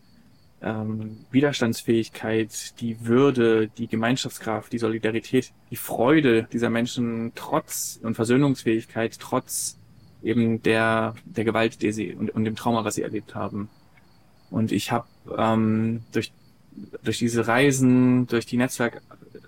ähm, 0.62 1.18
Widerstandsfähigkeit, 1.30 2.80
die 2.80 3.07
Würde, 3.07 3.68
die 3.68 3.87
Gemeinschaftskraft, 3.87 4.72
die 4.72 4.78
Solidarität, 4.78 5.53
die 5.70 5.76
Freude 5.76 6.49
dieser 6.53 6.70
Menschen 6.70 7.32
trotz 7.34 8.01
und 8.03 8.14
Versöhnungsfähigkeit, 8.14 9.18
trotz 9.20 9.78
eben 10.22 10.62
der, 10.62 11.14
der 11.24 11.45
Gewalt, 11.45 11.82
die 11.82 11.93
sie 11.93 12.14
und, 12.14 12.30
und 12.30 12.45
dem 12.45 12.57
Trauma, 12.57 12.84
was 12.84 12.95
sie 12.95 13.03
erlebt 13.03 13.34
haben. 13.34 13.68
Und 14.51 14.72
ich 14.72 14.91
habe 14.93 15.07
ähm, 15.37 16.03
durch, 16.12 16.32
durch 17.03 17.18
diese 17.18 17.47
Reisen, 17.47 18.26
durch 18.26 18.47
die 18.47 18.57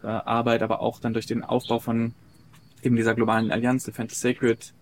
Netzwerkarbeit, 0.09 0.63
aber 0.63 0.81
auch 0.81 1.01
dann 1.01 1.13
durch 1.13 1.27
den 1.27 1.45
Aufbau 1.45 1.79
von 1.79 2.15
eben 2.83 2.97
dieser 2.97 3.15
globalen 3.15 3.51
Allianz, 3.51 3.85
the 3.85 3.93
Sacred, 4.09 4.73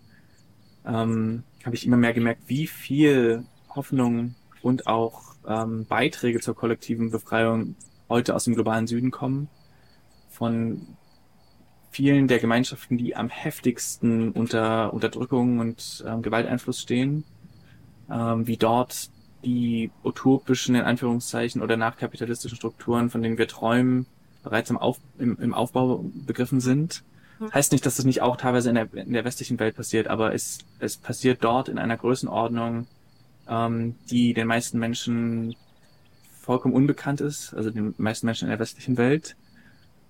ähm, 0.86 1.42
habe 1.64 1.74
ich 1.74 1.86
immer 1.86 1.96
mehr 1.96 2.12
gemerkt, 2.12 2.42
wie 2.46 2.66
viel 2.66 3.44
Hoffnung 3.74 4.34
und 4.62 4.86
auch 4.86 5.34
ähm, 5.46 5.86
Beiträge 5.86 6.40
zur 6.40 6.54
kollektiven 6.54 7.10
Befreiung 7.10 7.74
heute 8.08 8.34
aus 8.34 8.44
dem 8.44 8.54
globalen 8.54 8.86
Süden 8.86 9.10
kommen. 9.10 9.48
Von 10.30 10.86
vielen 11.90 12.28
der 12.28 12.38
Gemeinschaften, 12.38 12.98
die 12.98 13.16
am 13.16 13.28
heftigsten 13.28 14.30
unter 14.32 14.92
Unterdrückung 14.92 15.58
und 15.58 16.04
ähm, 16.06 16.22
Gewalteinfluss 16.22 16.80
stehen, 16.80 17.24
ähm, 18.10 18.46
wie 18.46 18.58
dort 18.58 19.10
die 19.44 19.90
utopischen, 20.04 20.74
in 20.74 20.82
Anführungszeichen, 20.82 21.62
oder 21.62 21.76
nachkapitalistischen 21.76 22.56
Strukturen, 22.56 23.10
von 23.10 23.22
denen 23.22 23.38
wir 23.38 23.48
träumen, 23.48 24.06
bereits 24.46 24.70
im, 24.70 24.78
Auf, 24.78 24.98
im, 25.18 25.36
im 25.40 25.54
Aufbau 25.54 26.04
begriffen 26.24 26.60
sind. 26.60 27.02
Das 27.40 27.52
heißt 27.52 27.72
nicht, 27.72 27.84
dass 27.84 27.96
das 27.96 28.04
nicht 28.04 28.22
auch 28.22 28.36
teilweise 28.36 28.68
in 28.68 28.76
der, 28.76 28.94
in 28.94 29.12
der 29.12 29.24
westlichen 29.24 29.58
Welt 29.58 29.74
passiert, 29.74 30.06
aber 30.06 30.32
es, 30.34 30.58
es 30.78 30.96
passiert 30.96 31.42
dort 31.42 31.68
in 31.68 31.78
einer 31.78 31.96
Größenordnung, 31.96 32.86
ähm, 33.48 33.96
die 34.08 34.34
den 34.34 34.46
meisten 34.46 34.78
Menschen 34.78 35.56
vollkommen 36.40 36.74
unbekannt 36.74 37.20
ist, 37.20 37.54
also 37.54 37.70
den 37.70 37.92
meisten 37.98 38.24
Menschen 38.24 38.44
in 38.44 38.50
der 38.50 38.60
westlichen 38.60 38.96
Welt. 38.96 39.36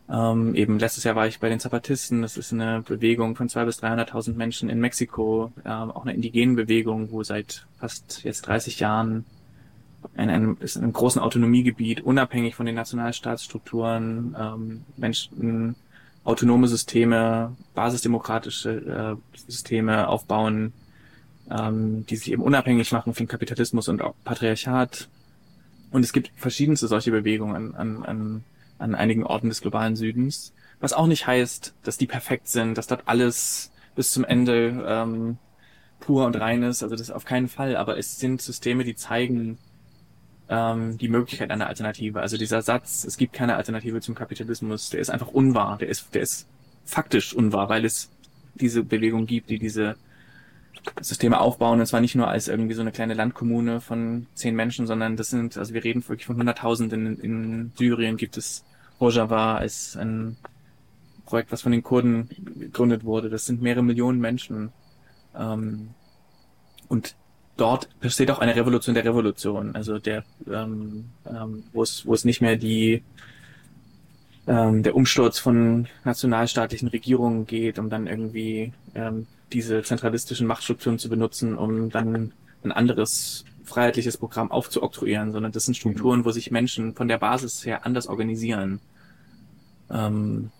Ähm, 0.08 0.54
eben 0.54 0.78
letztes 0.78 1.04
Jahr 1.04 1.16
war 1.16 1.26
ich 1.26 1.40
bei 1.40 1.48
den 1.48 1.58
Zapatisten. 1.58 2.20
Das 2.20 2.36
ist 2.36 2.52
eine 2.52 2.82
Bewegung 2.82 3.36
von 3.36 3.48
zwei 3.48 3.64
bis 3.64 3.82
300.000 3.82 4.34
Menschen 4.34 4.68
in 4.68 4.80
Mexiko, 4.80 5.50
ähm, 5.64 5.90
auch 5.90 6.02
eine 6.02 6.12
indigene 6.12 6.54
Bewegung, 6.54 7.10
wo 7.10 7.22
seit 7.22 7.66
fast 7.78 8.22
jetzt 8.22 8.42
30 8.42 8.80
Jahren 8.80 9.24
in 10.16 10.30
einem, 10.30 10.56
ist 10.60 10.76
in 10.76 10.82
einem 10.82 10.92
großen 10.92 11.20
Autonomiegebiet, 11.20 12.00
unabhängig 12.00 12.54
von 12.54 12.66
den 12.66 12.74
Nationalstaatsstrukturen, 12.74 14.36
ähm, 14.38 14.84
Menschen 14.96 15.76
autonome 16.24 16.68
Systeme, 16.68 17.56
basisdemokratische 17.74 19.16
äh, 19.34 19.38
Systeme 19.48 20.08
aufbauen, 20.08 20.72
ähm, 21.50 22.04
die 22.06 22.16
sich 22.16 22.32
eben 22.32 22.42
unabhängig 22.42 22.90
machen 22.92 23.14
von 23.14 23.28
Kapitalismus 23.28 23.88
und 23.88 24.02
auch 24.02 24.14
Patriarchat. 24.24 25.08
Und 25.92 26.04
es 26.04 26.12
gibt 26.12 26.32
verschiedenste 26.36 26.88
solche 26.88 27.12
Bewegungen 27.12 27.74
an, 27.76 28.04
an, 28.04 28.44
an 28.78 28.94
einigen 28.94 29.24
Orten 29.24 29.48
des 29.48 29.60
globalen 29.60 29.94
Südens, 29.94 30.52
was 30.80 30.92
auch 30.92 31.06
nicht 31.06 31.26
heißt, 31.26 31.74
dass 31.84 31.96
die 31.96 32.06
perfekt 32.08 32.48
sind, 32.48 32.76
dass 32.76 32.88
dort 32.88 33.04
alles 33.06 33.70
bis 33.94 34.10
zum 34.10 34.24
Ende 34.24 34.84
ähm, 34.86 35.38
pur 36.00 36.26
und 36.26 36.36
rein 36.36 36.62
ist, 36.62 36.82
also 36.82 36.96
das 36.96 37.10
auf 37.10 37.24
keinen 37.24 37.48
Fall, 37.48 37.76
aber 37.76 37.96
es 37.98 38.18
sind 38.18 38.42
Systeme, 38.42 38.84
die 38.84 38.96
zeigen 38.96 39.58
ähm, 40.48 40.98
die 40.98 41.08
Möglichkeit 41.08 41.50
einer 41.50 41.66
Alternative. 41.66 42.20
Also 42.20 42.36
dieser 42.36 42.62
Satz, 42.62 43.04
es 43.04 43.16
gibt 43.16 43.32
keine 43.32 43.56
Alternative 43.56 44.00
zum 44.00 44.14
Kapitalismus, 44.14 44.90
der 44.90 45.00
ist 45.00 45.10
einfach 45.10 45.28
unwahr, 45.28 45.78
der 45.78 45.88
ist, 45.88 46.14
der 46.14 46.22
ist 46.22 46.46
faktisch 46.84 47.34
unwahr, 47.34 47.68
weil 47.68 47.84
es 47.84 48.10
diese 48.54 48.82
Bewegung 48.82 49.26
gibt, 49.26 49.50
die 49.50 49.58
diese 49.58 49.96
Systeme 51.00 51.40
aufbauen, 51.40 51.80
und 51.80 51.86
zwar 51.86 52.00
nicht 52.00 52.14
nur 52.14 52.28
als 52.28 52.48
irgendwie 52.48 52.74
so 52.74 52.80
eine 52.80 52.92
kleine 52.92 53.14
Landkommune 53.14 53.80
von 53.80 54.26
zehn 54.34 54.54
Menschen, 54.54 54.86
sondern 54.86 55.16
das 55.16 55.30
sind, 55.30 55.56
also 55.56 55.74
wir 55.74 55.82
reden 55.82 56.06
wirklich 56.08 56.26
von 56.26 56.36
hunderttausenden. 56.36 57.18
In, 57.20 57.72
Syrien 57.76 58.16
gibt 58.16 58.36
es 58.36 58.64
Rojava 59.00 59.56
als 59.56 59.96
ein 59.96 60.36
Projekt, 61.24 61.50
was 61.50 61.62
von 61.62 61.72
den 61.72 61.82
Kurden 61.82 62.28
gegründet 62.58 63.04
wurde. 63.04 63.28
Das 63.30 63.46
sind 63.46 63.60
mehrere 63.60 63.82
Millionen 63.82 64.20
Menschen. 64.20 64.72
Ähm, 65.36 65.90
und 66.88 67.16
dort 67.56 67.88
besteht 68.00 68.30
auch 68.30 68.38
eine 68.38 68.54
Revolution 68.54 68.94
der 68.94 69.04
Revolution, 69.04 69.74
also 69.74 69.98
der, 69.98 70.24
ähm, 70.50 71.06
ähm, 71.26 71.64
wo 71.72 71.82
es, 71.82 72.06
wo 72.06 72.14
es 72.14 72.24
nicht 72.24 72.40
mehr 72.40 72.56
die 72.56 73.02
ähm, 74.46 74.82
der 74.82 74.94
Umsturz 74.94 75.38
von 75.38 75.88
nationalstaatlichen 76.04 76.88
Regierungen 76.88 77.46
geht, 77.46 77.78
um 77.78 77.90
dann 77.90 78.06
irgendwie 78.06 78.72
ähm, 78.94 79.26
diese 79.52 79.82
zentralistischen 79.82 80.46
Machtstrukturen 80.46 80.98
zu 80.98 81.08
benutzen, 81.08 81.56
um 81.56 81.90
dann 81.90 82.32
ein 82.62 82.72
anderes 82.72 83.44
freiheitliches 83.64 84.16
Programm 84.16 84.50
aufzuoktroyieren, 84.50 85.32
sondern 85.32 85.52
das 85.52 85.64
sind 85.64 85.76
Strukturen, 85.76 86.24
wo 86.24 86.30
sich 86.30 86.50
Menschen 86.50 86.94
von 86.94 87.08
der 87.08 87.18
Basis 87.18 87.66
her 87.66 87.84
anders 87.84 88.06
organisieren. 88.06 88.80
Ähm, 89.90 90.50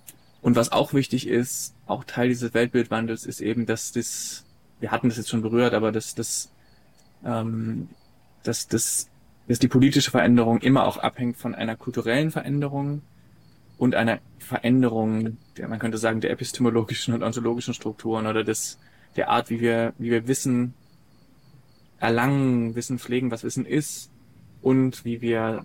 und 0.43 0.57
was 0.57 0.73
auch 0.73 0.93
wichtig 0.93 1.29
ist, 1.29 1.75
auch 1.87 2.05
Teil 2.05 2.29
dieses 2.29 2.55
Weltbildwandels 2.55 3.25
ist 3.25 3.41
eben, 3.41 3.67
dass 3.67 3.93
das, 3.93 4.45
wir 4.81 4.91
hatten 4.91 5.09
das 5.09 5.19
jetzt 5.19 5.29
schon 5.29 5.43
berührt, 5.43 5.75
aber 5.75 5.93
dass 5.93 6.15
das, 6.15 6.51
ähm, 7.25 7.89
dass 8.43 8.69
das, 8.69 9.09
dass 9.49 9.59
die 9.59 9.69
politische 9.69 10.11
Veränderung 10.11 10.61
immer 10.61 10.87
auch 10.87 10.99
abhängt 10.99 11.37
von 11.37 11.55
einer 11.55 11.77
kulturellen 11.77 12.31
Veränderung 12.31 13.03
und 13.79 13.95
einer 13.95 14.21
Veränderung, 14.39 15.37
der, 15.57 15.69
man 15.69 15.79
könnte 15.79 15.99
sagen, 15.99 16.21
der 16.21 16.31
epistemologischen 16.31 17.15
und 17.15 17.23
ontologischen 17.23 17.75
Strukturen 17.75 18.27
oder 18.27 18.45
des, 18.45 18.79
der 19.17 19.29
Art, 19.31 19.51
wie 19.51 19.61
wir, 19.61 19.93
wie 19.99 20.11
wir 20.11 20.29
Wissen 20.29 20.75
erlangen, 21.99 22.75
Wissen 22.75 22.99
pflegen, 22.99 23.31
was 23.31 23.45
Wissen 23.45 23.67
ist 23.67 24.11
und 24.63 25.05
wie 25.05 25.21
wir, 25.21 25.65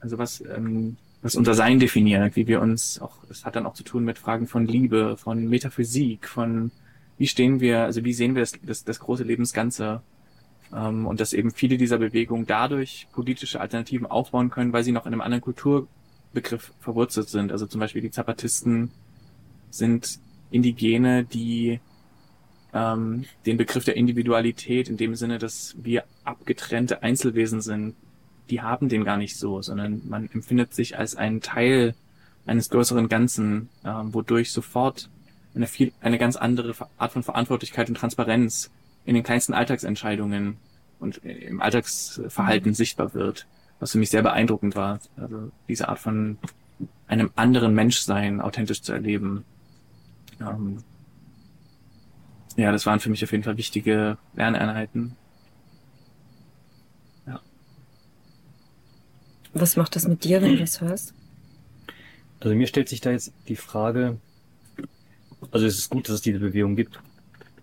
also 0.00 0.18
was, 0.18 0.40
ähm, 0.40 0.96
was 1.22 1.34
unser 1.34 1.54
Sein 1.54 1.80
definiert, 1.80 2.36
wie 2.36 2.46
wir 2.46 2.60
uns 2.60 3.00
auch, 3.00 3.16
es 3.30 3.44
hat 3.44 3.56
dann 3.56 3.66
auch 3.66 3.74
zu 3.74 3.82
tun 3.82 4.04
mit 4.04 4.18
Fragen 4.18 4.46
von 4.46 4.66
Liebe, 4.66 5.16
von 5.16 5.48
Metaphysik, 5.48 6.28
von 6.28 6.70
wie 7.18 7.26
stehen 7.26 7.60
wir, 7.60 7.84
also 7.84 8.04
wie 8.04 8.12
sehen 8.12 8.34
wir 8.34 8.42
das, 8.42 8.52
das, 8.62 8.84
das 8.84 9.00
große 9.00 9.24
Lebensganze 9.24 10.02
ähm, 10.74 11.06
und 11.06 11.20
dass 11.20 11.32
eben 11.32 11.50
viele 11.50 11.76
dieser 11.76 11.98
Bewegungen 11.98 12.46
dadurch 12.46 13.06
politische 13.12 13.60
Alternativen 13.60 14.06
aufbauen 14.06 14.50
können, 14.50 14.72
weil 14.72 14.84
sie 14.84 14.92
noch 14.92 15.06
in 15.06 15.12
einem 15.12 15.20
anderen 15.20 15.42
Kultur 15.42 15.88
Begriff 16.32 16.72
verwurzelt 16.80 17.28
sind. 17.28 17.52
Also 17.52 17.66
zum 17.66 17.80
Beispiel 17.80 18.02
die 18.02 18.10
Zapatisten 18.10 18.90
sind 19.70 20.18
Indigene, 20.50 21.24
die 21.24 21.80
ähm, 22.72 23.24
den 23.46 23.56
Begriff 23.56 23.84
der 23.84 23.96
Individualität 23.96 24.88
in 24.88 24.96
dem 24.96 25.14
Sinne, 25.14 25.38
dass 25.38 25.74
wir 25.78 26.04
abgetrennte 26.24 27.02
Einzelwesen 27.02 27.60
sind, 27.60 27.94
die 28.50 28.60
haben 28.60 28.88
den 28.88 29.04
gar 29.04 29.16
nicht 29.16 29.36
so, 29.36 29.60
sondern 29.62 30.02
man 30.06 30.30
empfindet 30.32 30.72
sich 30.74 30.98
als 30.98 31.16
einen 31.16 31.40
Teil 31.40 31.94
eines 32.44 32.70
größeren 32.70 33.08
Ganzen, 33.08 33.70
ähm, 33.84 34.14
wodurch 34.14 34.52
sofort 34.52 35.10
eine 35.54 35.66
viel, 35.66 35.92
eine 36.00 36.18
ganz 36.18 36.36
andere 36.36 36.74
Art 36.98 37.12
von 37.12 37.22
Verantwortlichkeit 37.22 37.88
und 37.88 37.96
Transparenz 37.96 38.70
in 39.06 39.14
den 39.14 39.24
kleinsten 39.24 39.54
Alltagsentscheidungen 39.54 40.58
und 40.98 41.18
im 41.24 41.62
Alltagsverhalten 41.62 42.72
mhm. 42.72 42.74
sichtbar 42.74 43.14
wird 43.14 43.46
was 43.78 43.92
für 43.92 43.98
mich 43.98 44.10
sehr 44.10 44.22
beeindruckend 44.22 44.76
war. 44.76 45.00
Also 45.16 45.50
diese 45.68 45.88
Art 45.88 45.98
von 45.98 46.38
einem 47.06 47.30
anderen 47.36 47.74
Menschsein 47.74 48.40
authentisch 48.40 48.82
zu 48.82 48.92
erleben. 48.92 49.44
Ähm, 50.40 50.78
ja, 52.56 52.72
das 52.72 52.86
waren 52.86 53.00
für 53.00 53.10
mich 53.10 53.22
auf 53.22 53.32
jeden 53.32 53.44
Fall 53.44 53.56
wichtige 53.56 54.18
Lerneinheiten. 54.34 55.16
Ja. 57.26 57.40
Was 59.52 59.76
macht 59.76 59.94
das 59.94 60.08
mit 60.08 60.24
dir, 60.24 60.42
wenn 60.42 60.52
du 60.52 60.58
das 60.58 60.80
hörst? 60.80 61.14
Also 62.40 62.54
mir 62.54 62.66
stellt 62.66 62.88
sich 62.88 63.00
da 63.00 63.10
jetzt 63.10 63.32
die 63.48 63.56
Frage, 63.56 64.18
also 65.50 65.66
es 65.66 65.78
ist 65.78 65.90
gut, 65.90 66.08
dass 66.08 66.16
es 66.16 66.20
diese 66.20 66.38
Bewegung 66.38 66.76
gibt, 66.76 67.00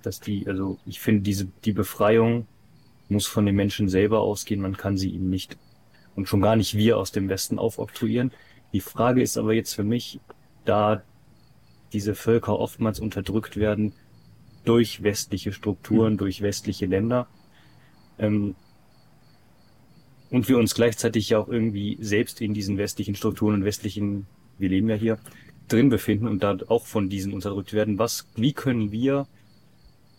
dass 0.05 0.19
die, 0.19 0.47
also 0.47 0.77
ich 0.85 0.99
finde 0.99 1.21
diese, 1.21 1.47
die 1.65 1.71
Befreiung 1.73 2.47
muss 3.09 3.25
von 3.25 3.45
den 3.45 3.55
Menschen 3.55 3.89
selber 3.89 4.21
ausgehen, 4.21 4.61
man 4.61 4.77
kann 4.77 4.97
sie 4.97 5.09
ihnen 5.09 5.29
nicht 5.29 5.57
und 6.15 6.27
schon 6.27 6.41
gar 6.41 6.55
nicht 6.55 6.75
wir 6.75 6.97
aus 6.97 7.11
dem 7.11 7.29
Westen 7.29 7.59
aufoktroyieren. 7.59 8.31
Die 8.71 8.79
Frage 8.79 9.21
ist 9.21 9.37
aber 9.37 9.53
jetzt 9.53 9.73
für 9.73 9.83
mich, 9.83 10.19
da 10.65 11.03
diese 11.91 12.15
Völker 12.15 12.59
oftmals 12.59 12.99
unterdrückt 12.99 13.57
werden 13.57 13.93
durch 14.63 15.03
westliche 15.03 15.51
Strukturen, 15.51 16.13
mhm. 16.13 16.17
durch 16.17 16.41
westliche 16.41 16.85
Länder, 16.85 17.27
ähm, 18.17 18.55
und 20.29 20.49
wir 20.49 20.57
uns 20.57 20.73
gleichzeitig 20.73 21.29
ja 21.29 21.37
auch 21.37 21.47
irgendwie 21.47 21.97
selbst 22.01 22.41
in 22.41 22.55
diesen 22.55 22.79
westlichen 22.79 23.13
Strukturen 23.13 23.53
und 23.53 23.65
westlichen, 23.65 24.25
wir 24.57 24.69
leben 24.69 24.89
ja 24.89 24.95
hier, 24.95 25.19
drin 25.67 25.89
befinden 25.89 26.27
und 26.27 26.41
da 26.41 26.57
auch 26.69 26.87
von 26.87 27.07
diesen 27.07 27.33
unterdrückt 27.33 27.73
werden. 27.73 27.99
Was, 27.99 28.27
wie 28.35 28.53
können 28.53 28.91
wir 28.91 29.27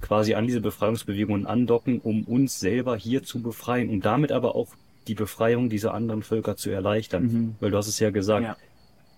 quasi 0.05 0.35
an 0.35 0.47
diese 0.47 0.61
Befreiungsbewegungen 0.61 1.47
andocken, 1.47 1.99
um 1.99 2.25
uns 2.25 2.61
selber 2.61 2.95
hier 2.95 3.23
zu 3.23 3.41
befreien 3.41 3.89
und 3.89 4.05
damit 4.05 4.33
aber 4.33 4.55
auch 4.55 4.69
die 5.09 5.15
Befreiung 5.15 5.71
dieser 5.71 5.95
anderen 5.95 6.23
Völker 6.23 6.57
zu 6.57 6.69
erleichtern? 6.69 7.23
Mhm. 7.23 7.55
Weil 7.59 7.71
du 7.71 7.79
hast 7.79 7.89
es 7.89 7.99
ja 8.01 8.11
gesagt, 8.11 8.45
ja. 8.45 8.57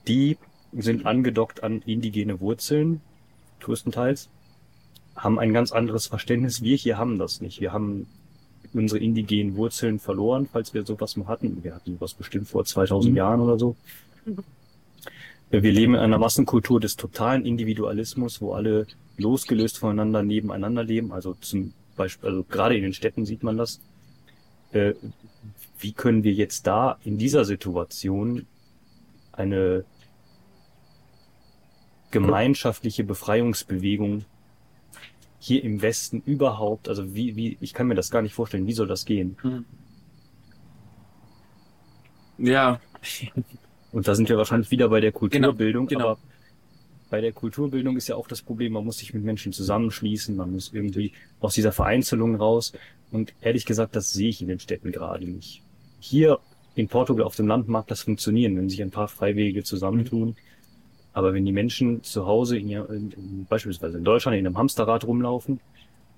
die 0.06 0.38
sind 0.72 1.04
angedockt 1.04 1.64
an 1.64 1.82
indigene 1.84 2.38
Wurzeln, 2.40 3.00
größtenteils, 3.60 4.28
haben 5.16 5.40
ein 5.40 5.52
ganz 5.52 5.72
anderes 5.72 6.06
Verständnis. 6.06 6.62
Wir 6.62 6.76
hier 6.76 6.98
haben 6.98 7.18
das 7.18 7.40
nicht. 7.40 7.60
Wir 7.60 7.72
haben 7.72 8.06
unsere 8.72 9.00
indigenen 9.00 9.56
Wurzeln 9.56 9.98
verloren, 9.98 10.48
falls 10.52 10.72
wir 10.72 10.86
sowas 10.86 11.16
mal 11.16 11.26
hatten. 11.26 11.64
Wir 11.64 11.74
hatten 11.74 11.94
sowas 11.94 12.14
bestimmt 12.14 12.46
vor 12.46 12.64
2000 12.64 13.10
mhm. 13.10 13.16
Jahren 13.16 13.40
oder 13.40 13.58
so. 13.58 13.74
Wir 15.50 15.72
leben 15.72 15.94
in 15.94 16.00
einer 16.00 16.18
Massenkultur 16.18 16.78
des 16.78 16.94
totalen 16.94 17.44
Individualismus, 17.44 18.40
wo 18.40 18.52
alle 18.52 18.86
losgelöst 19.18 19.78
voneinander 19.78 20.22
nebeneinander 20.22 20.84
leben. 20.84 21.12
Also 21.12 21.34
zum 21.34 21.72
Beispiel, 21.96 22.28
also 22.28 22.44
gerade 22.44 22.76
in 22.76 22.82
den 22.82 22.92
Städten 22.92 23.24
sieht 23.24 23.42
man 23.42 23.56
das. 23.56 23.80
Äh, 24.72 24.94
wie 25.78 25.92
können 25.92 26.24
wir 26.24 26.32
jetzt 26.32 26.66
da 26.66 26.98
in 27.04 27.18
dieser 27.18 27.44
Situation 27.44 28.46
eine 29.32 29.84
gemeinschaftliche 32.10 33.04
Befreiungsbewegung 33.04 34.24
hier 35.38 35.62
im 35.62 35.82
Westen 35.82 36.22
überhaupt, 36.24 36.88
also 36.88 37.14
wie, 37.14 37.36
wie, 37.36 37.58
ich 37.60 37.74
kann 37.74 37.86
mir 37.86 37.94
das 37.94 38.10
gar 38.10 38.22
nicht 38.22 38.34
vorstellen, 38.34 38.66
wie 38.66 38.72
soll 38.72 38.86
das 38.86 39.04
gehen? 39.04 39.36
Hm. 39.42 39.64
Ja. 42.38 42.80
Und 43.92 44.08
da 44.08 44.14
sind 44.14 44.28
wir 44.28 44.36
wahrscheinlich 44.36 44.70
wieder 44.70 44.88
bei 44.88 45.00
der 45.00 45.12
genau, 45.12 45.20
Kulturbildung, 45.20 45.86
genau, 45.86 45.98
genau. 45.98 46.10
aber 46.12 46.20
bei 47.10 47.20
der 47.20 47.32
Kulturbildung 47.32 47.96
ist 47.96 48.08
ja 48.08 48.16
auch 48.16 48.26
das 48.26 48.42
Problem, 48.42 48.72
man 48.72 48.84
muss 48.84 48.98
sich 48.98 49.14
mit 49.14 49.22
Menschen 49.22 49.52
zusammenschließen, 49.52 50.34
man 50.36 50.52
muss 50.52 50.72
irgendwie 50.72 51.12
aus 51.40 51.54
dieser 51.54 51.72
Vereinzelung 51.72 52.34
raus. 52.36 52.72
Und 53.10 53.32
ehrlich 53.40 53.64
gesagt, 53.64 53.94
das 53.94 54.12
sehe 54.12 54.28
ich 54.28 54.42
in 54.42 54.48
den 54.48 54.58
Städten 54.58 54.90
gerade 54.90 55.26
nicht. 55.26 55.62
Hier 56.00 56.38
in 56.74 56.88
Portugal 56.88 57.24
auf 57.24 57.36
dem 57.36 57.46
Land 57.46 57.68
mag 57.68 57.86
das 57.86 58.02
funktionieren, 58.02 58.56
wenn 58.56 58.68
sich 58.68 58.82
ein 58.82 58.90
paar 58.90 59.08
Freiwillige 59.08 59.62
zusammentun. 59.62 60.36
Aber 61.12 61.32
wenn 61.32 61.44
die 61.44 61.52
Menschen 61.52 62.02
zu 62.02 62.26
Hause, 62.26 62.58
in, 62.58 62.70
in, 62.70 63.46
beispielsweise 63.48 63.98
in 63.98 64.04
Deutschland, 64.04 64.36
in 64.36 64.46
einem 64.46 64.58
Hamsterrad 64.58 65.04
rumlaufen 65.06 65.60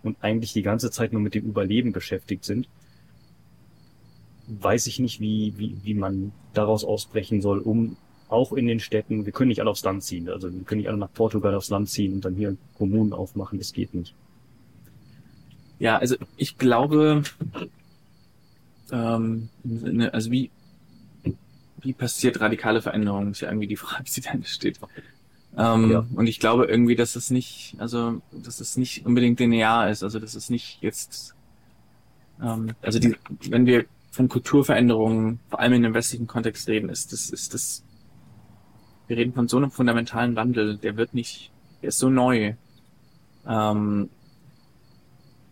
und 0.02 0.16
eigentlich 0.22 0.52
die 0.52 0.62
ganze 0.62 0.90
Zeit 0.90 1.12
nur 1.12 1.22
mit 1.22 1.34
dem 1.34 1.44
Überleben 1.44 1.92
beschäftigt 1.92 2.44
sind, 2.44 2.68
weiß 4.48 4.86
ich 4.86 4.98
nicht, 4.98 5.20
wie, 5.20 5.54
wie, 5.58 5.76
wie 5.84 5.94
man 5.94 6.32
daraus 6.54 6.84
ausbrechen 6.84 7.42
soll, 7.42 7.58
um 7.58 7.96
auch 8.28 8.52
in 8.52 8.66
den 8.66 8.80
Städten, 8.80 9.24
wir 9.24 9.32
können 9.32 9.48
nicht 9.48 9.60
alle 9.60 9.70
aufs 9.70 9.84
Land 9.84 10.02
ziehen, 10.02 10.28
also 10.28 10.52
wir 10.52 10.64
können 10.64 10.80
nicht 10.80 10.88
alle 10.88 10.98
nach 10.98 11.12
Portugal 11.12 11.54
aufs 11.54 11.70
Land 11.70 11.88
ziehen 11.88 12.14
und 12.14 12.24
dann 12.24 12.34
hier 12.34 12.56
Kommunen 12.76 13.12
aufmachen, 13.12 13.58
das 13.58 13.72
geht 13.72 13.94
nicht. 13.94 14.14
Ja, 15.78 15.96
also 15.98 16.16
ich 16.36 16.58
glaube, 16.58 17.22
ähm, 18.90 19.48
also 20.12 20.30
wie, 20.30 20.50
wie 21.80 21.92
passiert 21.92 22.40
radikale 22.40 22.82
Veränderung, 22.82 23.30
ist 23.30 23.40
ja 23.40 23.48
irgendwie 23.48 23.68
die 23.68 23.76
Frage, 23.76 24.04
die 24.04 24.20
da 24.20 24.32
steht. 24.44 24.78
Ähm, 25.56 25.90
ja. 25.90 26.06
Und 26.14 26.26
ich 26.26 26.40
glaube 26.40 26.66
irgendwie, 26.66 26.96
dass 26.96 27.16
es 27.16 27.30
nicht, 27.30 27.76
also 27.78 28.20
dass 28.32 28.60
es 28.60 28.76
nicht 28.76 29.06
unbedingt 29.06 29.40
linear 29.40 29.90
ist, 29.90 30.02
also 30.02 30.18
dass 30.18 30.34
es 30.34 30.50
nicht 30.50 30.78
jetzt, 30.82 31.34
ähm, 32.42 32.74
also 32.82 32.98
die, 32.98 33.16
wenn 33.48 33.66
wir 33.66 33.86
von 34.10 34.28
Kulturveränderungen, 34.28 35.40
vor 35.48 35.60
allem 35.60 35.74
in 35.74 35.82
dem 35.82 35.94
westlichen 35.94 36.26
Kontext 36.26 36.68
reden, 36.68 36.88
ist 36.88 37.12
das, 37.12 37.30
ist 37.30 37.54
das, 37.54 37.82
wir 39.08 39.16
reden 39.16 39.32
von 39.32 39.48
so 39.48 39.56
einem 39.56 39.70
fundamentalen 39.70 40.36
Wandel, 40.36 40.76
der 40.76 40.96
wird 40.96 41.14
nicht, 41.14 41.50
der 41.82 41.88
ist 41.88 41.98
so 41.98 42.10
neu, 42.10 42.54
ähm, 43.46 44.10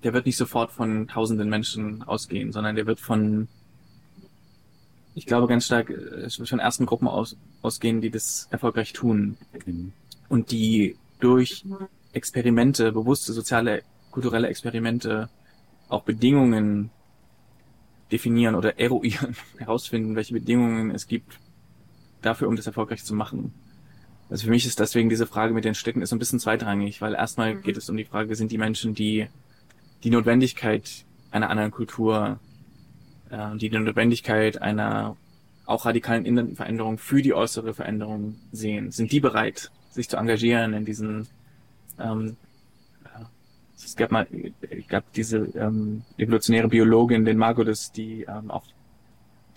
der 0.05 0.13
wird 0.13 0.27
nicht 0.27 0.37
sofort 0.37 0.71
von 0.71 1.09
tausenden 1.09 1.49
Menschen 1.49 2.03
ausgehen, 2.03 2.53
sondern 2.53 2.77
der 2.77 2.87
wird 2.87 3.01
von 3.01 3.49
ich 5.15 5.25
glaube 5.25 5.47
ganz 5.47 5.65
stark 5.65 5.89
äh, 5.89 6.29
von 6.29 6.59
ersten 6.59 6.85
Gruppen 6.85 7.09
aus, 7.09 7.37
ausgehen, 7.63 8.03
die 8.03 8.11
das 8.11 8.49
erfolgreich 8.51 8.93
tun. 8.93 9.39
Und 10.29 10.51
die 10.51 10.97
durch 11.21 11.65
Experimente, 12.13 12.93
bewusste 12.93 13.33
soziale, 13.33 13.83
kulturelle 14.11 14.49
Experimente 14.49 15.31
auch 15.89 16.03
Bedingungen 16.03 16.91
definieren 18.13 18.55
oder 18.55 18.79
eruieren, 18.79 19.35
herausfinden, 19.59 20.17
welche 20.17 20.35
Bedingungen 20.35 20.91
es 20.91 21.07
gibt 21.07 21.39
dafür, 22.27 22.49
um 22.49 22.57
das 22.57 22.67
erfolgreich 22.67 23.05
zu 23.05 23.15
machen. 23.15 23.55
Also 24.29 24.45
für 24.45 24.51
mich 24.51 24.67
ist 24.67 24.81
deswegen 24.81 25.09
diese 25.09 25.27
Frage 25.27 25.55
mit 25.55 25.65
den 25.65 25.75
Städten 25.75 26.03
ist 26.03 26.13
ein 26.13 26.19
bisschen 26.19 26.41
zweitrangig, 26.41 27.01
weil 27.01 27.15
erstmal 27.15 27.55
mhm. 27.55 27.63
geht 27.63 27.77
es 27.77 27.89
um 27.89 27.97
die 27.97 28.05
Frage, 28.05 28.35
sind 28.35 28.51
die 28.51 28.59
Menschen, 28.59 28.95
die 28.95 29.29
die 30.03 30.11
Notwendigkeit 30.11 31.05
einer 31.31 31.51
anderen 31.51 31.71
Kultur 31.71 32.39
äh, 33.31 33.57
die 33.57 33.71
die 33.71 33.79
Notwendigkeit 33.79 34.61
einer 34.61 35.17
auch 35.65 35.85
radikalen 35.85 36.25
inneren 36.25 36.55
Veränderung 36.55 36.99
für 36.99 37.23
die 37.23 37.35
äußere 37.35 37.75
Veränderung 37.75 38.37
sehen. 38.53 38.93
Sind 38.93 39.11
die 39.11 39.21
bereit, 39.21 39.71
sich 39.91 40.09
zu 40.09 40.17
engagieren 40.17 40.75
in 40.75 40.85
diesen 40.85 41.29
ähm, 41.99 42.37
es 43.85 43.95
gab 43.95 44.11
mal, 44.11 44.27
gab 44.89 45.13
diese 45.13 45.39
ähm, 45.55 46.03
evolutionäre 46.17 46.69
Biologin, 46.69 47.25
den 47.25 47.37
Margolis, 47.37 47.93
die 47.93 48.23
ähm, 48.29 48.51
auch 48.51 48.65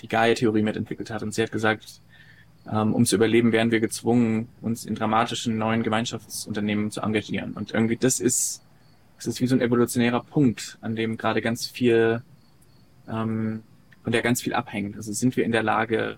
die 0.02 0.08
Gaia-Theorie 0.08 0.62
mitentwickelt 0.62 1.10
hat. 1.10 1.24
Und 1.24 1.34
sie 1.34 1.42
hat 1.42 1.52
gesagt, 1.52 2.02
um 2.72 3.06
zu 3.06 3.16
überleben, 3.16 3.52
wären 3.52 3.72
wir 3.72 3.80
gezwungen, 3.80 4.50
uns 4.62 4.86
in 4.86 4.96
dramatischen 4.96 5.58
neuen 5.58 5.84
Gemeinschaftsunternehmen 5.84 6.92
zu 6.92 7.02
engagieren. 7.02 7.54
Und 7.54 7.72
irgendwie 7.72 7.98
das 7.98 8.20
ist, 8.20 8.64
das 9.18 9.28
ist 9.28 9.42
wie 9.42 9.48
so 9.48 9.56
ein 9.56 9.62
evolutionärer 9.62 10.24
Punkt, 10.24 10.78
an 10.82 10.96
dem 10.96 11.18
gerade 11.18 11.42
ganz 11.42 11.66
viel 11.66 12.22
ähm, 13.08 13.64
von 14.04 14.12
der 14.12 14.22
ganz 14.22 14.42
viel 14.42 14.54
abhängt. 14.54 14.96
Also 14.96 15.12
sind 15.14 15.36
wir 15.36 15.46
in 15.46 15.52
der 15.52 15.64
Lage, 15.64 16.18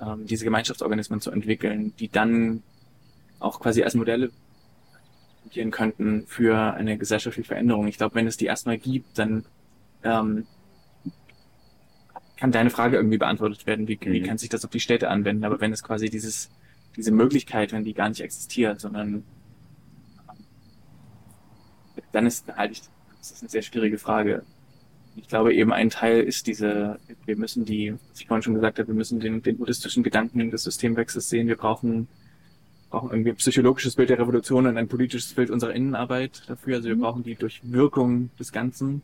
ähm, 0.00 0.26
diese 0.26 0.44
Gemeinschaftsorganismen 0.44 1.20
zu 1.20 1.30
entwickeln, 1.30 1.92
die 1.98 2.08
dann 2.08 2.62
auch 3.40 3.60
quasi 3.60 3.82
als 3.82 3.94
Modelle 3.94 4.30
könnten 5.70 6.26
für 6.26 6.74
eine 6.74 6.98
gesellschaftliche 6.98 7.46
Veränderung. 7.46 7.86
Ich 7.86 7.98
glaube, 7.98 8.16
wenn 8.16 8.26
es 8.26 8.36
die 8.36 8.46
erstmal 8.46 8.78
gibt, 8.78 9.18
dann 9.18 9.44
ähm, 10.02 10.46
kann 12.36 12.52
deine 12.52 12.70
Frage 12.70 12.96
irgendwie 12.96 13.18
beantwortet 13.18 13.66
werden, 13.66 13.86
wie, 13.88 13.98
wie 14.00 14.20
mhm. 14.20 14.24
kann 14.24 14.38
sich 14.38 14.48
das 14.48 14.64
auf 14.64 14.70
die 14.70 14.80
Städte 14.80 15.08
anwenden. 15.08 15.44
Aber 15.44 15.60
wenn 15.60 15.72
es 15.72 15.82
quasi 15.82 16.08
dieses, 16.08 16.50
diese 16.96 17.12
Möglichkeit, 17.12 17.72
wenn 17.72 17.84
die 17.84 17.94
gar 17.94 18.08
nicht 18.08 18.20
existiert, 18.20 18.80
sondern 18.80 19.24
dann 22.12 22.26
ist 22.26 22.46
halt 22.56 22.72
ich, 22.72 22.82
das 23.18 23.32
ist 23.32 23.42
eine 23.42 23.50
sehr 23.50 23.62
schwierige 23.62 23.98
Frage. 23.98 24.42
Ich 25.16 25.28
glaube 25.28 25.54
eben 25.54 25.72
ein 25.72 25.90
Teil 25.90 26.20
ist 26.22 26.46
diese, 26.46 26.98
wir 27.24 27.36
müssen 27.36 27.64
die, 27.64 27.94
was 28.10 28.20
ich 28.20 28.26
vorhin 28.26 28.42
schon 28.42 28.54
gesagt 28.54 28.78
habe, 28.78 28.88
wir 28.88 28.94
müssen 28.94 29.20
den, 29.20 29.42
den 29.42 29.58
buddhistischen 29.58 30.02
Gedanken 30.02 30.50
des 30.50 30.64
Systemwechsels 30.64 31.28
sehen. 31.28 31.46
Wir 31.46 31.56
brauchen, 31.56 32.08
brauchen 32.90 33.10
irgendwie 33.10 33.30
ein 33.30 33.36
psychologisches 33.36 33.94
Bild 33.94 34.10
der 34.10 34.18
Revolution 34.18 34.66
und 34.66 34.76
ein 34.76 34.88
politisches 34.88 35.34
Bild 35.34 35.50
unserer 35.50 35.72
Innenarbeit 35.72 36.42
dafür. 36.48 36.76
Also 36.76 36.88
wir 36.88 36.96
mhm. 36.96 37.00
brauchen 37.00 37.22
die 37.22 37.36
Durchwirkung 37.36 38.30
des 38.38 38.50
Ganzen. 38.50 39.02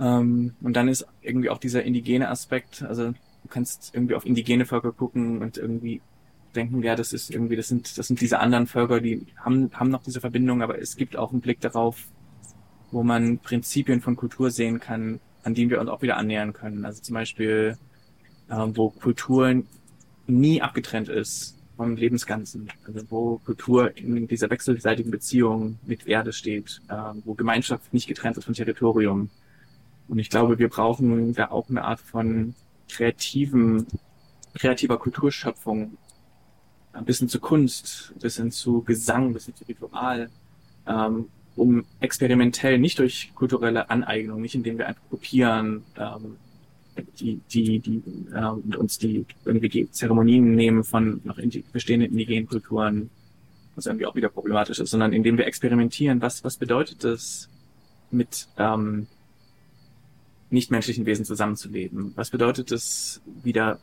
Ähm, 0.00 0.54
und 0.62 0.74
dann 0.74 0.88
ist 0.88 1.06
irgendwie 1.20 1.50
auch 1.50 1.58
dieser 1.58 1.82
indigene 1.82 2.28
Aspekt, 2.28 2.82
also 2.82 3.10
du 3.10 3.48
kannst 3.48 3.94
irgendwie 3.94 4.14
auf 4.14 4.24
indigene 4.24 4.64
Völker 4.64 4.92
gucken 4.92 5.42
und 5.42 5.58
irgendwie 5.58 6.00
denken, 6.54 6.82
ja, 6.82 6.96
das 6.96 7.12
ist 7.12 7.30
irgendwie, 7.30 7.56
das 7.56 7.68
sind, 7.68 7.96
das 7.98 8.08
sind 8.08 8.20
diese 8.20 8.40
anderen 8.40 8.66
Völker, 8.66 9.00
die 9.00 9.26
haben, 9.36 9.70
haben 9.74 9.90
noch 9.90 10.02
diese 10.02 10.20
Verbindung, 10.20 10.62
aber 10.62 10.78
es 10.80 10.96
gibt 10.96 11.16
auch 11.16 11.32
einen 11.32 11.40
Blick 11.40 11.60
darauf, 11.60 12.08
wo 12.90 13.02
man 13.02 13.38
Prinzipien 13.38 14.00
von 14.00 14.16
Kultur 14.16 14.50
sehen 14.50 14.80
kann, 14.80 15.20
an 15.42 15.54
denen 15.54 15.70
wir 15.70 15.80
uns 15.80 15.90
auch 15.90 16.02
wieder 16.02 16.16
annähern 16.16 16.52
können. 16.52 16.84
Also 16.84 17.02
zum 17.02 17.14
Beispiel, 17.14 17.76
äh, 18.48 18.66
wo 18.74 18.90
Kultur 18.90 19.62
nie 20.26 20.60
abgetrennt 20.62 21.08
ist 21.08 21.56
vom 21.76 21.96
Lebensganzen. 21.96 22.68
Also 22.86 23.00
wo 23.10 23.38
Kultur 23.38 23.96
in 23.96 24.26
dieser 24.26 24.50
wechselseitigen 24.50 25.10
Beziehung 25.10 25.78
mit 25.86 26.06
Erde 26.06 26.32
steht, 26.32 26.80
äh, 26.88 26.94
wo 27.24 27.34
Gemeinschaft 27.34 27.92
nicht 27.94 28.08
getrennt 28.08 28.36
ist 28.36 28.44
vom 28.44 28.54
Territorium. 28.54 29.30
Und 30.10 30.18
ich 30.18 30.28
glaube, 30.28 30.58
wir 30.58 30.68
brauchen 30.68 31.34
da 31.34 31.52
auch 31.52 31.70
eine 31.70 31.84
Art 31.84 32.00
von 32.00 32.56
kreativen, 32.88 33.86
kreativer 34.54 34.98
Kulturschöpfung, 34.98 35.96
ein 36.92 37.04
bisschen 37.04 37.28
zu 37.28 37.38
Kunst, 37.38 38.12
ein 38.16 38.18
bisschen 38.18 38.50
zu 38.50 38.82
Gesang, 38.82 39.26
ein 39.28 39.32
bisschen 39.34 39.54
zu 39.54 39.64
Ritual, 39.64 40.28
ähm, 40.88 41.26
um 41.54 41.84
experimentell, 42.00 42.80
nicht 42.80 42.98
durch 42.98 43.30
kulturelle 43.36 43.88
Aneignung, 43.88 44.40
nicht 44.40 44.56
indem 44.56 44.78
wir 44.78 44.88
einfach 44.88 45.08
kopieren, 45.08 45.84
ähm, 45.96 46.36
die, 47.20 47.40
die, 47.48 47.78
die 47.78 48.02
äh, 48.34 48.76
uns 48.76 48.98
die 48.98 49.24
irgendwie 49.44 49.68
die 49.68 49.90
Zeremonien 49.92 50.56
nehmen 50.56 50.82
von 50.82 51.20
noch 51.22 51.38
indi 51.38 51.64
bestehenden 51.72 52.10
indigenen 52.10 52.48
Kulturen, 52.48 53.10
was 53.76 53.86
irgendwie 53.86 54.06
auch 54.06 54.16
wieder 54.16 54.28
problematisch 54.28 54.80
ist, 54.80 54.90
sondern 54.90 55.12
indem 55.12 55.38
wir 55.38 55.46
experimentieren, 55.46 56.20
was, 56.20 56.42
was 56.42 56.56
bedeutet 56.56 57.04
das 57.04 57.48
mit, 58.10 58.48
ähm, 58.58 59.06
nichtmenschlichen 60.50 61.06
Wesen 61.06 61.24
zusammenzuleben? 61.24 62.12
Was 62.16 62.30
bedeutet 62.30 62.72
es, 62.72 63.20
wieder 63.42 63.78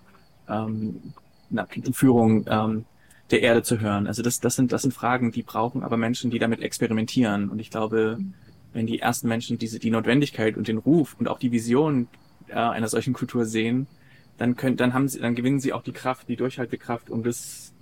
ähm, 0.49 1.13
na, 1.49 1.67
Führung 1.91 2.45
ähm, 2.47 2.85
der 3.31 3.41
Erde 3.41 3.63
zu 3.63 3.79
hören? 3.79 4.07
Also 4.07 4.21
das, 4.21 4.39
das 4.39 4.55
sind, 4.55 4.71
das 4.71 4.81
sind 4.81 4.93
Fragen, 4.93 5.31
die 5.31 5.43
brauchen 5.43 5.83
aber 5.83 5.97
Menschen, 5.97 6.31
die 6.31 6.39
damit 6.39 6.61
experimentieren. 6.61 7.49
Und 7.49 7.59
ich 7.59 7.71
glaube, 7.71 8.19
wenn 8.73 8.87
die 8.87 8.99
ersten 8.99 9.27
Menschen 9.27 9.57
diese 9.57 9.79
die 9.79 9.89
Notwendigkeit 9.89 10.57
und 10.57 10.67
den 10.67 10.77
Ruf 10.77 11.15
und 11.17 11.27
auch 11.27 11.39
die 11.39 11.51
Vision 11.51 12.07
äh, 12.47 12.53
einer 12.53 12.87
solchen 12.87 13.13
Kultur 13.13 13.45
sehen, 13.45 13.87
dann 14.37 14.55
können, 14.55 14.77
dann 14.77 14.93
haben 14.93 15.07
sie, 15.07 15.19
dann 15.19 15.35
gewinnen 15.35 15.59
sie 15.59 15.73
auch 15.73 15.83
die 15.83 15.91
Kraft, 15.91 16.29
die 16.29 16.35
Durchhaltekraft, 16.35 17.09
um 17.09 17.23
das, 17.23 17.73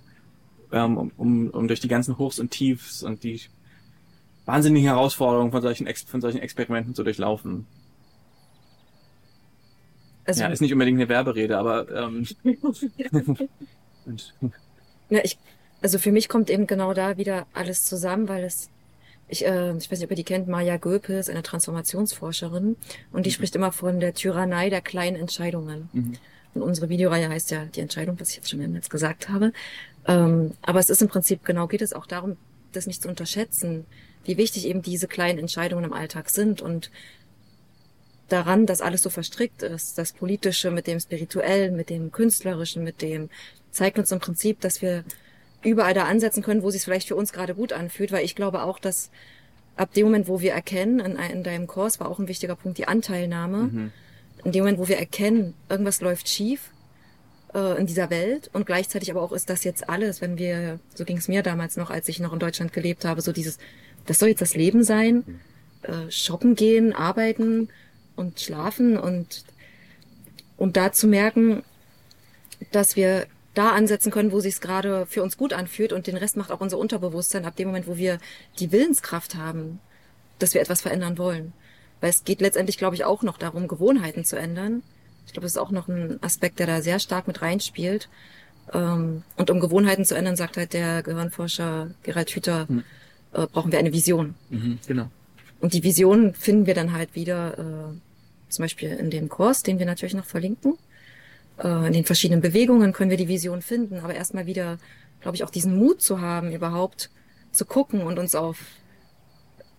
ähm, 0.72 0.96
um, 0.96 1.12
um, 1.16 1.50
um 1.50 1.68
durch 1.68 1.80
die 1.80 1.88
ganzen 1.88 2.18
Hochs 2.18 2.38
und 2.38 2.50
Tiefs 2.50 3.02
und 3.02 3.24
die 3.24 3.40
wahnsinnigen 4.46 4.88
Herausforderungen 4.88 5.50
von 5.50 5.60
solchen, 5.60 5.86
von 6.06 6.20
solchen 6.20 6.38
Experimenten 6.38 6.94
zu 6.94 7.04
durchlaufen. 7.04 7.66
Also, 10.26 10.42
ja, 10.42 10.48
ist 10.48 10.60
nicht 10.60 10.72
unbedingt 10.72 10.98
eine 10.98 11.08
Werberede, 11.08 11.56
aber 11.56 11.88
ähm, 11.90 12.26
ja, 15.08 15.20
ich, 15.22 15.38
also 15.80 15.98
für 15.98 16.12
mich 16.12 16.28
kommt 16.28 16.50
eben 16.50 16.66
genau 16.66 16.94
da 16.94 17.16
wieder 17.16 17.46
alles 17.54 17.84
zusammen, 17.84 18.28
weil 18.28 18.44
es 18.44 18.70
ich, 19.28 19.44
äh, 19.44 19.76
ich 19.76 19.90
weiß 19.90 19.98
nicht, 19.98 20.04
ob 20.04 20.10
ihr 20.10 20.16
die 20.16 20.24
kennt, 20.24 20.48
Maya 20.48 20.76
ist 20.76 21.30
eine 21.30 21.42
Transformationsforscherin 21.42 22.76
und 23.12 23.26
die 23.26 23.30
mhm. 23.30 23.34
spricht 23.34 23.56
immer 23.56 23.72
von 23.72 24.00
der 24.00 24.14
Tyrannei 24.14 24.70
der 24.70 24.80
kleinen 24.80 25.16
Entscheidungen. 25.16 25.88
Mhm. 25.92 26.14
Und 26.54 26.62
unsere 26.62 26.88
Videoreihe 26.88 27.28
heißt 27.28 27.50
ja 27.50 27.64
die 27.66 27.80
Entscheidung, 27.80 28.18
was 28.18 28.30
ich 28.30 28.36
jetzt 28.36 28.50
schon 28.50 28.60
mehrmals 28.60 28.88
gesagt 28.88 29.28
habe. 29.28 29.52
Ähm, 30.06 30.52
aber 30.62 30.78
es 30.78 30.90
ist 30.90 31.02
im 31.02 31.08
Prinzip 31.08 31.44
genau, 31.44 31.66
geht 31.66 31.82
es 31.82 31.92
auch 31.92 32.06
darum, 32.06 32.36
das 32.72 32.86
nicht 32.86 33.02
zu 33.02 33.08
unterschätzen, 33.08 33.84
wie 34.24 34.36
wichtig 34.36 34.66
eben 34.66 34.82
diese 34.82 35.08
kleinen 35.08 35.38
Entscheidungen 35.38 35.84
im 35.84 35.92
Alltag 35.92 36.30
sind 36.30 36.62
und 36.62 36.90
daran, 38.28 38.66
dass 38.66 38.80
alles 38.80 39.02
so 39.02 39.10
verstrickt 39.10 39.62
ist, 39.62 39.98
das 39.98 40.12
Politische 40.12 40.70
mit 40.70 40.86
dem 40.86 41.00
Spirituellen, 41.00 41.76
mit 41.76 41.90
dem 41.90 42.12
Künstlerischen, 42.12 42.82
mit 42.82 43.02
dem, 43.02 43.30
zeigt 43.70 43.98
uns 43.98 44.10
im 44.10 44.20
Prinzip, 44.20 44.60
dass 44.60 44.82
wir 44.82 45.04
überall 45.62 45.94
da 45.94 46.04
ansetzen 46.04 46.42
können, 46.42 46.62
wo 46.62 46.68
es 46.68 46.74
sich 46.74 46.82
vielleicht 46.82 47.08
für 47.08 47.16
uns 47.16 47.32
gerade 47.32 47.54
gut 47.54 47.72
anfühlt, 47.72 48.12
weil 48.12 48.24
ich 48.24 48.34
glaube 48.34 48.62
auch, 48.62 48.78
dass 48.78 49.10
ab 49.76 49.92
dem 49.94 50.06
Moment, 50.06 50.28
wo 50.28 50.40
wir 50.40 50.52
erkennen, 50.52 51.00
in, 51.00 51.16
in 51.16 51.42
deinem 51.42 51.66
Kurs 51.66 52.00
war 52.00 52.08
auch 52.08 52.18
ein 52.18 52.28
wichtiger 52.28 52.56
Punkt 52.56 52.78
die 52.78 52.88
Anteilnahme, 52.88 53.58
mhm. 53.64 53.92
in 54.44 54.52
dem 54.52 54.62
Moment, 54.62 54.78
wo 54.78 54.88
wir 54.88 54.98
erkennen, 54.98 55.54
irgendwas 55.68 56.00
läuft 56.00 56.28
schief 56.28 56.70
äh, 57.54 57.78
in 57.78 57.86
dieser 57.86 58.10
Welt 58.10 58.50
und 58.52 58.66
gleichzeitig 58.66 59.10
aber 59.10 59.22
auch 59.22 59.32
ist 59.32 59.50
das 59.50 59.64
jetzt 59.64 59.88
alles, 59.88 60.20
wenn 60.20 60.38
wir, 60.38 60.80
so 60.94 61.04
ging 61.04 61.18
es 61.18 61.28
mir 61.28 61.42
damals 61.42 61.76
noch, 61.76 61.90
als 61.90 62.08
ich 62.08 62.20
noch 62.20 62.32
in 62.32 62.38
Deutschland 62.38 62.72
gelebt 62.72 63.04
habe, 63.04 63.20
so 63.20 63.32
dieses, 63.32 63.58
das 64.06 64.18
soll 64.18 64.30
jetzt 64.30 64.42
das 64.42 64.54
Leben 64.54 64.82
sein, 64.82 65.24
mhm. 65.26 65.40
äh, 65.82 66.10
shoppen 66.10 66.54
gehen, 66.54 66.92
arbeiten 66.92 67.68
und 68.16 68.40
schlafen 68.40 68.96
und 68.98 69.44
und 70.56 70.76
da 70.76 70.90
zu 70.90 71.06
merken, 71.06 71.62
dass 72.72 72.96
wir 72.96 73.26
da 73.54 73.70
ansetzen 73.70 74.10
können, 74.10 74.32
wo 74.32 74.40
sich 74.40 74.60
gerade 74.60 75.06
für 75.06 75.22
uns 75.22 75.36
gut 75.36 75.52
anfühlt 75.52 75.92
und 75.92 76.06
den 76.06 76.16
Rest 76.16 76.36
macht 76.36 76.50
auch 76.50 76.60
unser 76.60 76.78
Unterbewusstsein 76.78 77.44
ab 77.44 77.56
dem 77.56 77.68
Moment, 77.68 77.86
wo 77.86 77.96
wir 77.96 78.18
die 78.58 78.72
Willenskraft 78.72 79.34
haben, 79.34 79.80
dass 80.38 80.54
wir 80.54 80.60
etwas 80.60 80.82
verändern 80.82 81.18
wollen. 81.18 81.52
Weil 82.00 82.10
es 82.10 82.24
geht 82.24 82.40
letztendlich, 82.40 82.76
glaube 82.76 82.94
ich, 82.94 83.04
auch 83.04 83.22
noch 83.22 83.38
darum, 83.38 83.68
Gewohnheiten 83.68 84.24
zu 84.24 84.36
ändern. 84.36 84.82
Ich 85.26 85.32
glaube, 85.32 85.44
das 85.44 85.52
ist 85.52 85.58
auch 85.58 85.70
noch 85.70 85.88
ein 85.88 86.22
Aspekt, 86.22 86.58
der 86.58 86.66
da 86.66 86.82
sehr 86.82 86.98
stark 86.98 87.26
mit 87.26 87.40
reinspielt. 87.40 88.08
Ähm, 88.72 89.22
und 89.36 89.50
um 89.50 89.60
Gewohnheiten 89.60 90.04
zu 90.04 90.14
ändern, 90.14 90.36
sagt 90.36 90.58
halt 90.58 90.74
der 90.74 91.02
Gehirnforscher 91.02 91.90
Gerald 92.02 92.30
Hüther, 92.30 92.66
mhm. 92.68 92.84
brauchen 93.32 93.72
wir 93.72 93.78
eine 93.78 93.92
Vision. 93.92 94.34
Mhm, 94.50 94.78
genau. 94.86 95.08
Und 95.60 95.72
die 95.72 95.82
Vision 95.82 96.34
finden 96.34 96.66
wir 96.66 96.74
dann 96.74 96.92
halt 96.92 97.14
wieder, 97.14 97.58
äh, 97.58 98.50
zum 98.50 98.62
Beispiel 98.62 98.90
in 98.90 99.10
dem 99.10 99.28
Kurs, 99.28 99.62
den 99.62 99.78
wir 99.78 99.86
natürlich 99.86 100.14
noch 100.14 100.24
verlinken. 100.24 100.76
Äh, 101.58 101.86
in 101.86 101.92
den 101.92 102.04
verschiedenen 102.04 102.42
Bewegungen 102.42 102.92
können 102.92 103.10
wir 103.10 103.16
die 103.16 103.28
Vision 103.28 103.62
finden, 103.62 104.00
aber 104.00 104.14
erstmal 104.14 104.46
wieder, 104.46 104.78
glaube 105.20 105.36
ich, 105.36 105.44
auch 105.44 105.50
diesen 105.50 105.76
Mut 105.76 106.02
zu 106.02 106.20
haben, 106.20 106.52
überhaupt 106.52 107.10
zu 107.52 107.64
gucken 107.64 108.02
und 108.02 108.18
uns 108.18 108.34
auf 108.34 108.58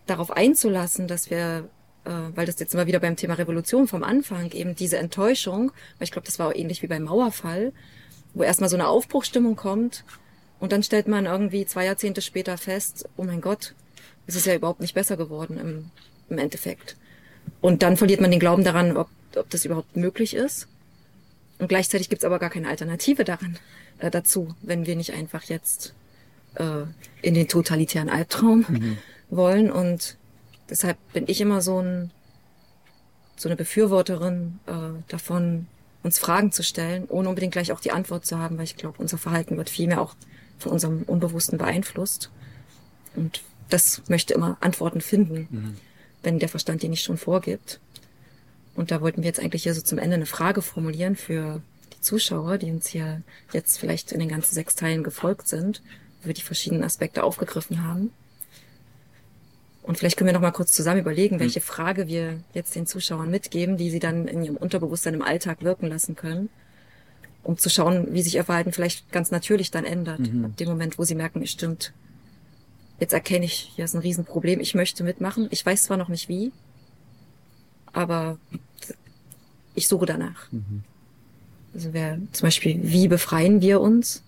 darauf 0.08 0.32
einzulassen, 0.32 1.08
dass 1.08 1.30
wir, 1.30 1.70
äh, 2.06 2.12
weil 2.34 2.46
das 2.46 2.60
jetzt 2.60 2.74
immer 2.74 2.88
wieder 2.88 3.00
beim 3.00 3.16
Thema 3.16 3.36
Revolution 3.36 3.88
vom 3.88 4.04
Anfang 4.04 4.52
eben 4.52 4.76
diese 4.76 4.98
Enttäuschung, 4.98 5.72
weil 5.98 6.06
ich 6.06 6.12
glaube, 6.12 6.26
das 6.26 6.40
war 6.40 6.48
auch 6.48 6.56
ähnlich 6.56 6.82
wie 6.82 6.88
beim 6.88 7.04
Mauerfall, 7.04 7.74
wo 8.34 8.44
erstmal 8.44 8.70
so 8.70 8.78
eine 8.78 8.88
Aufbruchstimmung 8.88 9.56
kommt 9.56 10.04
und 10.60 10.72
dann 10.72 10.82
stellt 10.82 11.08
man 11.08 11.26
irgendwie 11.26 11.66
zwei 11.66 11.86
Jahrzehnte 11.86 12.22
später 12.22 12.58
fest, 12.58 13.08
oh 13.18 13.24
mein 13.24 13.42
Gott, 13.42 13.76
es 14.28 14.36
ist 14.36 14.46
ja 14.46 14.56
überhaupt 14.56 14.82
nicht 14.82 14.94
besser 14.94 15.18
geworden 15.18 15.58
im, 15.58 15.92
im 16.30 16.38
Endeffekt. 16.38 16.96
Und 17.62 17.82
dann 17.82 17.98
verliert 17.98 18.22
man 18.22 18.32
den 18.32 18.40
Glauben 18.40 18.64
daran, 18.64 18.98
ob, 18.98 19.10
ob 19.36 19.50
das 19.50 19.66
überhaupt 19.66 19.96
möglich 19.96 20.36
ist. 20.36 20.68
Und 21.60 21.70
gleichzeitig 21.70 22.10
gibt's 22.10 22.26
aber 22.26 22.40
gar 22.40 22.50
keine 22.50 22.68
Alternative 22.68 23.24
daran 23.24 23.58
äh, 24.00 24.12
dazu, 24.12 24.54
wenn 24.62 24.86
wir 24.86 24.96
nicht 24.96 25.14
einfach 25.14 25.44
jetzt 25.44 25.94
äh, 26.56 26.84
in 27.22 27.34
den 27.34 27.48
totalitären 27.48 28.10
Albtraum 28.10 28.66
mhm. 28.68 28.98
wollen. 29.30 29.72
Und 29.72 30.18
deshalb 30.70 30.98
bin 31.14 31.26
ich 31.28 31.42
immer 31.42 31.62
so 31.62 31.82
ein 31.82 32.12
so 33.38 33.50
eine 33.50 33.56
Befürworterin 33.56 34.60
äh, 34.66 35.02
davon, 35.08 35.68
uns 36.04 36.18
Fragen 36.20 36.52
zu 36.52 36.64
stellen, 36.64 37.06
ohne 37.08 37.30
unbedingt 37.30 37.54
gleich 37.54 37.72
auch 37.72 37.80
die 37.80 37.92
Antwort 37.92 38.26
zu 38.26 38.40
haben, 38.40 38.58
weil 38.58 38.64
ich 38.64 38.76
glaube, 38.76 38.98
unser 38.98 39.18
Verhalten 39.18 39.58
wird 39.58 39.70
viel 39.70 39.88
mehr 39.88 40.02
auch 40.02 40.16
von 40.58 40.72
unserem 40.72 41.04
Unbewussten 41.04 41.58
beeinflusst. 41.58 42.32
Und 43.16 43.42
das 43.70 44.02
möchte 44.08 44.34
immer 44.34 44.58
Antworten 44.60 45.02
finden, 45.02 45.48
mhm. 45.50 45.78
wenn 46.24 46.40
der 46.40 46.50
Verstand 46.50 46.84
die 46.84 46.90
nicht 46.90 47.04
schon 47.04 47.18
vorgibt. 47.18 47.80
Und 48.76 48.92
da 48.92 49.02
wollten 49.02 49.24
wir 49.24 49.28
jetzt 49.28 49.40
eigentlich 49.40 49.64
hier 49.64 49.74
so 49.74 49.82
zum 49.82 49.98
Ende 49.98 50.16
eine 50.16 50.26
Frage 50.26 50.62
formulieren 50.62 51.16
für 51.16 51.62
die 51.94 52.02
Zuschauer, 52.02 52.58
die 52.58 52.70
uns 52.70 52.88
hier 52.88 53.22
jetzt 53.52 53.80
vielleicht 53.80 54.12
in 54.12 54.20
den 54.20 54.30
ganzen 54.30 54.54
sechs 54.54 54.76
Teilen 54.76 55.04
gefolgt 55.04 55.48
sind, 55.48 55.82
wo 56.22 56.28
wir 56.28 56.34
die 56.34 56.44
verschiedenen 56.44 56.84
Aspekte 56.84 57.24
aufgegriffen 57.24 57.84
haben. 57.84 58.12
Und 59.82 59.98
vielleicht 59.98 60.18
können 60.18 60.28
wir 60.28 60.34
noch 60.34 60.42
mal 60.42 60.52
kurz 60.52 60.74
zusammen 60.74 61.00
überlegen, 61.00 61.36
hm. 61.36 61.40
welche 61.40 61.62
Frage 61.62 62.08
wir 62.08 62.42
jetzt 62.54 62.76
den 62.76 62.86
Zuschauern 62.86 63.32
mitgeben, 63.32 63.78
die 63.78 63.90
sie 63.90 64.00
dann 64.00 64.28
in 64.28 64.44
ihrem 64.44 64.58
Unterbewusstsein 64.58 65.14
im 65.14 65.22
Alltag 65.22 65.64
wirken 65.64 65.88
lassen 65.88 66.16
können, 66.16 66.50
um 67.42 67.58
zu 67.58 67.70
schauen, 67.70 68.14
wie 68.14 68.22
sich 68.22 68.36
ihr 68.36 68.44
Verhalten 68.44 68.74
vielleicht 68.74 69.12
ganz 69.12 69.32
natürlich 69.32 69.72
dann 69.72 69.86
ändert. 69.86 70.20
Mhm. 70.20 70.46
Ab 70.46 70.58
dem 70.58 70.68
Moment, 70.68 71.00
wo 71.00 71.04
sie 71.06 71.16
merken, 71.16 71.42
es 71.42 71.52
stimmt. 71.52 71.94
Jetzt 73.00 73.14
erkenne 73.14 73.46
ich, 73.46 73.72
hier 73.76 73.86
ist 73.86 73.94
ein 73.94 74.02
Riesenproblem, 74.02 74.60
ich 74.60 74.74
möchte 74.74 75.04
mitmachen. 75.04 75.48
Ich 75.52 75.66
weiß 75.66 75.84
zwar 75.84 75.98
noch 75.98 76.10
nicht 76.10 76.30
wie, 76.30 76.52
aber 77.94 78.38
ich 79.76 79.88
suche 79.88 80.08
danach. 80.08 80.52
Mhm. 80.52 80.84
Also 81.74 81.94
wer 81.94 82.18
zum 82.32 82.48
Beispiel, 82.48 82.80
wie 82.82 83.08
befreien 83.08 83.62
wir 83.62 83.82
uns 83.82 84.24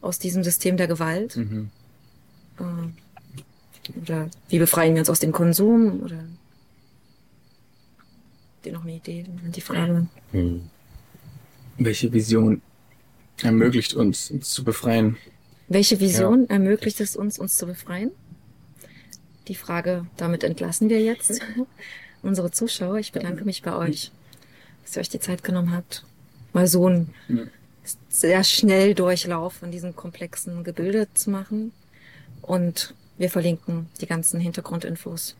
aus 0.00 0.18
diesem 0.18 0.42
System 0.42 0.76
der 0.76 0.88
Gewalt? 0.88 1.36
Mhm. 1.36 1.70
Äh, 2.58 3.98
oder 4.00 4.28
wie 4.48 4.58
befreien 4.58 4.94
wir 4.94 5.00
uns 5.00 5.10
aus 5.10 5.20
dem 5.20 5.30
Konsum? 5.30 6.02
Oder 6.02 6.16
habt 8.56 8.66
ihr 8.66 8.72
noch 8.72 8.82
eine 8.82 8.96
Idee? 8.96 9.24
Die 9.54 9.60
Frage. 9.60 10.08
Mhm. 10.32 10.70
Welche 11.78 12.12
Vision 12.12 12.62
ermöglicht 13.42 13.94
uns, 13.94 14.30
uns 14.30 14.50
zu 14.50 14.64
befreien? 14.64 15.16
Welche 15.72 16.00
Vision 16.00 16.42
ja. 16.42 16.50
ermöglicht 16.50 17.00
es 17.00 17.16
uns, 17.16 17.38
uns 17.38 17.56
zu 17.56 17.66
befreien? 17.66 18.10
Die 19.48 19.54
Frage, 19.54 20.06
damit 20.16 20.44
entlassen 20.44 20.88
wir 20.88 21.00
jetzt 21.02 21.40
unsere 22.22 22.50
Zuschauer. 22.50 22.98
Ich 22.98 23.12
bedanke 23.12 23.44
mich 23.44 23.62
bei 23.62 23.74
euch 23.74 24.12
dass 24.82 24.96
ihr 24.96 25.00
euch 25.00 25.08
die 25.08 25.20
Zeit 25.20 25.44
genommen 25.44 25.72
habt, 25.72 26.04
mal 26.52 26.66
so 26.66 26.88
ein 26.88 27.14
ja. 27.28 27.44
sehr 28.08 28.44
schnell 28.44 28.94
Durchlauf 28.94 29.54
von 29.54 29.70
diesem 29.70 29.96
komplexen 29.96 30.64
Gebilde 30.64 31.08
zu 31.14 31.30
machen. 31.30 31.72
Und 32.40 32.94
wir 33.18 33.30
verlinken 33.30 33.88
die 34.00 34.06
ganzen 34.06 34.40
Hintergrundinfos 34.40 35.36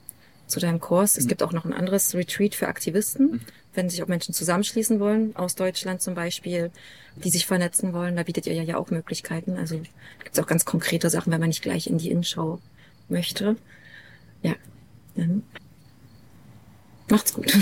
zu 0.53 0.61
deinem 0.61 0.81
Kurs. 0.81 1.17
Es 1.17 1.25
mhm. 1.25 1.29
gibt 1.29 1.43
auch 1.43 1.53
noch 1.53 1.65
ein 1.65 1.73
anderes 1.73 2.15
Retreat 2.15 2.55
für 2.55 2.69
Aktivisten, 2.69 3.33
mhm. 3.33 3.41
wenn 3.75 3.91
sich 3.91 4.03
auch 4.03 4.09
Menschen 4.09 4.35
zusammenschließen 4.35 5.01
wollen, 5.01 5.35
aus 5.35 5.57
Deutschland 5.57 6.01
zum 6.03 6.15
Beispiel, 6.15 6.71
die 7.17 7.31
sich 7.31 7.47
vernetzen 7.47 7.93
wollen. 7.93 8.15
Da 8.15 8.23
bietet 8.23 8.47
ihr 8.47 8.55
ja, 8.55 8.63
ja 8.63 8.77
auch 8.77 8.91
Möglichkeiten. 8.91 9.57
Also 9.57 9.79
gibt 9.79 10.33
es 10.33 10.39
auch 10.39 10.47
ganz 10.47 10.65
konkrete 10.65 11.11
Sachen, 11.11 11.33
wenn 11.33 11.41
man 11.41 11.49
nicht 11.49 11.63
gleich 11.63 11.87
in 11.89 11.99
die 11.99 12.11
Innenschau 12.11 12.61
möchte. 13.09 13.57
Ja, 14.43 14.55
dann 15.17 15.43
macht's 17.09 17.35
gut. 17.35 17.53